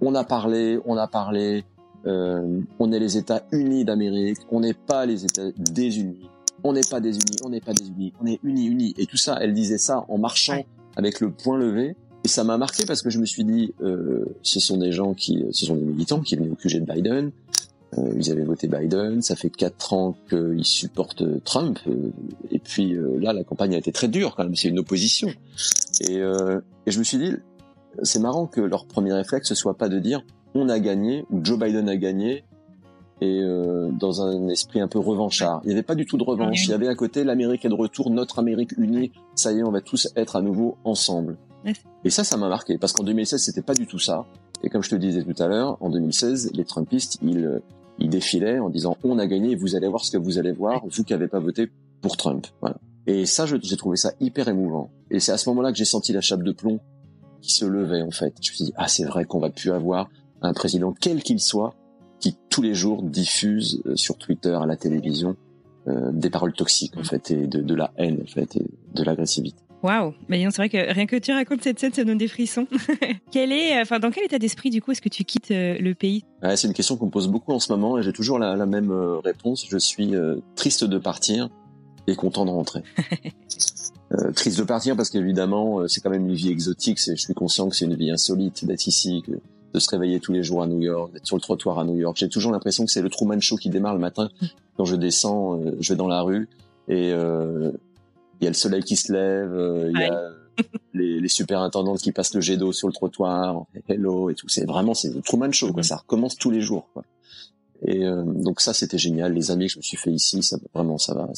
on 0.00 0.14
a 0.14 0.24
parlé, 0.24 0.78
on 0.84 0.96
a 0.96 1.06
parlé, 1.06 1.64
on 2.04 2.92
est 2.92 2.98
les 2.98 3.16
États 3.16 3.44
unis 3.52 3.84
d'Amérique, 3.84 4.38
on 4.50 4.60
n'est 4.60 4.74
pas 4.74 5.06
les 5.06 5.24
États 5.24 5.50
désunis, 5.56 6.28
on 6.64 6.72
n'est 6.72 6.88
pas 6.88 7.00
désunis, 7.00 7.36
on 7.44 7.48
n'est 7.48 7.60
pas 7.60 7.72
désunis, 7.72 8.12
on 8.20 8.26
est 8.26 8.40
unis, 8.42 8.66
unis. 8.66 8.94
Et 8.98 9.06
tout 9.06 9.16
ça, 9.16 9.38
elle 9.40 9.52
disait 9.52 9.78
ça 9.78 10.04
en 10.08 10.18
marchant 10.18 10.64
avec 10.96 11.20
le 11.20 11.30
poing 11.30 11.58
levé. 11.58 11.96
Et 12.24 12.28
ça 12.28 12.44
m'a 12.44 12.56
marqué 12.56 12.84
parce 12.86 13.02
que 13.02 13.10
je 13.10 13.18
me 13.18 13.26
suis 13.26 13.44
dit, 13.44 13.74
euh, 13.82 14.24
ce 14.42 14.60
sont 14.60 14.76
des 14.76 14.92
gens 14.92 15.14
qui, 15.14 15.44
ce 15.50 15.66
sont 15.66 15.74
des 15.74 15.84
militants 15.84 16.20
qui 16.20 16.36
venaient 16.36 16.50
au 16.50 16.54
QG 16.54 16.84
de 16.84 16.92
Biden. 16.92 17.30
Euh, 17.98 18.12
ils 18.16 18.30
avaient 18.30 18.44
voté 18.44 18.68
Biden. 18.68 19.22
Ça 19.22 19.36
fait 19.36 19.50
quatre 19.50 19.92
ans 19.92 20.14
qu'ils 20.28 20.64
supportent 20.64 21.24
Trump. 21.44 21.78
Euh, 21.86 22.10
et 22.50 22.58
puis 22.58 22.94
euh, 22.94 23.18
là, 23.18 23.32
la 23.32 23.44
campagne 23.44 23.74
a 23.74 23.78
été 23.78 23.92
très 23.92 24.08
dure 24.08 24.34
quand 24.36 24.44
même. 24.44 24.54
C'est 24.54 24.68
une 24.68 24.78
opposition. 24.78 25.28
Et, 26.00 26.18
euh, 26.18 26.60
et 26.86 26.90
je 26.90 26.98
me 26.98 27.04
suis 27.04 27.18
dit, 27.18 27.32
c'est 28.02 28.20
marrant 28.20 28.46
que 28.46 28.60
leur 28.60 28.86
premier 28.86 29.12
réflexe 29.12 29.48
ce 29.48 29.54
soit 29.54 29.76
pas 29.76 29.88
de 29.88 29.98
dire 29.98 30.22
on 30.54 30.68
a 30.68 30.78
gagné 30.78 31.24
ou 31.30 31.44
Joe 31.44 31.58
Biden 31.58 31.88
a 31.88 31.96
gagné 31.96 32.44
et 33.20 33.40
euh, 33.40 33.90
dans 33.92 34.22
un 34.22 34.48
esprit 34.48 34.80
un 34.80 34.88
peu 34.88 34.98
revanchard. 34.98 35.60
Il 35.64 35.68
n'y 35.68 35.74
avait 35.74 35.84
pas 35.84 35.94
du 35.94 36.06
tout 36.06 36.16
de 36.16 36.24
revanche. 36.24 36.64
Il 36.64 36.70
y 36.70 36.74
avait 36.74 36.88
à 36.88 36.94
côté 36.94 37.22
l'Amérique 37.22 37.64
est 37.64 37.68
de 37.68 37.74
retour, 37.74 38.10
notre 38.10 38.40
Amérique 38.40 38.72
unie. 38.78 39.12
Ça 39.36 39.52
y 39.52 39.60
est, 39.60 39.62
on 39.62 39.70
va 39.70 39.80
tous 39.80 40.08
être 40.16 40.34
à 40.34 40.42
nouveau 40.42 40.76
ensemble. 40.84 41.36
Et 42.04 42.10
ça, 42.10 42.24
ça 42.24 42.36
m'a 42.36 42.48
marqué 42.48 42.78
parce 42.78 42.92
qu'en 42.92 43.04
2016, 43.04 43.40
c'était 43.40 43.62
pas 43.62 43.74
du 43.74 43.86
tout 43.86 43.98
ça. 43.98 44.26
Et 44.62 44.68
comme 44.68 44.82
je 44.82 44.90
te 44.90 44.96
disais 44.96 45.22
tout 45.22 45.40
à 45.42 45.46
l'heure, 45.46 45.76
en 45.80 45.90
2016, 45.90 46.52
les 46.54 46.64
Trumpistes, 46.64 47.18
ils, 47.22 47.60
ils 47.98 48.08
défilaient 48.08 48.58
en 48.58 48.68
disant 48.68 48.96
on 49.04 49.18
a 49.18 49.26
gagné, 49.26 49.54
vous 49.56 49.76
allez 49.76 49.88
voir 49.88 50.04
ce 50.04 50.10
que 50.10 50.18
vous 50.18 50.38
allez 50.38 50.52
voir, 50.52 50.82
vous 50.86 51.04
qui 51.04 51.12
n'avez 51.12 51.28
pas 51.28 51.40
voté 51.40 51.70
pour 52.00 52.16
Trump. 52.16 52.46
Voilà. 52.60 52.76
Et 53.06 53.26
ça, 53.26 53.46
j'ai 53.46 53.76
trouvé 53.76 53.96
ça 53.96 54.12
hyper 54.20 54.48
émouvant. 54.48 54.90
Et 55.10 55.20
c'est 55.20 55.32
à 55.32 55.38
ce 55.38 55.48
moment-là 55.50 55.72
que 55.72 55.78
j'ai 55.78 55.84
senti 55.84 56.12
la 56.12 56.20
chape 56.20 56.42
de 56.42 56.52
plomb 56.52 56.80
qui 57.40 57.52
se 57.52 57.64
levait 57.64 58.02
en 58.02 58.10
fait. 58.10 58.34
Je 58.40 58.50
me 58.50 58.54
suis 58.54 58.64
dit 58.66 58.72
ah 58.76 58.88
c'est 58.88 59.04
vrai 59.04 59.24
qu'on 59.24 59.40
va 59.40 59.50
plus 59.50 59.72
avoir 59.72 60.08
un 60.40 60.52
président 60.52 60.94
quel 60.98 61.22
qu'il 61.22 61.40
soit 61.40 61.74
qui 62.20 62.36
tous 62.48 62.62
les 62.62 62.74
jours 62.74 63.02
diffuse 63.02 63.82
euh, 63.86 63.96
sur 63.96 64.16
Twitter, 64.16 64.54
à 64.54 64.64
la 64.64 64.76
télévision, 64.76 65.36
euh, 65.88 66.12
des 66.12 66.30
paroles 66.30 66.52
toxiques 66.52 66.96
en 66.96 67.02
fait 67.02 67.32
et 67.32 67.48
de, 67.48 67.60
de, 67.60 67.74
la 67.74 67.92
haine 67.96 68.20
en 68.22 68.26
fait 68.26 68.54
et 68.56 68.64
de 68.94 69.02
l'agressivité. 69.02 69.60
Waouh, 69.82 70.14
mais 70.28 70.44
c'est 70.50 70.56
vrai 70.56 70.68
que 70.68 70.92
rien 70.92 71.06
que 71.06 71.16
tu 71.16 71.32
racontes 71.32 71.62
cette 71.62 71.78
scène, 71.78 71.92
ça 71.92 72.04
donne 72.04 72.18
des 72.18 72.28
frissons. 72.28 72.66
quel 73.32 73.50
est, 73.52 73.80
enfin, 73.80 73.98
dans 73.98 74.10
quel 74.10 74.24
état 74.24 74.38
d'esprit 74.38 74.70
du 74.70 74.80
coup 74.80 74.92
est-ce 74.92 75.02
que 75.02 75.08
tu 75.08 75.24
quittes 75.24 75.50
euh, 75.50 75.76
le 75.78 75.94
pays? 75.94 76.24
Ouais, 76.42 76.56
C'est 76.56 76.68
une 76.68 76.74
question 76.74 76.96
qu'on 76.96 77.06
me 77.06 77.10
pose 77.10 77.28
beaucoup 77.28 77.52
en 77.52 77.58
ce 77.58 77.72
moment 77.72 77.98
et 77.98 78.02
j'ai 78.02 78.12
toujours 78.12 78.38
la, 78.38 78.54
la, 78.54 78.66
même 78.66 78.92
réponse. 79.24 79.66
Je 79.68 79.78
suis 79.78 80.12
triste 80.54 80.84
de 80.84 80.98
partir 80.98 81.48
et 82.06 82.14
content 82.14 82.44
de 82.44 82.50
rentrer. 82.50 82.82
euh, 84.12 84.32
triste 84.32 84.58
de 84.58 84.64
partir 84.64 84.96
parce 84.96 85.10
qu'évidemment 85.10 85.86
c'est 85.88 86.00
quand 86.00 86.10
même 86.10 86.28
une 86.28 86.34
vie 86.34 86.50
exotique. 86.50 86.98
Je 87.00 87.14
suis 87.14 87.34
conscient 87.34 87.68
que 87.68 87.76
c'est 87.76 87.86
une 87.86 87.96
vie 87.96 88.10
insolite 88.10 88.64
d'être 88.64 88.86
ici, 88.86 89.22
que 89.26 89.32
de 89.72 89.80
se 89.80 89.90
réveiller 89.90 90.20
tous 90.20 90.32
les 90.32 90.42
jours 90.42 90.62
à 90.62 90.66
New 90.66 90.80
York, 90.80 91.12
d'être 91.12 91.26
sur 91.26 91.36
le 91.36 91.40
trottoir 91.40 91.78
à 91.78 91.84
New 91.84 91.96
York. 91.96 92.16
J'ai 92.18 92.28
toujours 92.28 92.52
l'impression 92.52 92.84
que 92.84 92.90
c'est 92.90 93.02
le 93.02 93.08
Truman 93.08 93.40
Show 93.40 93.56
qui 93.56 93.70
démarre 93.70 93.94
le 93.94 94.00
matin 94.00 94.28
quand 94.76 94.84
je 94.84 94.96
descends, 94.96 95.58
euh, 95.58 95.76
je 95.80 95.92
vais 95.92 95.96
dans 95.96 96.08
la 96.08 96.22
rue 96.22 96.48
et 96.88 97.12
euh, 97.12 97.72
il 98.42 98.44
y 98.44 98.48
a 98.48 98.50
le 98.50 98.56
soleil 98.56 98.82
qui 98.82 98.96
se 98.96 99.12
lève, 99.12 99.54
euh, 99.54 99.90
il 99.94 100.00
y 100.00 100.04
a 100.04 100.30
les, 100.94 101.20
les 101.20 101.28
superintendantes 101.28 102.00
qui 102.00 102.12
passent 102.12 102.34
le 102.34 102.40
jet 102.40 102.56
d'eau 102.56 102.72
sur 102.72 102.88
le 102.88 102.92
trottoir, 102.92 103.64
hello 103.88 104.28
et 104.30 104.34
tout. 104.34 104.48
C'est 104.48 104.66
vraiment 104.66 104.94
c'est 104.94 105.14
le 105.14 105.22
Truman 105.22 105.52
Show 105.52 105.72
quoi. 105.72 105.82
Ça 105.82 105.96
recommence 105.96 106.36
tous 106.36 106.50
les 106.50 106.60
jours 106.60 106.88
quoi. 106.92 107.04
Et 107.84 108.04
donc 108.04 108.60
ça 108.60 108.74
c'était 108.74 108.98
génial. 108.98 109.32
Les 109.32 109.50
amis 109.50 109.66
que 109.66 109.72
je 109.72 109.78
me 109.78 109.82
suis 109.82 109.96
fait 109.96 110.12
ici, 110.12 110.42
ça 110.42 110.56
vraiment 110.74 110.98
ça 110.98 111.14
va. 111.14 111.28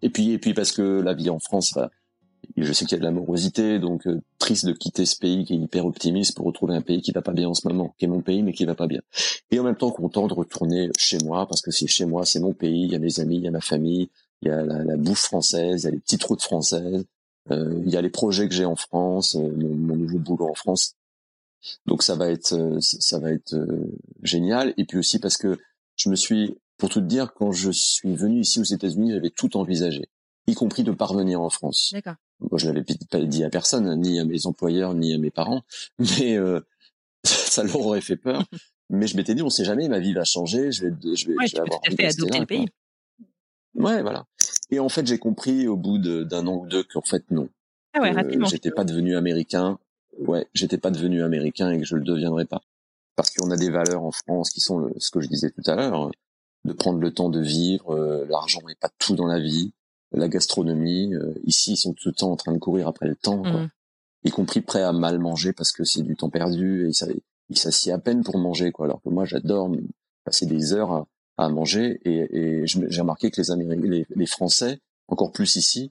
Et 0.00 0.08
puis 0.08 0.30
et 0.30 0.38
puis 0.38 0.54
parce 0.54 0.72
que 0.72 1.00
la 1.00 1.12
vie 1.12 1.28
en 1.28 1.38
France, 1.38 1.74
va 1.74 1.90
je 2.56 2.72
sais 2.72 2.84
qu'il 2.84 2.96
y 2.96 2.96
a 2.96 2.98
de 2.98 3.04
l'amorosité, 3.04 3.78
donc 3.78 4.06
euh, 4.06 4.20
triste 4.38 4.66
de 4.66 4.72
quitter 4.72 5.06
ce 5.06 5.16
pays 5.16 5.44
qui 5.44 5.54
est 5.54 5.56
hyper 5.56 5.86
optimiste 5.86 6.36
pour 6.36 6.46
retrouver 6.46 6.74
un 6.74 6.82
pays 6.82 7.00
qui 7.00 7.12
va 7.12 7.22
pas 7.22 7.32
bien 7.32 7.48
en 7.48 7.54
ce 7.54 7.66
moment, 7.66 7.94
qui 7.98 8.04
est 8.04 8.08
mon 8.08 8.20
pays 8.20 8.42
mais 8.42 8.52
qui 8.52 8.64
va 8.64 8.74
pas 8.74 8.86
bien. 8.86 9.00
Et 9.50 9.58
en 9.58 9.64
même 9.64 9.76
temps 9.76 9.90
content 9.90 10.26
de 10.26 10.34
retourner 10.34 10.90
chez 10.98 11.18
moi 11.24 11.46
parce 11.46 11.62
que 11.62 11.70
c'est 11.70 11.86
chez 11.86 12.04
moi, 12.04 12.26
c'est 12.26 12.40
mon 12.40 12.52
pays, 12.52 12.84
il 12.84 12.92
y 12.92 12.96
a 12.96 12.98
mes 12.98 13.20
amis, 13.20 13.36
il 13.36 13.44
y 13.44 13.48
a 13.48 13.50
ma 13.50 13.60
famille, 13.60 14.10
il 14.42 14.48
y 14.48 14.50
a 14.50 14.62
la, 14.62 14.84
la 14.84 14.96
bouffe 14.96 15.20
française, 15.20 15.82
il 15.82 15.84
y 15.84 15.88
a 15.88 15.90
les 15.90 16.00
petites 16.00 16.24
routes 16.24 16.42
françaises, 16.42 17.04
euh, 17.50 17.82
il 17.84 17.90
y 17.90 17.96
a 17.96 18.02
les 18.02 18.10
projets 18.10 18.48
que 18.48 18.54
j'ai 18.54 18.64
en 18.64 18.76
France, 18.76 19.36
euh, 19.36 19.50
mon, 19.56 19.96
nouveau 19.96 20.18
boulot 20.18 20.50
en 20.50 20.54
France. 20.54 20.96
Donc 21.86 22.02
ça 22.02 22.16
va 22.16 22.28
être 22.28 22.78
ça 22.80 23.18
va 23.20 23.30
être 23.30 23.54
génial. 24.22 24.74
Et 24.76 24.84
puis 24.84 24.98
aussi 24.98 25.20
parce 25.20 25.36
que 25.36 25.58
je 25.94 26.08
me 26.08 26.16
suis, 26.16 26.58
pour 26.76 26.88
tout 26.88 27.00
te 27.00 27.06
dire, 27.06 27.34
quand 27.34 27.52
je 27.52 27.70
suis 27.70 28.16
venu 28.16 28.40
ici 28.40 28.58
aux 28.58 28.64
États-Unis, 28.64 29.12
j'avais 29.12 29.30
tout 29.30 29.56
envisagé 29.56 30.08
y 30.46 30.54
compris 30.54 30.84
de 30.84 30.92
parvenir 30.92 31.40
en 31.40 31.50
France. 31.50 31.90
D'accord. 31.92 32.14
Moi, 32.40 32.58
je 32.58 32.66
l'avais 32.66 32.84
pas 33.10 33.20
dit 33.20 33.44
à 33.44 33.50
personne, 33.50 34.00
ni 34.00 34.18
à 34.18 34.24
mes 34.24 34.46
employeurs, 34.46 34.94
ni 34.94 35.14
à 35.14 35.18
mes 35.18 35.30
parents, 35.30 35.62
mais 35.98 36.36
euh, 36.36 36.60
ça 37.24 37.62
leur 37.62 37.80
aurait 37.80 38.00
fait 38.00 38.16
peur. 38.16 38.44
mais 38.90 39.06
je 39.06 39.16
m'étais 39.16 39.34
dit, 39.34 39.42
on 39.42 39.50
sait 39.50 39.64
jamais, 39.64 39.88
ma 39.88 40.00
vie 40.00 40.12
va 40.12 40.24
changer, 40.24 40.72
je 40.72 40.86
vais, 40.86 41.16
je 41.16 41.28
vais, 41.28 41.34
ouais, 41.34 41.46
je 41.46 41.54
vais 41.54 41.60
avoir 41.60 41.80
tout 41.80 41.92
à 41.92 41.96
fait 41.96 42.06
adopter 42.06 42.40
le 42.40 42.46
pays. 42.46 42.66
Ouais, 43.74 44.02
voilà. 44.02 44.26
Et 44.70 44.80
en 44.80 44.88
fait, 44.88 45.06
j'ai 45.06 45.18
compris 45.18 45.66
au 45.66 45.76
bout 45.76 45.98
d'un 45.98 46.46
an 46.46 46.56
ou 46.56 46.66
deux 46.66 46.84
qu'en 46.84 47.02
fait 47.02 47.24
non. 47.30 47.48
Ah 47.94 48.00
ouais, 48.00 48.12
rapidement. 48.12 48.46
J'étais 48.46 48.70
pas 48.70 48.84
devenu 48.84 49.16
américain. 49.16 49.78
Ouais, 50.18 50.46
j'étais 50.54 50.78
pas 50.78 50.90
devenu 50.90 51.22
américain 51.22 51.70
et 51.70 51.78
que 51.78 51.86
je 51.86 51.96
le 51.96 52.02
deviendrai 52.02 52.44
pas. 52.44 52.62
Parce 53.16 53.30
qu'on 53.30 53.50
a 53.50 53.56
des 53.56 53.70
valeurs 53.70 54.02
en 54.02 54.12
France 54.12 54.50
qui 54.50 54.60
sont 54.60 54.90
ce 54.98 55.10
que 55.10 55.20
je 55.20 55.28
disais 55.28 55.50
tout 55.50 55.70
à 55.70 55.74
l'heure, 55.74 56.10
de 56.64 56.72
prendre 56.72 57.00
le 57.00 57.12
temps 57.12 57.28
de 57.28 57.40
vivre. 57.40 57.94
Euh, 57.94 58.26
l'argent 58.28 58.60
n'est 58.66 58.74
pas 58.74 58.90
tout 58.98 59.14
dans 59.14 59.26
la 59.26 59.38
vie 59.38 59.72
la 60.18 60.28
gastronomie. 60.28 61.14
Euh, 61.14 61.34
ici, 61.44 61.72
ils 61.72 61.76
sont 61.76 61.92
tout 61.92 62.08
le 62.08 62.14
temps 62.14 62.30
en 62.30 62.36
train 62.36 62.52
de 62.52 62.58
courir 62.58 62.88
après 62.88 63.08
le 63.08 63.16
temps, 63.16 63.42
quoi. 63.42 63.62
Mmh. 63.62 63.70
y 64.24 64.30
compris 64.30 64.60
prêts 64.60 64.82
à 64.82 64.92
mal 64.92 65.18
manger 65.18 65.52
parce 65.52 65.72
que 65.72 65.84
c'est 65.84 66.02
du 66.02 66.16
temps 66.16 66.30
perdu 66.30 66.88
et 66.88 66.92
ils 67.48 67.58
s'assiedent 67.58 67.96
à 67.96 67.98
peine 67.98 68.22
pour 68.22 68.38
manger, 68.38 68.72
quoi. 68.72 68.86
Alors 68.86 69.02
que 69.02 69.08
moi, 69.08 69.24
j'adore 69.24 69.70
passer 70.24 70.46
des 70.46 70.72
heures 70.72 70.92
à, 70.92 71.06
manger 71.38 72.00
et, 72.04 72.62
et 72.62 72.66
j'ai 72.66 73.00
remarqué 73.00 73.30
que 73.30 73.40
les, 73.40 73.50
Américains, 73.50 74.04
les, 74.14 74.26
Français, 74.26 74.78
encore 75.08 75.32
plus 75.32 75.56
ici, 75.56 75.90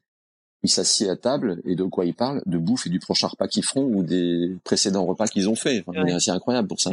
ils 0.63 0.69
s'assiedent 0.69 1.11
à 1.11 1.15
table 1.15 1.61
et 1.65 1.75
de 1.75 1.83
quoi 1.83 2.05
ils 2.05 2.13
parlent? 2.13 2.41
De 2.45 2.57
bouffe 2.57 2.87
et 2.87 2.89
du 2.89 2.99
prochain 2.99 3.27
repas 3.27 3.47
qu'ils 3.47 3.63
feront 3.63 3.85
ou 3.85 4.03
des 4.03 4.55
précédents 4.63 5.05
repas 5.05 5.27
qu'ils 5.27 5.49
ont 5.49 5.55
fait. 5.55 5.83
Enfin, 5.87 6.19
c'est 6.19 6.31
incroyable 6.31 6.67
pour 6.67 6.79
ça. 6.79 6.91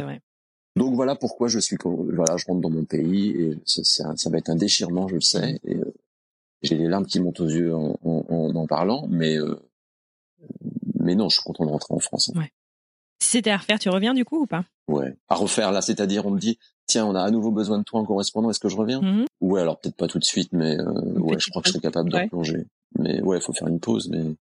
Donc 0.75 0.93
voilà 0.95 1.15
pourquoi 1.15 1.47
je 1.47 1.59
suis 1.59 1.77
voilà, 1.83 2.37
je 2.37 2.45
rentre 2.45 2.61
dans 2.61 2.69
mon 2.69 2.85
pays 2.85 3.29
et 3.29 3.57
ça, 3.65 4.15
ça 4.15 4.29
va 4.29 4.37
être 4.37 4.49
un 4.49 4.55
déchirement, 4.55 5.07
je 5.07 5.15
le 5.15 5.21
sais. 5.21 5.59
Et 5.65 5.75
euh, 5.75 5.93
j'ai 6.61 6.75
les 6.75 6.87
larmes 6.87 7.05
qui 7.05 7.19
montent 7.19 7.39
aux 7.39 7.49
yeux 7.49 7.73
en 7.75 7.97
en, 8.03 8.55
en 8.55 8.67
parlant, 8.67 9.07
mais 9.09 9.37
euh, 9.37 9.59
mais 10.99 11.15
non, 11.15 11.29
je 11.29 11.35
suis 11.35 11.43
content 11.43 11.65
de 11.65 11.71
rentrer 11.71 11.93
en 11.93 11.99
France. 11.99 12.31
Ouais. 12.35 12.51
Si 13.21 13.31
c'était 13.31 13.51
à 13.51 13.57
refaire, 13.57 13.79
tu 13.79 13.89
reviens 13.89 14.13
du 14.13 14.25
coup 14.25 14.43
ou 14.43 14.45
pas? 14.45 14.63
Ouais, 14.87 15.17
à 15.27 15.35
refaire 15.35 15.71
là, 15.71 15.81
c'est-à-dire 15.81 16.25
on 16.25 16.31
me 16.31 16.39
dit 16.39 16.57
tiens, 16.89 17.05
on 17.05 17.15
a 17.15 17.21
à 17.21 17.31
nouveau 17.31 17.51
besoin 17.51 17.77
de 17.77 17.83
toi 17.83 17.99
en 18.01 18.05
correspondant, 18.05 18.49
est-ce 18.49 18.59
que 18.59 18.67
je 18.69 18.75
reviens 18.75 19.01
mmh 19.01 19.25
Ouais, 19.41 19.61
alors 19.61 19.79
peut-être 19.79 19.95
pas 19.95 20.07
tout 20.07 20.19
de 20.19 20.25
suite, 20.25 20.49
mais 20.51 20.77
euh, 20.77 20.91
ouais, 21.19 21.39
je 21.39 21.49
crois 21.49 21.61
que 21.61 21.69
je 21.69 21.73
serais 21.73 21.81
capable 21.81 22.09
de 22.09 22.17
replonger. 22.17 22.65
Mais 22.97 23.21
ouais, 23.21 23.37
il 23.37 23.41
faut 23.41 23.53
faire 23.53 23.67
une 23.67 23.79
pause, 23.79 24.09
mais 24.09 24.35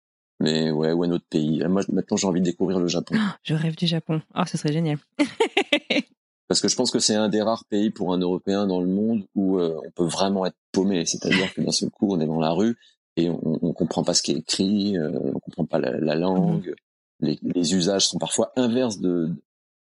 mais 0.41 0.71
ouais, 0.71 0.93
ou 0.93 1.05
un 1.05 1.11
autre 1.11 1.25
pays. 1.29 1.63
Moi, 1.67 1.83
maintenant, 1.93 2.17
j'ai 2.17 2.27
envie 2.27 2.41
de 2.41 2.45
découvrir 2.45 2.79
le 2.79 2.89
Japon. 2.89 3.15
je 3.43 3.55
rêve 3.55 3.77
du 3.77 3.87
Japon. 3.87 4.21
Oh, 4.35 4.43
ce 4.47 4.57
serait 4.57 4.73
génial. 4.73 4.99
Parce 6.49 6.61
que 6.61 6.69
je 6.69 6.77
pense 6.77 6.91
que 6.91 6.99
c'est 6.99 7.15
un 7.15 7.29
des 7.29 7.41
rares 7.41 7.65
pays 7.65 7.91
pour 7.91 8.13
un 8.13 8.19
Européen 8.19 8.67
dans 8.67 8.81
le 8.81 8.87
monde 8.87 9.25
où 9.35 9.59
euh, 9.59 9.81
on 9.85 9.91
peut 9.91 10.05
vraiment 10.05 10.45
être 10.45 10.57
paumé. 10.73 11.07
C'est-à-dire 11.07 11.53
que 11.55 11.63
d'un 11.63 11.73
seul 11.73 11.91
coup, 11.91 12.15
on 12.15 12.21
est 12.21 12.27
dans 12.27 12.41
la 12.41 12.51
rue 12.51 12.77
et 13.17 13.31
on, 13.31 13.59
on 13.63 13.73
comprend 13.73 14.05
pas 14.05 14.13
ce 14.13 14.23
qui 14.23 14.33
est 14.33 14.39
écrit, 14.39 14.99
euh, 14.99 15.11
on 15.35 15.39
comprend 15.39 15.65
pas 15.65 15.79
la, 15.79 16.15
langue. 16.15 16.75
Les, 17.21 17.39
les, 17.43 17.75
usages 17.75 18.07
sont 18.09 18.19
parfois 18.19 18.53
inverses 18.57 18.99
de, 18.99 19.31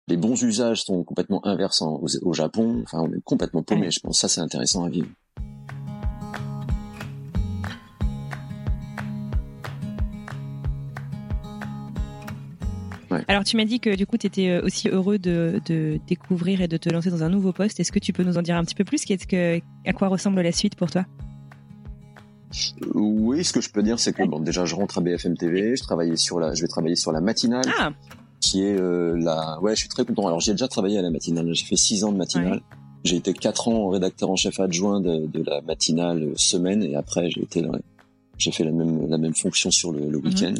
les 0.06 0.16
bons 0.16 0.40
usages 0.42 0.82
sont 0.82 1.02
complètement 1.02 1.44
inverses 1.46 1.82
au, 1.82 2.06
au, 2.22 2.32
Japon. 2.32 2.82
Enfin, 2.84 3.00
on 3.00 3.12
est 3.12 3.22
complètement 3.24 3.62
paumé. 3.62 3.90
Je 3.90 4.00
pense 4.00 4.16
que 4.16 4.20
ça, 4.20 4.28
c'est 4.28 4.40
intéressant 4.40 4.84
à 4.84 4.88
vivre. 4.90 5.08
Alors, 13.28 13.44
tu 13.44 13.56
m'as 13.56 13.64
dit 13.64 13.78
que 13.78 13.94
du 13.94 14.06
coup, 14.06 14.18
tu 14.18 14.26
étais 14.26 14.48
euh, 14.48 14.64
aussi 14.64 14.88
heureux 14.88 15.18
de, 15.18 15.60
découvrir 16.08 16.60
et 16.60 16.68
de 16.68 16.76
te 16.76 16.90
lancer 16.90 17.10
dans 17.10 17.22
un 17.22 17.28
nouveau 17.28 17.52
poste. 17.52 17.78
Est-ce 17.78 17.92
que 17.92 18.00
tu 18.00 18.12
peux 18.12 18.24
nous 18.24 18.36
en 18.36 18.42
dire 18.42 18.56
un 18.56 18.64
petit 18.64 18.74
peu 18.74 18.84
plus? 18.84 19.04
Qu'est-ce 19.04 19.26
que, 19.26 19.60
À 19.86 19.92
quoi 19.92 20.08
ressemble 20.08 20.40
la 20.40 20.52
suite 20.52 20.74
pour 20.74 20.90
toi? 20.90 21.06
Oui, 22.94 23.44
ce 23.44 23.52
que 23.52 23.60
je 23.60 23.70
peux 23.70 23.82
dire, 23.82 23.98
c'est 23.98 24.12
que 24.12 24.24
bon, 24.24 24.40
déjà, 24.40 24.64
je 24.64 24.74
rentre 24.74 24.98
à 24.98 25.00
BFM 25.00 25.36
TV. 25.36 25.76
Je 25.76 25.82
travaillais 25.82 26.16
sur 26.16 26.40
la, 26.40 26.54
je 26.54 26.62
vais 26.62 26.68
travailler 26.68 26.96
sur 26.96 27.12
la 27.12 27.20
matinale. 27.20 27.64
Ah. 27.78 27.90
Qui 28.44 28.62
est 28.62 28.78
euh, 28.78 29.16
la. 29.16 29.58
Ouais, 29.60 29.74
je 29.74 29.80
suis 29.80 29.88
très 29.88 30.04
content. 30.04 30.26
Alors, 30.26 30.40
j'ai 30.40 30.52
déjà 30.52 30.68
travaillé 30.68 30.98
à 30.98 31.02
la 31.02 31.10
matinale. 31.10 31.48
J'ai 31.54 31.64
fait 31.64 31.76
six 31.76 32.04
ans 32.04 32.12
de 32.12 32.18
matinale. 32.18 32.60
J'ai 33.04 33.16
été 33.16 33.32
quatre 33.32 33.68
ans 33.68 33.88
rédacteur 33.88 34.30
en 34.30 34.36
chef 34.36 34.60
adjoint 34.60 35.00
de, 35.00 35.42
la 35.46 35.60
matinale 35.60 36.32
semaine 36.36 36.82
et 36.82 36.96
après 36.96 37.30
j'ai 37.30 37.42
été 37.42 37.62
j'ai 38.38 38.50
fait 38.50 38.64
la 38.64 38.72
même 38.72 39.08
la 39.08 39.18
même 39.18 39.34
fonction 39.34 39.70
sur 39.70 39.92
le, 39.92 40.08
le 40.08 40.18
mhm. 40.18 40.24
week-end. 40.24 40.54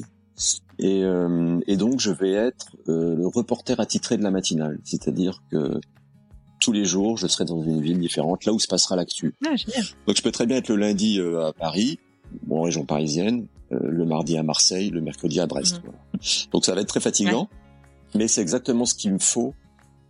Et, 0.79 1.05
euh, 1.05 1.61
et, 1.67 1.77
donc 1.77 2.01
je 2.01 2.11
vais 2.11 2.33
être 2.33 2.67
euh, 2.89 3.15
le 3.15 3.27
reporter 3.29 3.79
attitré 3.79 4.17
de 4.17 4.23
la 4.25 4.33
matinale, 4.33 4.81
c'est-à-dire 4.83 5.43
que 5.51 5.81
tous 6.59 6.73
les 6.73 6.85
jours 6.85 7.17
je 7.17 7.29
serai 7.29 7.45
dans 7.45 7.63
une 7.63 7.81
ville 7.81 8.01
différente, 8.01 8.45
là 8.45 8.53
où 8.53 8.59
se 8.59 8.67
passera 8.67 8.97
l'actu. 8.97 9.35
Ah, 9.47 9.51
donc 10.07 10.17
je 10.17 10.23
peux 10.23 10.33
très 10.33 10.47
bien 10.47 10.57
être 10.57 10.69
le 10.69 10.77
lundi 10.77 11.21
euh, 11.21 11.47
à 11.47 11.53
Paris, 11.53 12.01
en 12.51 12.63
région 12.63 12.85
parisienne, 12.85 13.47
le 13.71 14.05
mardi 14.05 14.37
à 14.37 14.43
Marseille, 14.43 14.91
le 14.91 15.01
mercredi 15.01 15.41
à 15.41 15.47
Brest. 15.47 15.81
Mhm. 15.85 15.93
Donc 16.53 16.65
ça 16.65 16.75
va 16.75 16.81
être 16.81 16.89
très 16.89 17.01
fatigant, 17.01 17.49
mais 18.15 18.29
c'est 18.29 18.41
exactement 18.41 18.85
ce 18.85 18.95
qu'il 18.95 19.13
me 19.13 19.19
faut 19.19 19.55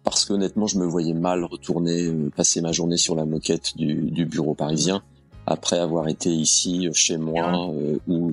parce 0.02 0.24
qu'honnêtement 0.24 0.66
je 0.66 0.78
me 0.78 0.86
voyais 0.86 1.14
mal 1.14 1.44
retourner 1.44 2.12
passer 2.36 2.61
ma 2.61 2.72
journée 2.72 2.96
sur 2.96 3.14
la 3.14 3.24
moquette 3.24 3.76
du, 3.76 3.94
du 3.94 4.26
bureau 4.26 4.55
parisien 4.55 5.02
après 5.46 5.78
avoir 5.78 6.09
été 6.09 6.30
ici 6.30 6.88
euh, 6.88 6.92
chez 6.92 7.16
moi 7.16 7.70
euh, 7.70 7.98
ou, 8.09 8.32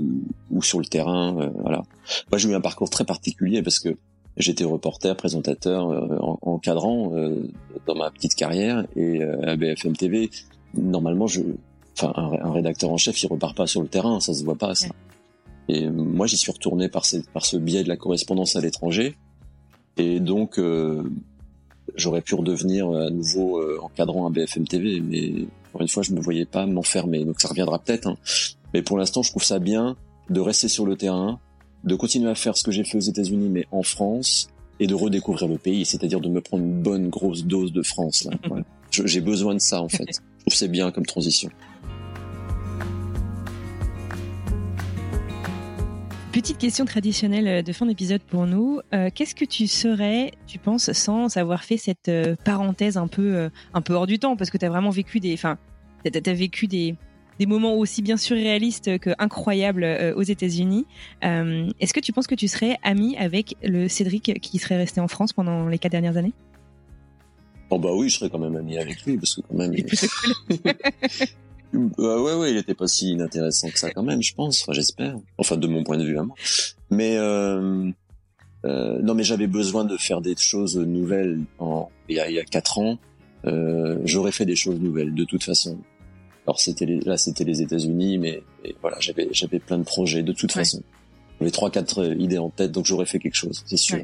ou, 0.50 0.62
sur 0.62 0.80
le 0.80 0.86
terrain. 0.86 1.38
Euh, 1.40 1.50
voilà. 1.60 1.84
Moi, 2.32 2.38
j'ai 2.38 2.50
eu 2.50 2.56
un 2.56 2.62
parcours 2.62 2.90
très 2.90 3.04
particulier 3.04 3.62
parce 3.62 3.80
que 3.80 3.98
j'étais 4.38 4.64
reporter, 4.64 5.16
présentateur, 5.16 5.88
encadrant 6.42 7.12
dans 7.86 7.96
ma 7.96 8.10
petite 8.12 8.34
carrière 8.36 8.86
et 8.96 9.22
à 9.22 9.58
BFM 9.58 9.96
TV. 9.96 10.32
Normalement, 10.74 11.28
je, 11.28 11.42
enfin, 11.98 12.14
un, 12.16 12.52
rédacteur 12.52 12.90
en 12.92 12.98
chef, 12.98 13.22
il 13.22 13.28
repart 13.28 13.56
pas 13.56 13.68
sur 13.68 13.82
le 13.82 13.90
terrain, 13.90 14.22
ça 14.22 14.34
se 14.34 14.44
voit 14.46 14.56
pas 14.56 14.74
ça. 14.74 14.88
Et 15.68 15.90
moi, 15.90 16.28
j'y 16.28 16.38
suis 16.38 16.52
retourné 16.52 16.88
par, 16.88 17.04
par 17.34 17.46
ce 17.46 17.58
biais 17.58 17.84
de 17.84 17.90
la 17.90 17.98
correspondance 17.98 18.56
à 18.56 18.62
l'étranger. 18.62 19.18
Et 19.98 20.20
donc, 20.20 20.60
j'aurais 21.96 22.22
pu 22.22 22.36
redevenir 22.36 22.90
à 22.92 23.10
nouveau 23.10 23.62
encadrant 23.82 24.28
à 24.28 24.30
BFM 24.30 24.68
TV, 24.68 25.02
mais 25.02 25.46
encore 25.72 25.82
une 25.82 25.88
fois, 25.88 26.04
je 26.04 26.12
ne 26.12 26.18
me 26.18 26.22
voyais 26.22 26.46
pas 26.46 26.66
m'enfermer, 26.66 27.24
donc 27.24 27.40
ça 27.40 27.48
reviendra 27.48 27.80
peut-être. 27.80 28.08
Hein. 28.08 28.18
Mais 28.74 28.82
pour 28.82 28.98
l'instant, 28.98 29.22
je 29.24 29.32
trouve 29.32 29.44
ça 29.44 29.60
bien 29.60 29.96
de 30.30 30.40
rester 30.40 30.68
sur 30.68 30.86
le 30.86 30.96
terrain, 30.96 31.40
de 31.84 31.96
continuer 31.96 32.30
à 32.30 32.36
faire 32.36 32.58
ce 32.58 32.64
que 32.64 32.72
j'ai 32.72 32.84
fait 32.84 32.98
aux 32.98 33.02
États-Unis, 33.02 33.50
mais 33.50 33.66
en 33.72 33.84
France, 33.84 34.50
et 34.80 34.88
de 34.88 34.96
redécouvrir 34.96 35.48
le 35.48 35.58
pays, 35.58 35.86
c'est-à-dire 35.86 36.20
de 36.20 36.30
me 36.30 36.42
prendre 36.42 36.64
une 36.64 36.82
bonne 36.82 37.10
grosse 37.10 37.46
dose 37.46 37.72
de 37.72 37.84
France. 37.84 38.26
Là. 38.26 38.38
J'ai 38.92 39.22
besoin 39.22 39.54
de 39.54 39.60
ça, 39.60 39.82
en 39.82 39.88
fait. 39.88 40.06
Je 40.10 40.46
trouve 40.46 40.54
c'est 40.54 40.68
bien 40.68 40.92
comme 40.92 41.06
transition. 41.06 41.50
Petite 46.42 46.58
question 46.58 46.86
traditionnelle 46.86 47.64
de 47.64 47.72
fin 47.72 47.86
d'épisode 47.86 48.24
pour 48.24 48.48
nous. 48.48 48.80
Qu'est-ce 49.14 49.36
que 49.36 49.46
tu 49.46 49.68
serais, 49.68 50.32
tu 50.48 50.58
penses, 50.58 50.92
sans 50.92 51.38
avoir 51.38 51.64
fait 51.64 51.78
cette 51.78 52.12
parenthèse 52.44 52.98
un 52.98 53.06
peu, 53.06 53.52
un 53.76 53.82
peu 53.82 53.94
hors 53.94 54.08
du 54.08 54.18
temps, 54.18 54.36
parce 54.36 54.50
que 54.50 54.58
tu 54.58 54.66
as 54.66 54.70
vraiment 54.70 54.90
vécu 54.90 55.20
des, 55.20 55.36
enfin, 55.36 55.60
t'as 56.04 56.32
as 56.32 56.34
vécu 56.34 56.66
des, 56.66 56.96
des 57.38 57.46
moments 57.46 57.76
aussi 57.76 58.02
bien 58.02 58.18
surréalistes 58.18 58.98
que 58.98 59.12
incroyables 59.20 59.86
aux 60.16 60.24
États-Unis. 60.24 60.88
Est-ce 61.22 61.94
que 61.94 62.00
tu 62.00 62.12
penses 62.12 62.26
que 62.26 62.34
tu 62.34 62.48
serais 62.48 62.78
ami 62.82 63.16
avec 63.18 63.56
le 63.62 63.88
Cédric 63.88 64.40
qui 64.42 64.58
serait 64.58 64.78
resté 64.78 65.00
en 65.00 65.08
France 65.08 65.34
pendant 65.34 65.68
les 65.68 65.78
quatre 65.78 65.92
dernières 65.92 66.18
années? 66.18 66.34
Oh 67.70 67.78
bah 67.78 67.92
oui, 67.94 68.10
je 68.10 68.18
serais 68.18 68.32
quand 68.32 68.40
même 68.40 68.56
ami 68.56 68.80
avec 68.80 69.06
lui 69.06 69.16
parce 69.16 69.36
que 69.36 69.42
quand 69.42 69.58
même. 69.58 69.76
bah 71.74 72.22
ouais, 72.22 72.36
ouais, 72.36 72.52
il 72.52 72.58
était 72.58 72.74
pas 72.74 72.88
si 72.88 73.12
inintéressant 73.12 73.70
que 73.70 73.80
ça 73.80 73.92
quand 73.92 74.04
même, 74.04 74.22
je 74.22 74.34
pense. 74.34 74.62
Enfin, 74.64 74.74
j'espère. 74.74 75.16
Enfin, 75.38 75.58
de 75.58 75.68
mon 75.68 75.84
point 75.84 75.98
de 75.98 76.04
vue 76.04 76.18
à 76.18 76.24
moi. 76.24 76.36
Mais 76.90 77.18
euh, 77.18 77.90
euh, 78.66 79.00
non, 79.02 79.14
mais 79.14 79.24
j'avais 79.24 79.48
besoin 79.48 79.86
de 79.86 79.98
faire 79.98 80.22
des 80.22 80.36
choses 80.36 80.78
nouvelles. 80.78 81.40
En, 81.60 81.90
il, 82.10 82.18
y 82.18 82.20
a, 82.20 82.30
il 82.30 82.36
y 82.36 82.40
a 82.40 82.44
quatre 82.44 82.78
ans, 82.78 82.98
euh, 83.46 84.00
j'aurais 84.06 84.32
fait 84.32 84.46
des 84.46 84.56
choses 84.56 84.80
nouvelles 84.80 85.14
de 85.14 85.24
toute 85.24 85.44
façon. 85.44 85.78
Alors 86.46 86.60
c'était 86.60 86.86
là, 86.86 87.18
c'était 87.18 87.44
les 87.44 87.62
États-Unis, 87.62 88.18
mais 88.18 88.44
voilà, 88.82 88.98
j'avais 89.00 89.30
j'avais 89.32 89.60
plein 89.60 89.78
de 89.78 89.84
projets 89.84 90.24
de 90.24 90.34
toute 90.34 90.52
façon. 90.52 90.82
J'avais 91.40 91.52
trois 91.52 91.72
quatre 91.72 92.16
idées 92.20 92.38
en 92.38 92.50
tête, 92.50 92.72
donc 92.72 92.86
j'aurais 92.86 93.06
fait 93.06 93.20
quelque 93.20 93.36
chose, 93.36 93.64
c'est 93.66 93.78
sûr. 93.78 94.00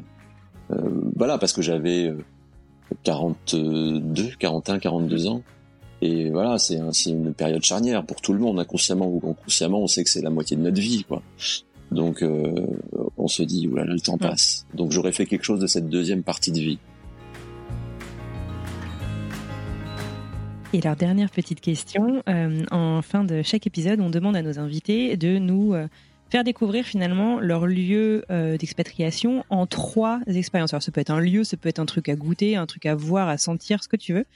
Euh, 0.70 0.76
voilà, 1.16 1.38
parce 1.38 1.52
que 1.52 1.62
j'avais 1.62 2.12
42, 3.04 4.30
41, 4.38 4.78
42 4.78 5.26
ans. 5.28 5.42
Et 6.00 6.30
voilà, 6.30 6.58
c'est 6.58 6.76
une 7.06 7.34
période 7.34 7.64
charnière 7.64 8.04
pour 8.04 8.20
tout 8.20 8.32
le 8.32 8.38
monde, 8.38 8.60
inconsciemment 8.60 9.08
ou 9.08 9.20
inconsciemment, 9.28 9.82
on 9.82 9.86
sait 9.86 10.04
que 10.04 10.10
c'est 10.10 10.22
la 10.22 10.30
moitié 10.30 10.56
de 10.56 10.62
notre 10.62 10.80
vie, 10.80 11.04
quoi. 11.04 11.22
Donc, 11.90 12.22
euh, 12.22 12.66
on 13.16 13.28
se 13.28 13.42
dit, 13.42 13.66
oulala, 13.66 13.94
le 13.94 14.00
temps 14.00 14.18
passe. 14.18 14.66
Donc, 14.74 14.92
j'aurais 14.92 15.12
fait 15.12 15.26
quelque 15.26 15.44
chose 15.44 15.58
de 15.58 15.66
cette 15.66 15.88
deuxième 15.88 16.22
partie 16.22 16.52
de 16.52 16.60
vie. 16.60 16.78
Et 20.74 20.80
alors, 20.84 20.96
dernière 20.96 21.30
petite 21.30 21.62
question. 21.62 22.22
Euh, 22.28 22.62
en 22.70 23.00
fin 23.00 23.24
de 23.24 23.40
chaque 23.42 23.66
épisode, 23.66 24.00
on 24.00 24.10
demande 24.10 24.36
à 24.36 24.42
nos 24.42 24.58
invités 24.58 25.16
de 25.16 25.38
nous 25.38 25.72
euh, 25.72 25.88
faire 26.28 26.44
découvrir 26.44 26.84
finalement 26.84 27.40
leur 27.40 27.66
lieu 27.66 28.24
euh, 28.30 28.58
d'expatriation 28.58 29.44
en 29.48 29.66
trois 29.66 30.20
expériences. 30.26 30.74
Alors 30.74 30.82
ça 30.82 30.92
peut 30.92 31.00
être 31.00 31.10
un 31.10 31.20
lieu, 31.20 31.42
ça 31.42 31.56
peut 31.56 31.70
être 31.70 31.78
un 31.78 31.86
truc 31.86 32.10
à 32.10 32.16
goûter, 32.16 32.56
un 32.56 32.66
truc 32.66 32.84
à 32.84 32.94
voir, 32.94 33.28
à 33.28 33.38
sentir, 33.38 33.82
ce 33.82 33.88
que 33.88 33.96
tu 33.96 34.12
veux. 34.12 34.26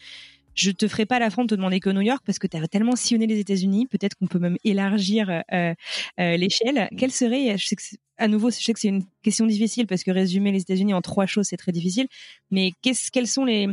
Je 0.54 0.70
te 0.70 0.88
ferai 0.88 1.06
pas 1.06 1.18
l'affront 1.18 1.42
de 1.42 1.48
te 1.48 1.54
demander 1.54 1.80
que 1.80 1.90
New 1.90 2.00
York 2.00 2.22
parce 2.24 2.38
que 2.38 2.46
tu 2.46 2.56
as 2.56 2.68
tellement 2.68 2.96
sillonné 2.96 3.26
les 3.26 3.38
États-Unis. 3.38 3.86
Peut-être 3.86 4.14
qu'on 4.16 4.26
peut 4.26 4.38
même 4.38 4.56
élargir 4.64 5.30
euh, 5.30 5.74
euh, 6.20 6.36
l'échelle. 6.36 6.88
Quelle 6.96 7.12
serait, 7.12 7.56
je 7.56 7.66
sais 7.66 7.76
que 7.76 7.82
à 8.18 8.28
nouveau, 8.28 8.50
je 8.50 8.62
sais 8.62 8.72
que 8.72 8.80
c'est 8.80 8.88
une 8.88 9.04
question 9.22 9.46
difficile 9.46 9.86
parce 9.86 10.04
que 10.04 10.10
résumer 10.10 10.52
les 10.52 10.60
États-Unis 10.60 10.94
en 10.94 11.00
trois 11.00 11.26
choses 11.26 11.46
c'est 11.46 11.56
très 11.56 11.72
difficile. 11.72 12.06
Mais 12.50 12.72
qu'est-ce, 12.82 13.10
quelles 13.10 13.26
sont 13.26 13.44
les 13.44 13.68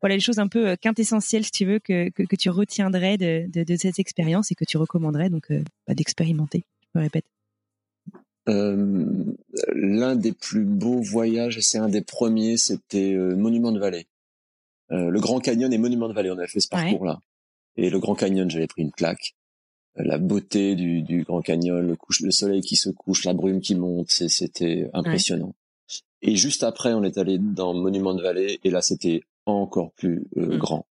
voilà 0.00 0.14
les 0.14 0.20
choses 0.20 0.38
un 0.38 0.48
peu 0.48 0.76
quintessentielles 0.76 1.44
si 1.44 1.50
tu 1.50 1.66
veux 1.66 1.78
que, 1.78 2.08
que, 2.08 2.36
tu 2.36 2.48
retiendrais 2.48 3.18
de, 3.18 3.44
de, 3.48 3.64
de, 3.64 3.76
cette 3.76 3.98
expérience 3.98 4.50
et 4.50 4.54
que 4.54 4.64
tu 4.64 4.78
recommanderais 4.78 5.28
donc 5.28 5.52
bah, 5.86 5.94
d'expérimenter. 5.94 6.64
Je 6.94 6.98
me 6.98 7.04
répète? 7.04 7.26
Euh, 8.48 9.04
l'un 9.72 10.16
des 10.16 10.32
plus 10.32 10.64
beaux 10.64 11.00
voyages, 11.00 11.58
et 11.58 11.62
c'est 11.62 11.78
un 11.78 11.88
des 11.88 12.00
premiers, 12.00 12.56
c'était 12.56 13.12
euh, 13.12 13.36
Monument 13.36 13.70
de 13.70 13.78
Vallée. 13.78 14.06
Euh, 14.92 15.10
le 15.10 15.20
Grand 15.20 15.40
Canyon 15.40 15.72
et 15.72 15.78
Monument 15.78 16.08
de 16.08 16.14
Vallée, 16.14 16.30
on 16.30 16.38
a 16.38 16.46
fait 16.46 16.60
ce 16.60 16.68
parcours-là. 16.68 17.20
Et 17.76 17.90
le 17.90 17.98
Grand 17.98 18.14
Canyon, 18.14 18.50
j'avais 18.50 18.66
pris 18.66 18.82
une 18.82 18.92
claque. 18.92 19.34
La 19.96 20.18
beauté 20.18 20.74
du, 20.74 21.02
du 21.02 21.24
Grand 21.24 21.42
Canyon, 21.42 21.86
le, 21.86 21.96
couche, 21.96 22.20
le 22.20 22.30
soleil 22.30 22.60
qui 22.60 22.76
se 22.76 22.90
couche, 22.90 23.24
la 23.24 23.32
brume 23.32 23.60
qui 23.60 23.74
monte, 23.74 24.10
c'était 24.10 24.88
impressionnant. 24.92 25.54
Et 26.22 26.36
juste 26.36 26.62
après, 26.62 26.92
on 26.92 27.02
est 27.02 27.18
allé 27.18 27.38
dans 27.38 27.74
Monument 27.74 28.14
de 28.14 28.22
Vallée, 28.22 28.60
et 28.62 28.70
là, 28.70 28.82
c'était 28.82 29.22
encore 29.46 29.92
plus 29.92 30.26
mmh. 30.36 30.58
grand, 30.58 30.86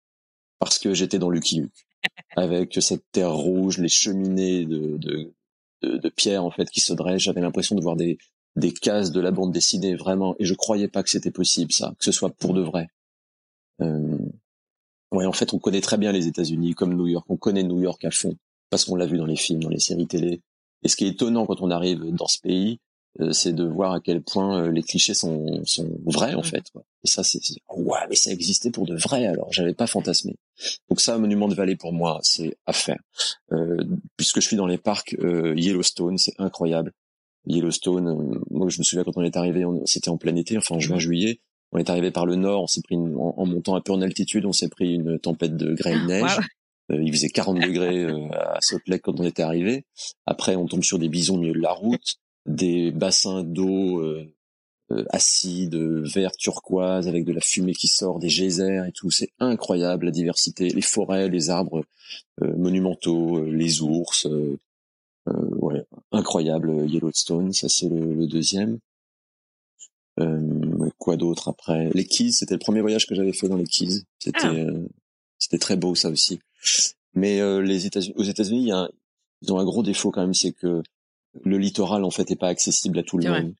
parce 0.59 0.79
que 0.79 0.93
j'étais 0.93 1.19
dans 1.19 1.29
Lucky 1.29 1.61
Luke, 1.61 1.87
avec 2.35 2.77
cette 2.81 3.03
terre 3.11 3.33
rouge, 3.33 3.77
les 3.77 3.89
cheminées 3.89 4.65
de, 4.65 4.97
de, 4.97 5.33
de, 5.83 5.97
de 5.97 6.09
pierre 6.09 6.43
en 6.43 6.51
fait 6.51 6.69
qui 6.69 6.79
se 6.79 6.93
dressent. 6.93 7.21
J'avais 7.21 7.41
l'impression 7.41 7.75
de 7.75 7.81
voir 7.81 7.95
des 7.95 8.17
des 8.55 8.73
cases 8.73 9.11
de 9.11 9.21
la 9.21 9.31
bande 9.31 9.51
dessinée 9.51 9.95
vraiment, 9.95 10.35
et 10.39 10.45
je 10.45 10.53
croyais 10.53 10.87
pas 10.87 11.03
que 11.03 11.09
c'était 11.09 11.31
possible 11.31 11.71
ça, 11.71 11.93
que 11.97 12.05
ce 12.05 12.11
soit 12.11 12.31
pour 12.31 12.53
de 12.53 12.61
vrai. 12.61 12.89
Euh, 13.81 14.17
ouais, 15.11 15.25
en 15.25 15.33
fait, 15.33 15.53
on 15.53 15.59
connaît 15.59 15.81
très 15.81 15.97
bien 15.97 16.11
les 16.11 16.27
États-Unis 16.27 16.73
comme 16.73 16.95
New 16.95 17.07
York. 17.07 17.25
On 17.29 17.37
connaît 17.37 17.63
New 17.63 17.81
York 17.81 18.03
à 18.05 18.11
fond 18.11 18.35
parce 18.69 18.85
qu'on 18.85 18.95
l'a 18.95 19.05
vu 19.05 19.17
dans 19.17 19.25
les 19.25 19.35
films, 19.35 19.63
dans 19.63 19.69
les 19.69 19.79
séries 19.79 20.07
télé. 20.07 20.41
Et 20.83 20.87
ce 20.87 20.95
qui 20.95 21.05
est 21.05 21.09
étonnant 21.09 21.45
quand 21.45 21.61
on 21.61 21.71
arrive 21.71 22.03
dans 22.13 22.27
ce 22.27 22.39
pays, 22.39 22.79
euh, 23.19 23.31
c'est 23.31 23.53
de 23.53 23.63
voir 23.63 23.93
à 23.93 23.99
quel 23.99 24.21
point 24.21 24.61
euh, 24.63 24.71
les 24.71 24.83
clichés 24.83 25.13
sont, 25.13 25.63
sont 25.65 25.89
vrais 26.05 26.35
en 26.35 26.43
fait. 26.43 26.69
Quoi. 26.71 26.83
Et 27.03 27.07
ça, 27.07 27.23
c'est 27.23 27.39
ouais, 27.75 27.99
mais 28.09 28.15
ça 28.15 28.31
existait 28.31 28.71
pour 28.71 28.85
de 28.85 28.95
vrai. 28.95 29.25
Alors, 29.25 29.51
j'avais 29.51 29.73
pas 29.73 29.87
fantasmé. 29.87 30.35
Donc 30.89 31.01
ça, 31.01 31.17
Monument 31.17 31.47
de 31.47 31.55
Vallée 31.55 31.75
pour 31.75 31.91
moi, 31.91 32.19
c'est 32.21 32.57
à 32.65 32.73
faire. 32.73 32.99
Euh, 33.51 33.77
puisque 34.15 34.41
je 34.41 34.47
suis 34.47 34.57
dans 34.57 34.67
les 34.67 34.77
parcs 34.77 35.15
euh, 35.19 35.53
Yellowstone, 35.57 36.17
c'est 36.17 36.35
incroyable. 36.37 36.93
Yellowstone, 37.45 38.41
moi 38.51 38.69
je 38.69 38.79
me 38.79 38.83
souviens 38.83 39.03
quand 39.03 39.17
on 39.17 39.23
est 39.23 39.37
arrivé, 39.37 39.65
c'était 39.85 40.09
en 40.09 40.17
plein 40.17 40.35
été, 40.35 40.57
enfin 40.57 40.75
en 40.75 40.79
juin-juillet. 40.79 41.39
On 41.71 41.77
est 41.77 41.89
arrivé 41.89 42.11
par 42.11 42.25
le 42.25 42.35
nord, 42.35 42.63
on 42.63 42.67
s'est 42.67 42.81
pris 42.81 42.95
en, 42.95 43.45
montant 43.45 43.75
un 43.75 43.81
peu 43.81 43.93
en 43.93 44.01
altitude, 44.01 44.45
on 44.45 44.53
s'est 44.53 44.69
pris 44.69 44.95
une 44.95 45.19
tempête 45.19 45.55
de 45.55 45.73
grêle 45.73 46.05
neige. 46.07 46.39
il 46.89 47.11
faisait 47.13 47.29
40 47.29 47.59
degrés 47.59 48.05
à 48.31 48.57
Salt 48.59 48.81
Lake 48.87 49.03
quand 49.03 49.19
on 49.19 49.25
était 49.25 49.43
arrivé. 49.43 49.85
Après, 50.25 50.55
on 50.55 50.65
tombe 50.65 50.83
sur 50.83 50.97
des 50.97 51.09
bisons 51.09 51.35
au 51.35 51.39
milieu 51.39 51.53
de 51.53 51.59
la 51.59 51.71
route 51.71 52.19
des 52.49 52.91
bassins 52.91 53.43
d'eau 53.43 54.01
euh, 54.01 54.25
euh, 54.91 55.05
acides, 55.11 55.75
verts, 55.75 56.35
turquoise, 56.35 57.07
avec 57.07 57.25
de 57.25 57.31
la 57.31 57.41
fumée 57.41 57.73
qui 57.73 57.87
sort, 57.87 58.19
des 58.19 58.27
geysers 58.27 58.85
et 58.87 58.91
tout. 58.91 59.11
C'est 59.11 59.31
incroyable 59.39 60.05
la 60.05 60.11
diversité, 60.11 60.69
les 60.69 60.81
forêts, 60.81 61.29
les 61.29 61.49
arbres 61.49 61.85
euh, 62.41 62.55
monumentaux, 62.57 63.43
les 63.45 63.81
ours. 63.81 64.27
ouais, 65.27 65.85
incroyable 66.11 66.89
Yellowstone, 66.89 67.53
ça 67.53 67.69
c'est 67.69 67.87
le, 67.87 68.25
deuxième. 68.25 68.79
Quoi 71.09 71.17
d'autre 71.17 71.49
après? 71.49 71.89
Les 71.93 72.05
Keys, 72.05 72.33
c'était 72.33 72.53
le 72.53 72.59
premier 72.59 72.81
voyage 72.81 73.07
que 73.07 73.15
j'avais 73.15 73.33
fait 73.33 73.47
dans 73.47 73.57
les 73.57 73.65
Keys. 73.65 74.03
C'était 74.19 74.39
ah. 74.43 74.65
c'était 75.39 75.57
très 75.57 75.75
beau 75.75 75.95
ça 75.95 76.09
aussi. 76.09 76.39
Mais 77.15 77.41
les 77.61 77.87
États 77.87 78.01
aux 78.15 78.23
États-Unis, 78.23 78.71
ils 79.41 79.53
ont 79.53 79.57
un 79.57 79.65
gros 79.65 79.81
défaut 79.81 80.11
quand 80.11 80.21
même, 80.21 80.33
c'est 80.33 80.51
que 80.51 80.83
le 81.43 81.57
littoral 81.57 82.03
en 82.03 82.11
fait 82.11 82.29
est 82.31 82.35
pas 82.35 82.47
accessible 82.47 82.99
à 82.99 83.03
tout 83.03 83.17
le 83.17 83.29
monde. 83.29 83.53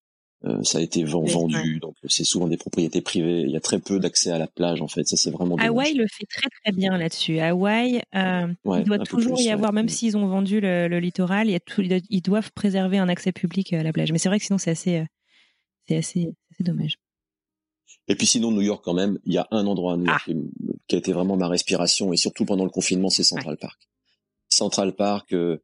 Euh, 0.46 0.64
ça 0.64 0.78
a 0.78 0.82
été 0.82 1.04
vendu, 1.04 1.80
donc 1.82 1.96
c'est 2.08 2.24
souvent 2.24 2.48
des 2.48 2.56
propriétés 2.56 3.02
privées. 3.02 3.42
Il 3.42 3.50
y 3.50 3.58
a 3.58 3.60
très 3.60 3.80
peu 3.80 4.00
d'accès 4.00 4.32
à 4.32 4.38
la 4.38 4.48
plage 4.48 4.82
en 4.82 4.88
fait. 4.88 5.06
Ça 5.06 5.18
c'est 5.18 5.32
vraiment. 5.32 5.58
Hawaï 5.58 5.94
le 5.94 6.06
fait 6.08 6.26
très 6.26 6.50
très 6.64 6.72
bien 6.72 6.98
là-dessus. 6.98 7.40
Hawaï, 7.40 8.02
euh, 8.16 8.48
il 8.66 8.84
doit 8.86 9.00
toujours 9.00 9.42
y 9.42 9.50
avoir, 9.50 9.74
même 9.74 9.90
s'ils 9.90 10.16
ont 10.16 10.28
vendu 10.28 10.62
le, 10.62 10.88
littoral, 11.00 11.48
il 11.48 11.52
y 11.52 11.56
a 11.56 11.60
tout, 11.60 11.82
ils 11.82 12.22
doivent 12.22 12.54
préserver 12.54 13.00
un 13.00 13.10
accès 13.10 13.34
public 13.34 13.74
à 13.74 13.84
la 13.84 13.92
plage. 13.92 14.14
Mais 14.14 14.18
c'est 14.18 14.30
vrai 14.30 14.40
que 14.40 14.46
sinon 14.46 14.58
c'est 14.58 14.72
assez, 14.72 15.00
euh, 15.00 15.06
c'est 15.90 15.98
assez, 15.98 16.30
assez 16.52 16.64
dommage. 16.64 16.96
Et 18.10 18.16
puis 18.16 18.28
sinon 18.28 18.52
New 18.52 18.62
York 18.62 18.82
quand 18.84 18.94
même, 18.94 19.20
il 19.26 19.34
y 19.34 19.38
a 19.38 19.48
un 19.52 19.66
endroit 19.68 19.94
à 19.94 19.98
New 19.98 20.06
York 20.06 20.24
ah. 20.28 20.34
qui, 20.88 20.96
a 20.96 20.98
été 20.98 21.14
vraiment 21.14 21.38
ma 21.38 21.48
respiration 21.48 22.12
et 22.12 22.18
surtout 22.18 22.44
pendant 22.44 22.66
le 22.66 22.72
confinement, 22.72 23.10
c'est 23.10 23.24
Central 23.24 23.58
Park. 23.58 23.80
Central 24.50 24.94
Park. 24.94 25.34
Euh, 25.34 25.62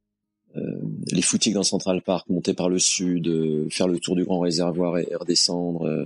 euh, 0.57 0.61
les 1.11 1.21
footings 1.21 1.53
dans 1.53 1.63
Central 1.63 2.01
Park, 2.01 2.29
monter 2.29 2.53
par 2.53 2.69
le 2.69 2.79
sud, 2.79 3.27
euh, 3.27 3.67
faire 3.69 3.87
le 3.87 3.99
tour 3.99 4.15
du 4.15 4.23
grand 4.23 4.39
réservoir 4.39 4.97
et, 4.97 5.07
redescendre. 5.13 5.83
Euh, 5.85 6.05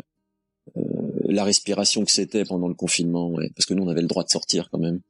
la 1.25 1.43
respiration 1.43 2.03
que 2.03 2.11
c'était 2.11 2.45
pendant 2.45 2.67
le 2.67 2.73
confinement, 2.73 3.29
ouais, 3.29 3.51
parce 3.55 3.65
que 3.65 3.73
nous 3.73 3.83
on 3.83 3.89
avait 3.89 4.01
le 4.01 4.07
droit 4.07 4.23
de 4.23 4.29
sortir 4.29 4.69
quand 4.71 4.79
même 4.79 5.01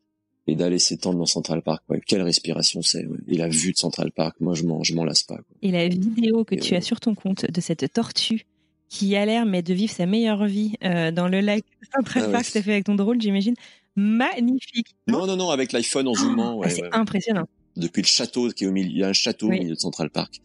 et 0.47 0.55
d'aller 0.55 0.79
s'étendre 0.79 1.19
dans 1.19 1.25
Central 1.25 1.61
Park. 1.61 1.83
Ouais. 1.89 2.01
Quelle 2.05 2.21
respiration 2.21 2.81
c'est 2.81 3.05
ouais. 3.05 3.17
Et 3.27 3.37
la 3.37 3.47
vue 3.47 3.71
de 3.71 3.77
Central 3.77 4.11
Park, 4.11 4.35
moi 4.39 4.55
je 4.55 4.63
m'en 4.63 4.83
je 4.83 4.93
m'en 4.93 5.05
lasse 5.05 5.23
pas. 5.23 5.35
Quoi. 5.35 5.55
Et 5.61 5.71
la 5.71 5.87
vidéo 5.87 6.43
que 6.43 6.55
tu 6.55 6.75
as 6.75 6.81
sur 6.81 6.99
ton 6.99 7.15
compte 7.15 7.49
de 7.49 7.61
cette 7.61 7.91
tortue 7.93 8.45
qui 8.89 9.15
a 9.15 9.25
l'air 9.25 9.45
mais 9.45 9.61
de 9.61 9.73
vivre 9.73 9.93
sa 9.93 10.05
meilleure 10.05 10.45
vie 10.45 10.73
dans 10.81 11.27
le 11.27 11.39
lac 11.39 11.63
Central 11.95 12.25
ah 12.27 12.31
Park, 12.31 12.45
c'est 12.45 12.61
fait 12.61 12.73
avec 12.73 12.85
ton 12.85 12.95
drone, 12.95 13.21
j'imagine. 13.21 13.55
Magnifique. 13.95 14.95
Non 15.07 15.25
non 15.25 15.35
non, 15.35 15.49
avec 15.49 15.71
l'iPhone 15.71 16.07
en 16.07 16.13
zoomant. 16.13 16.61
Ah, 16.63 16.69
c'est 16.69 16.93
impressionnant 16.93 17.47
depuis 17.79 18.01
le 18.01 18.07
château 18.07 18.49
qui 18.49 18.65
est 18.65 18.67
au 18.67 18.71
milieu. 18.71 18.89
Il 18.89 18.97
y 18.97 19.03
a 19.03 19.07
un 19.07 19.13
château 19.13 19.47
au 19.47 19.51
milieu 19.51 19.73
de 19.73 19.79
Central 19.79 20.09
Park. 20.09 20.39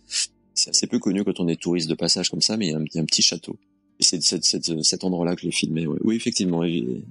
C'est 0.55 0.71
assez 0.71 0.87
peu 0.87 0.99
connu 0.99 1.25
quand 1.25 1.41
on 1.41 1.49
est 1.49 1.61
touriste 1.61 1.89
de 1.89 1.95
passage 1.95 2.31
comme 2.31 2.41
ça, 2.41 2.57
mais 2.57 2.69
il 2.69 2.71
y 2.71 2.75
a 2.75 2.79
un, 2.79 3.05
petit 3.05 3.23
château. 3.23 3.59
Et 4.01 4.05
c'est 4.05 4.23
cet 4.23 5.05
endroit-là 5.05 5.35
que 5.35 5.43
je 5.43 5.47
l'ai 5.47 5.53
filmé. 5.53 5.87
Oui, 5.87 6.17
effectivement. 6.17 6.63
Elle, 6.65 7.03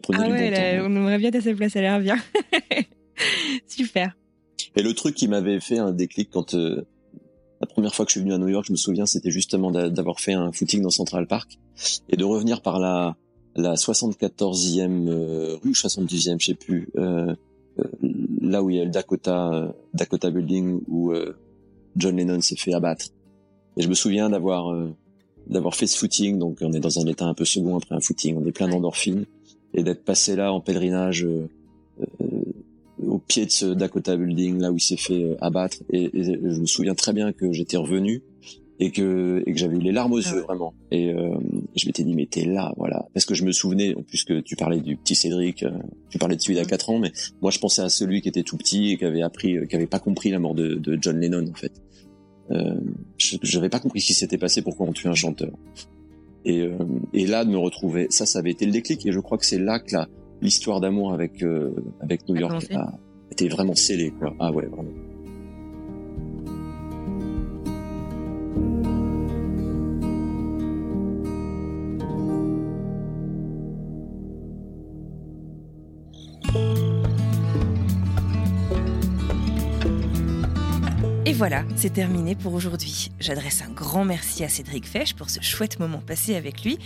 prenait 0.00 0.18
ah 0.18 0.28
ouais, 0.28 0.80
On 0.82 0.96
aimerait 0.96 1.18
bien 1.18 1.30
à 1.30 1.40
cette 1.40 1.56
place, 1.56 1.76
elle 1.76 1.84
a 1.84 1.98
l'air 1.98 2.00
bien. 2.00 2.22
Super. 3.66 4.16
Et 4.76 4.82
le 4.82 4.94
truc 4.94 5.14
qui 5.14 5.28
m'avait 5.28 5.60
fait 5.60 5.78
un 5.78 5.92
déclic 5.92 6.30
quand 6.30 6.54
euh, 6.54 6.86
la 7.60 7.66
première 7.66 7.94
fois 7.94 8.04
que 8.04 8.10
je 8.10 8.18
suis 8.18 8.20
venu 8.20 8.32
à 8.32 8.38
New 8.38 8.48
York, 8.48 8.66
je 8.66 8.72
me 8.72 8.76
souviens, 8.76 9.06
c'était 9.06 9.30
justement 9.30 9.70
d'avoir 9.70 10.20
fait 10.20 10.32
un 10.32 10.52
footing 10.52 10.82
dans 10.82 10.90
Central 10.90 11.26
Park 11.26 11.58
et 12.08 12.16
de 12.16 12.24
revenir 12.24 12.62
par 12.62 12.78
la 12.78 13.16
la 13.56 13.74
74e 13.74 15.08
euh, 15.08 15.56
rue, 15.62 15.72
72e, 15.72 16.40
je 16.40 16.46
sais 16.46 16.54
plus, 16.54 16.88
euh, 16.96 17.34
euh, 17.80 17.84
là 18.40 18.62
où 18.62 18.70
il 18.70 18.76
y 18.76 18.80
a 18.80 18.84
le 18.84 18.90
Dakota, 18.90 19.52
euh, 19.52 19.68
Dakota 19.94 20.30
Building 20.30 20.80
où 20.86 21.12
euh, 21.12 21.36
John 21.96 22.16
Lennon 22.16 22.40
s'est 22.40 22.56
fait 22.56 22.72
abattre. 22.72 23.06
Et 23.76 23.82
je 23.82 23.88
me 23.88 23.94
souviens 23.94 24.30
d'avoir 24.30 24.74
d'avoir 25.46 25.74
fait 25.76 25.86
ce 25.86 25.96
footing, 25.96 26.38
donc 26.38 26.58
on 26.62 26.72
est 26.72 26.80
dans 26.80 26.98
un 26.98 27.06
état 27.06 27.26
un 27.26 27.34
peu 27.34 27.44
second 27.44 27.76
après 27.76 27.94
un 27.94 28.00
footing, 28.00 28.36
on 28.36 28.44
est 28.44 28.52
plein 28.52 28.68
d'endorphines, 28.68 29.24
et 29.72 29.82
d'être 29.84 30.04
passé 30.04 30.34
là 30.34 30.52
en 30.52 30.60
pèlerinage 30.60 31.26
au 33.06 33.18
pied 33.18 33.46
de 33.46 33.50
ce 33.50 33.66
Dakota 33.66 34.16
Building, 34.16 34.58
là 34.58 34.72
où 34.72 34.76
il 34.76 34.80
s'est 34.80 34.96
fait 34.96 35.36
abattre. 35.40 35.78
Et, 35.92 36.10
et, 36.12 36.24
je 36.24 36.60
me 36.60 36.66
souviens 36.66 36.94
très 36.94 37.12
bien 37.12 37.32
que 37.32 37.52
j'étais 37.52 37.76
revenu 37.76 38.22
et 38.80 38.90
que 38.90 39.42
et 39.46 39.52
que 39.52 39.58
j'avais 39.58 39.76
eu 39.76 39.80
les 39.80 39.92
larmes 39.92 40.12
aux 40.12 40.20
yeux 40.20 40.40
vraiment. 40.40 40.74
Et 40.90 41.12
euh, 41.12 41.36
je 41.76 41.86
m'étais 41.86 42.04
dit 42.04 42.14
mais 42.14 42.26
t'es 42.26 42.44
là 42.44 42.72
voilà. 42.76 43.06
Parce 43.12 43.26
que 43.26 43.34
je 43.34 43.44
me 43.44 43.52
souvenais 43.52 43.94
en 43.94 44.02
plus 44.02 44.24
que 44.24 44.40
tu 44.40 44.56
parlais 44.56 44.80
du 44.80 44.96
petit 44.96 45.14
Cédric 45.14 45.62
euh, 45.62 45.70
tu 46.10 46.18
parlais 46.18 46.36
de 46.36 46.40
celui 46.40 46.56
d'à 46.56 46.64
4 46.64 46.90
ans 46.90 46.98
mais 46.98 47.12
moi 47.40 47.50
je 47.50 47.58
pensais 47.58 47.82
à 47.82 47.88
celui 47.88 48.22
qui 48.22 48.28
était 48.28 48.42
tout 48.42 48.56
petit 48.56 48.92
et 48.92 48.98
qui 48.98 49.04
avait 49.04 49.22
appris 49.22 49.56
euh, 49.56 49.66
qui 49.66 49.74
avait 49.74 49.86
pas 49.86 49.98
compris 49.98 50.30
la 50.30 50.38
mort 50.38 50.54
de, 50.54 50.74
de 50.74 50.98
John 51.00 51.18
Lennon 51.18 51.48
en 51.48 51.54
fait. 51.54 51.72
Euh, 52.50 52.76
j'avais 53.18 53.68
pas 53.68 53.80
compris 53.80 54.00
ce 54.00 54.06
qui 54.06 54.14
s'était 54.14 54.38
passé 54.38 54.62
pourquoi 54.62 54.86
on 54.86 54.92
tue 54.92 55.08
un 55.08 55.14
chanteur. 55.14 55.50
Et 56.44 56.60
euh, 56.60 56.78
et 57.12 57.26
là 57.26 57.44
de 57.44 57.50
me 57.50 57.58
retrouver 57.58 58.06
ça 58.10 58.26
ça 58.26 58.38
avait 58.38 58.52
été 58.52 58.64
le 58.64 58.72
déclic. 58.72 59.04
Et 59.06 59.12
je 59.12 59.20
crois 59.20 59.38
que 59.38 59.44
c'est 59.44 59.58
là 59.58 59.80
que 59.80 59.96
l'histoire 60.40 60.80
d'amour 60.80 61.12
avec 61.12 61.42
euh, 61.42 61.74
avec 62.00 62.28
New 62.28 62.36
York 62.36 62.66
a 62.72 62.92
été 63.30 63.48
vraiment 63.48 63.74
scellée 63.74 64.12
quoi. 64.18 64.34
Ah 64.38 64.52
ouais 64.52 64.66
vraiment 64.66 64.92
voilà, 81.38 81.62
c'est 81.76 81.92
terminé 81.92 82.34
pour 82.34 82.52
aujourd'hui. 82.52 83.12
J'adresse 83.20 83.62
un 83.62 83.70
grand 83.70 84.04
merci 84.04 84.42
à 84.42 84.48
Cédric 84.48 84.88
Fesch 84.88 85.14
pour 85.14 85.30
ce 85.30 85.40
chouette 85.40 85.78
moment 85.78 86.00
passé 86.00 86.34
avec 86.34 86.64
lui. 86.64 86.80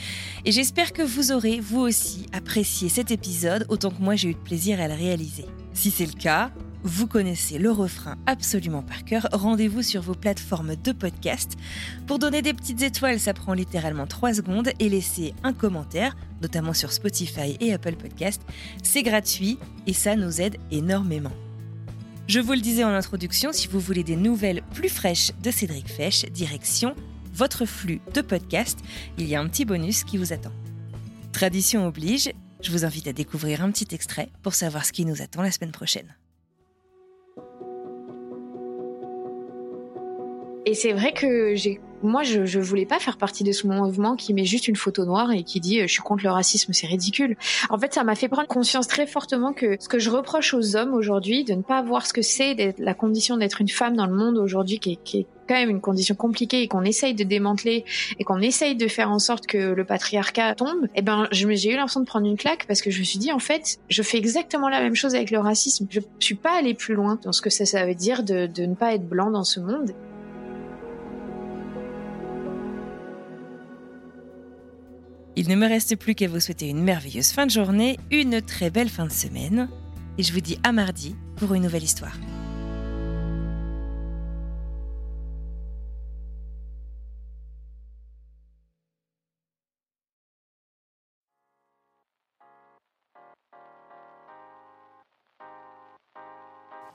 Et 0.45 0.53
j'espère 0.53 0.93
que 0.93 1.01
vous 1.01 1.33
aurez, 1.33 1.59
vous 1.59 1.81
aussi, 1.81 2.27
apprécié 2.35 2.91
cet 2.91 3.11
épisode 3.11 3.65
autant 3.71 3.91
que 3.91 4.03
moi 4.03 4.15
j'ai 4.15 4.29
eu 4.29 4.35
de 4.35 4.39
plaisir 4.39 4.79
à 4.79 4.89
le 4.89 4.95
réaliser. 4.95 5.47
Si 5.73 5.91
c'est 5.91 6.05
le 6.05 6.13
cas, 6.13 6.51
vous 6.83 7.07
connaissez 7.07 7.57
le 7.57 7.71
refrain 7.71 8.19
absolument 8.27 8.83
par 8.83 9.07
cœur. 9.07 9.27
Rendez-vous 9.33 9.81
sur 9.81 10.03
vos 10.03 10.15
plateformes 10.15 10.77
de 10.77 10.93
podcast. 10.93 11.53
Pour 12.07 12.19
donner 12.19 12.43
des 12.43 12.53
petites 12.53 12.83
étoiles, 12.83 13.21
ça 13.21 13.33
prend 13.33 13.55
littéralement 13.55 14.07
3 14.07 14.35
secondes 14.35 14.69
et 14.79 14.91
laisser 14.91 15.33
un 15.45 15.55
commentaire, 15.55 16.15
notamment 16.43 16.75
sur 16.75 16.93
Spotify 16.93 17.57
et 17.59 17.73
Apple 17.73 17.97
Podcast. 17.97 18.43
C'est 18.83 19.03
gratuit 19.03 19.59
et 19.87 19.95
ça 19.95 20.15
nous 20.15 20.43
aide 20.43 20.59
énormément. 20.71 21.33
Je 22.29 22.39
vous 22.39 22.53
le 22.53 22.61
disais 22.61 22.85
en 22.85 22.95
introduction, 22.95 23.53
si 23.53 23.67
vous 23.67 23.81
voulez 23.81 24.05
des 24.05 24.17
nouvelles 24.17 24.63
plus 24.75 24.89
fraîches 24.89 25.33
de 25.43 25.51
Cédric 25.51 25.89
Fesch, 25.89 26.25
direction 26.27 26.95
votre 27.35 27.65
flux 27.65 28.01
de 28.15 28.21
podcast, 28.21 28.79
il 29.19 29.27
y 29.27 29.35
a 29.35 29.41
un 29.41 29.49
petit 29.49 29.65
bonus 29.65 30.05
qui 30.05 30.19
vous 30.19 30.33
attend. 30.33 30.53
Tradition 31.33 31.87
oblige, 31.87 32.33
je 32.61 32.71
vous 32.71 32.85
invite 32.85 33.09
à 33.09 33.13
découvrir 33.13 33.63
un 33.63 33.71
petit 33.71 33.95
extrait 33.95 34.29
pour 34.43 34.55
savoir 34.55 34.85
ce 34.85 34.93
qui 34.93 35.05
nous 35.05 35.21
attend 35.21 35.43
la 35.43 35.51
semaine 35.51 35.73
prochaine. 35.73 36.15
Et 40.65 40.75
c'est 40.75 40.93
vrai 40.93 41.13
que 41.13 41.57
j'ai, 41.57 41.81
moi, 42.03 42.23
je, 42.23 42.45
je 42.45 42.61
voulais 42.61 42.87
pas 42.87 43.01
faire 43.01 43.17
partie 43.17 43.43
de 43.43 43.51
ce 43.51 43.67
mouvement 43.67 44.15
qui 44.15 44.33
met 44.33 44.45
juste 44.45 44.69
une 44.69 44.77
photo 44.77 45.05
noire 45.05 45.33
et 45.33 45.43
qui 45.43 45.59
dit 45.59 45.81
euh, 45.81 45.87
je 45.89 45.93
suis 45.93 46.03
contre 46.03 46.23
le 46.23 46.31
racisme, 46.31 46.73
c'est 46.73 46.87
ridicule. 46.87 47.37
En 47.69 47.79
fait, 47.79 47.93
ça 47.93 48.05
m'a 48.05 48.15
fait 48.15 48.29
prendre 48.29 48.47
conscience 48.47 48.87
très 48.87 49.07
fortement 49.07 49.53
que 49.53 49.77
ce 49.81 49.89
que 49.89 49.99
je 49.99 50.11
reproche 50.11 50.55
aux 50.55 50.77
hommes 50.77 50.95
aujourd'hui, 50.95 51.43
de 51.45 51.55
ne 51.55 51.63
pas 51.63 51.83
voir 51.83 52.07
ce 52.07 52.13
que 52.13 52.23
c'est 52.23 52.75
la 52.79 52.95
condition 52.95 53.37
d'être 53.37 53.61
une 53.61 53.69
femme 53.69 53.97
dans 53.97 54.07
le 54.07 54.15
monde 54.15 54.39
aujourd'hui, 54.39 54.79
qui 54.79 54.93
est 55.15 55.27
quand 55.49 55.57
même 55.57 55.71
une 55.71 55.81
condition 55.81 56.15
compliquée 56.15 56.63
et 56.63 56.69
qu'on 56.69 56.85
essaye 56.85 57.15
de 57.15 57.25
démanteler 57.25 57.85
et 58.21 58.25
qu'on 58.25 58.41
essaye 58.41 58.77
de 58.77 58.87
faire 58.87 59.11
en 59.11 59.19
sorte 59.19 59.49
que 59.49 59.59
le 59.59 59.85
patriarcat 59.85 60.55
tombe, 60.55 60.87
eh 60.95 61.03
ben, 61.03 61.27
j'ai 61.33 61.73
eu 61.73 61.77
l'impression 61.77 62.01
de 62.01 62.07
prendre 62.07 62.27
une 62.27 62.37
claque 62.37 62.67
parce 62.69 62.83
que 62.83 62.93
je 62.93 63.01
me 63.01 63.05
suis 63.05 63.19
dit, 63.19 63.33
en 63.33 63.41
fait, 63.41 63.79
je 63.89 64.03
fais 64.03 64.19
exactement 64.19 64.69
la 64.69 64.81
même 64.81 64.95
chose 64.95 65.17
avec 65.17 65.33
le 65.33 65.41
racisme. 65.41 65.89
Je 65.91 66.01
suis 66.21 66.37
pas 66.37 66.57
allée 66.57 66.75
plus 66.75 66.95
loin 66.95 67.19
dans 67.25 67.33
ce 67.33 67.43
que 67.43 67.51
ça, 67.51 67.67
ça 67.67 67.85
veut 67.85 67.97
dire 67.97 68.23
de, 68.23 68.47
de 68.47 68.65
ne 68.65 68.77
pas 68.77 68.95
être 68.95 69.09
blanc 69.09 69.33
dans 69.33 69.45
ce 69.45 69.59
monde. 69.59 69.93
Il 75.35 75.49
ne 75.49 75.57
me 75.57 75.67
reste 75.67 75.97
plus 75.97 76.15
qu'à 76.15 76.29
vous 76.29 76.41
souhaiter 76.41 76.69
une 76.69 76.83
merveilleuse 76.83 77.33
fin 77.33 77.47
de 77.47 77.51
journée, 77.51 77.99
une 78.11 78.43
très 78.43 78.71
belle 78.71 78.91
fin 78.91 79.07
de 79.07 79.13
semaine, 79.13 79.69
et 80.19 80.23
je 80.23 80.33
vous 80.33 80.41
dis 80.41 80.59
à 80.63 80.73
mardi 80.73 81.17
pour 81.37 81.55
une 81.55 81.63
nouvelle 81.63 81.83
histoire. 81.83 82.17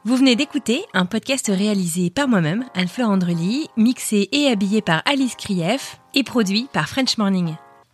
Vous 0.05 0.15
venez 0.15 0.37
d'écouter 0.37 0.85
un 0.93 1.05
podcast 1.05 1.47
réalisé 1.53 2.09
par 2.09 2.29
moi-même, 2.29 2.63
Anne-Fleur 2.75 3.09
Andrely, 3.09 3.67
mixé 3.75 4.29
et 4.31 4.47
habillé 4.47 4.81
par 4.81 5.01
Alice 5.05 5.35
Krief 5.35 5.99
et 6.13 6.23
produit 6.23 6.69
par 6.71 6.87
French 6.87 7.17
Morning. 7.17 7.57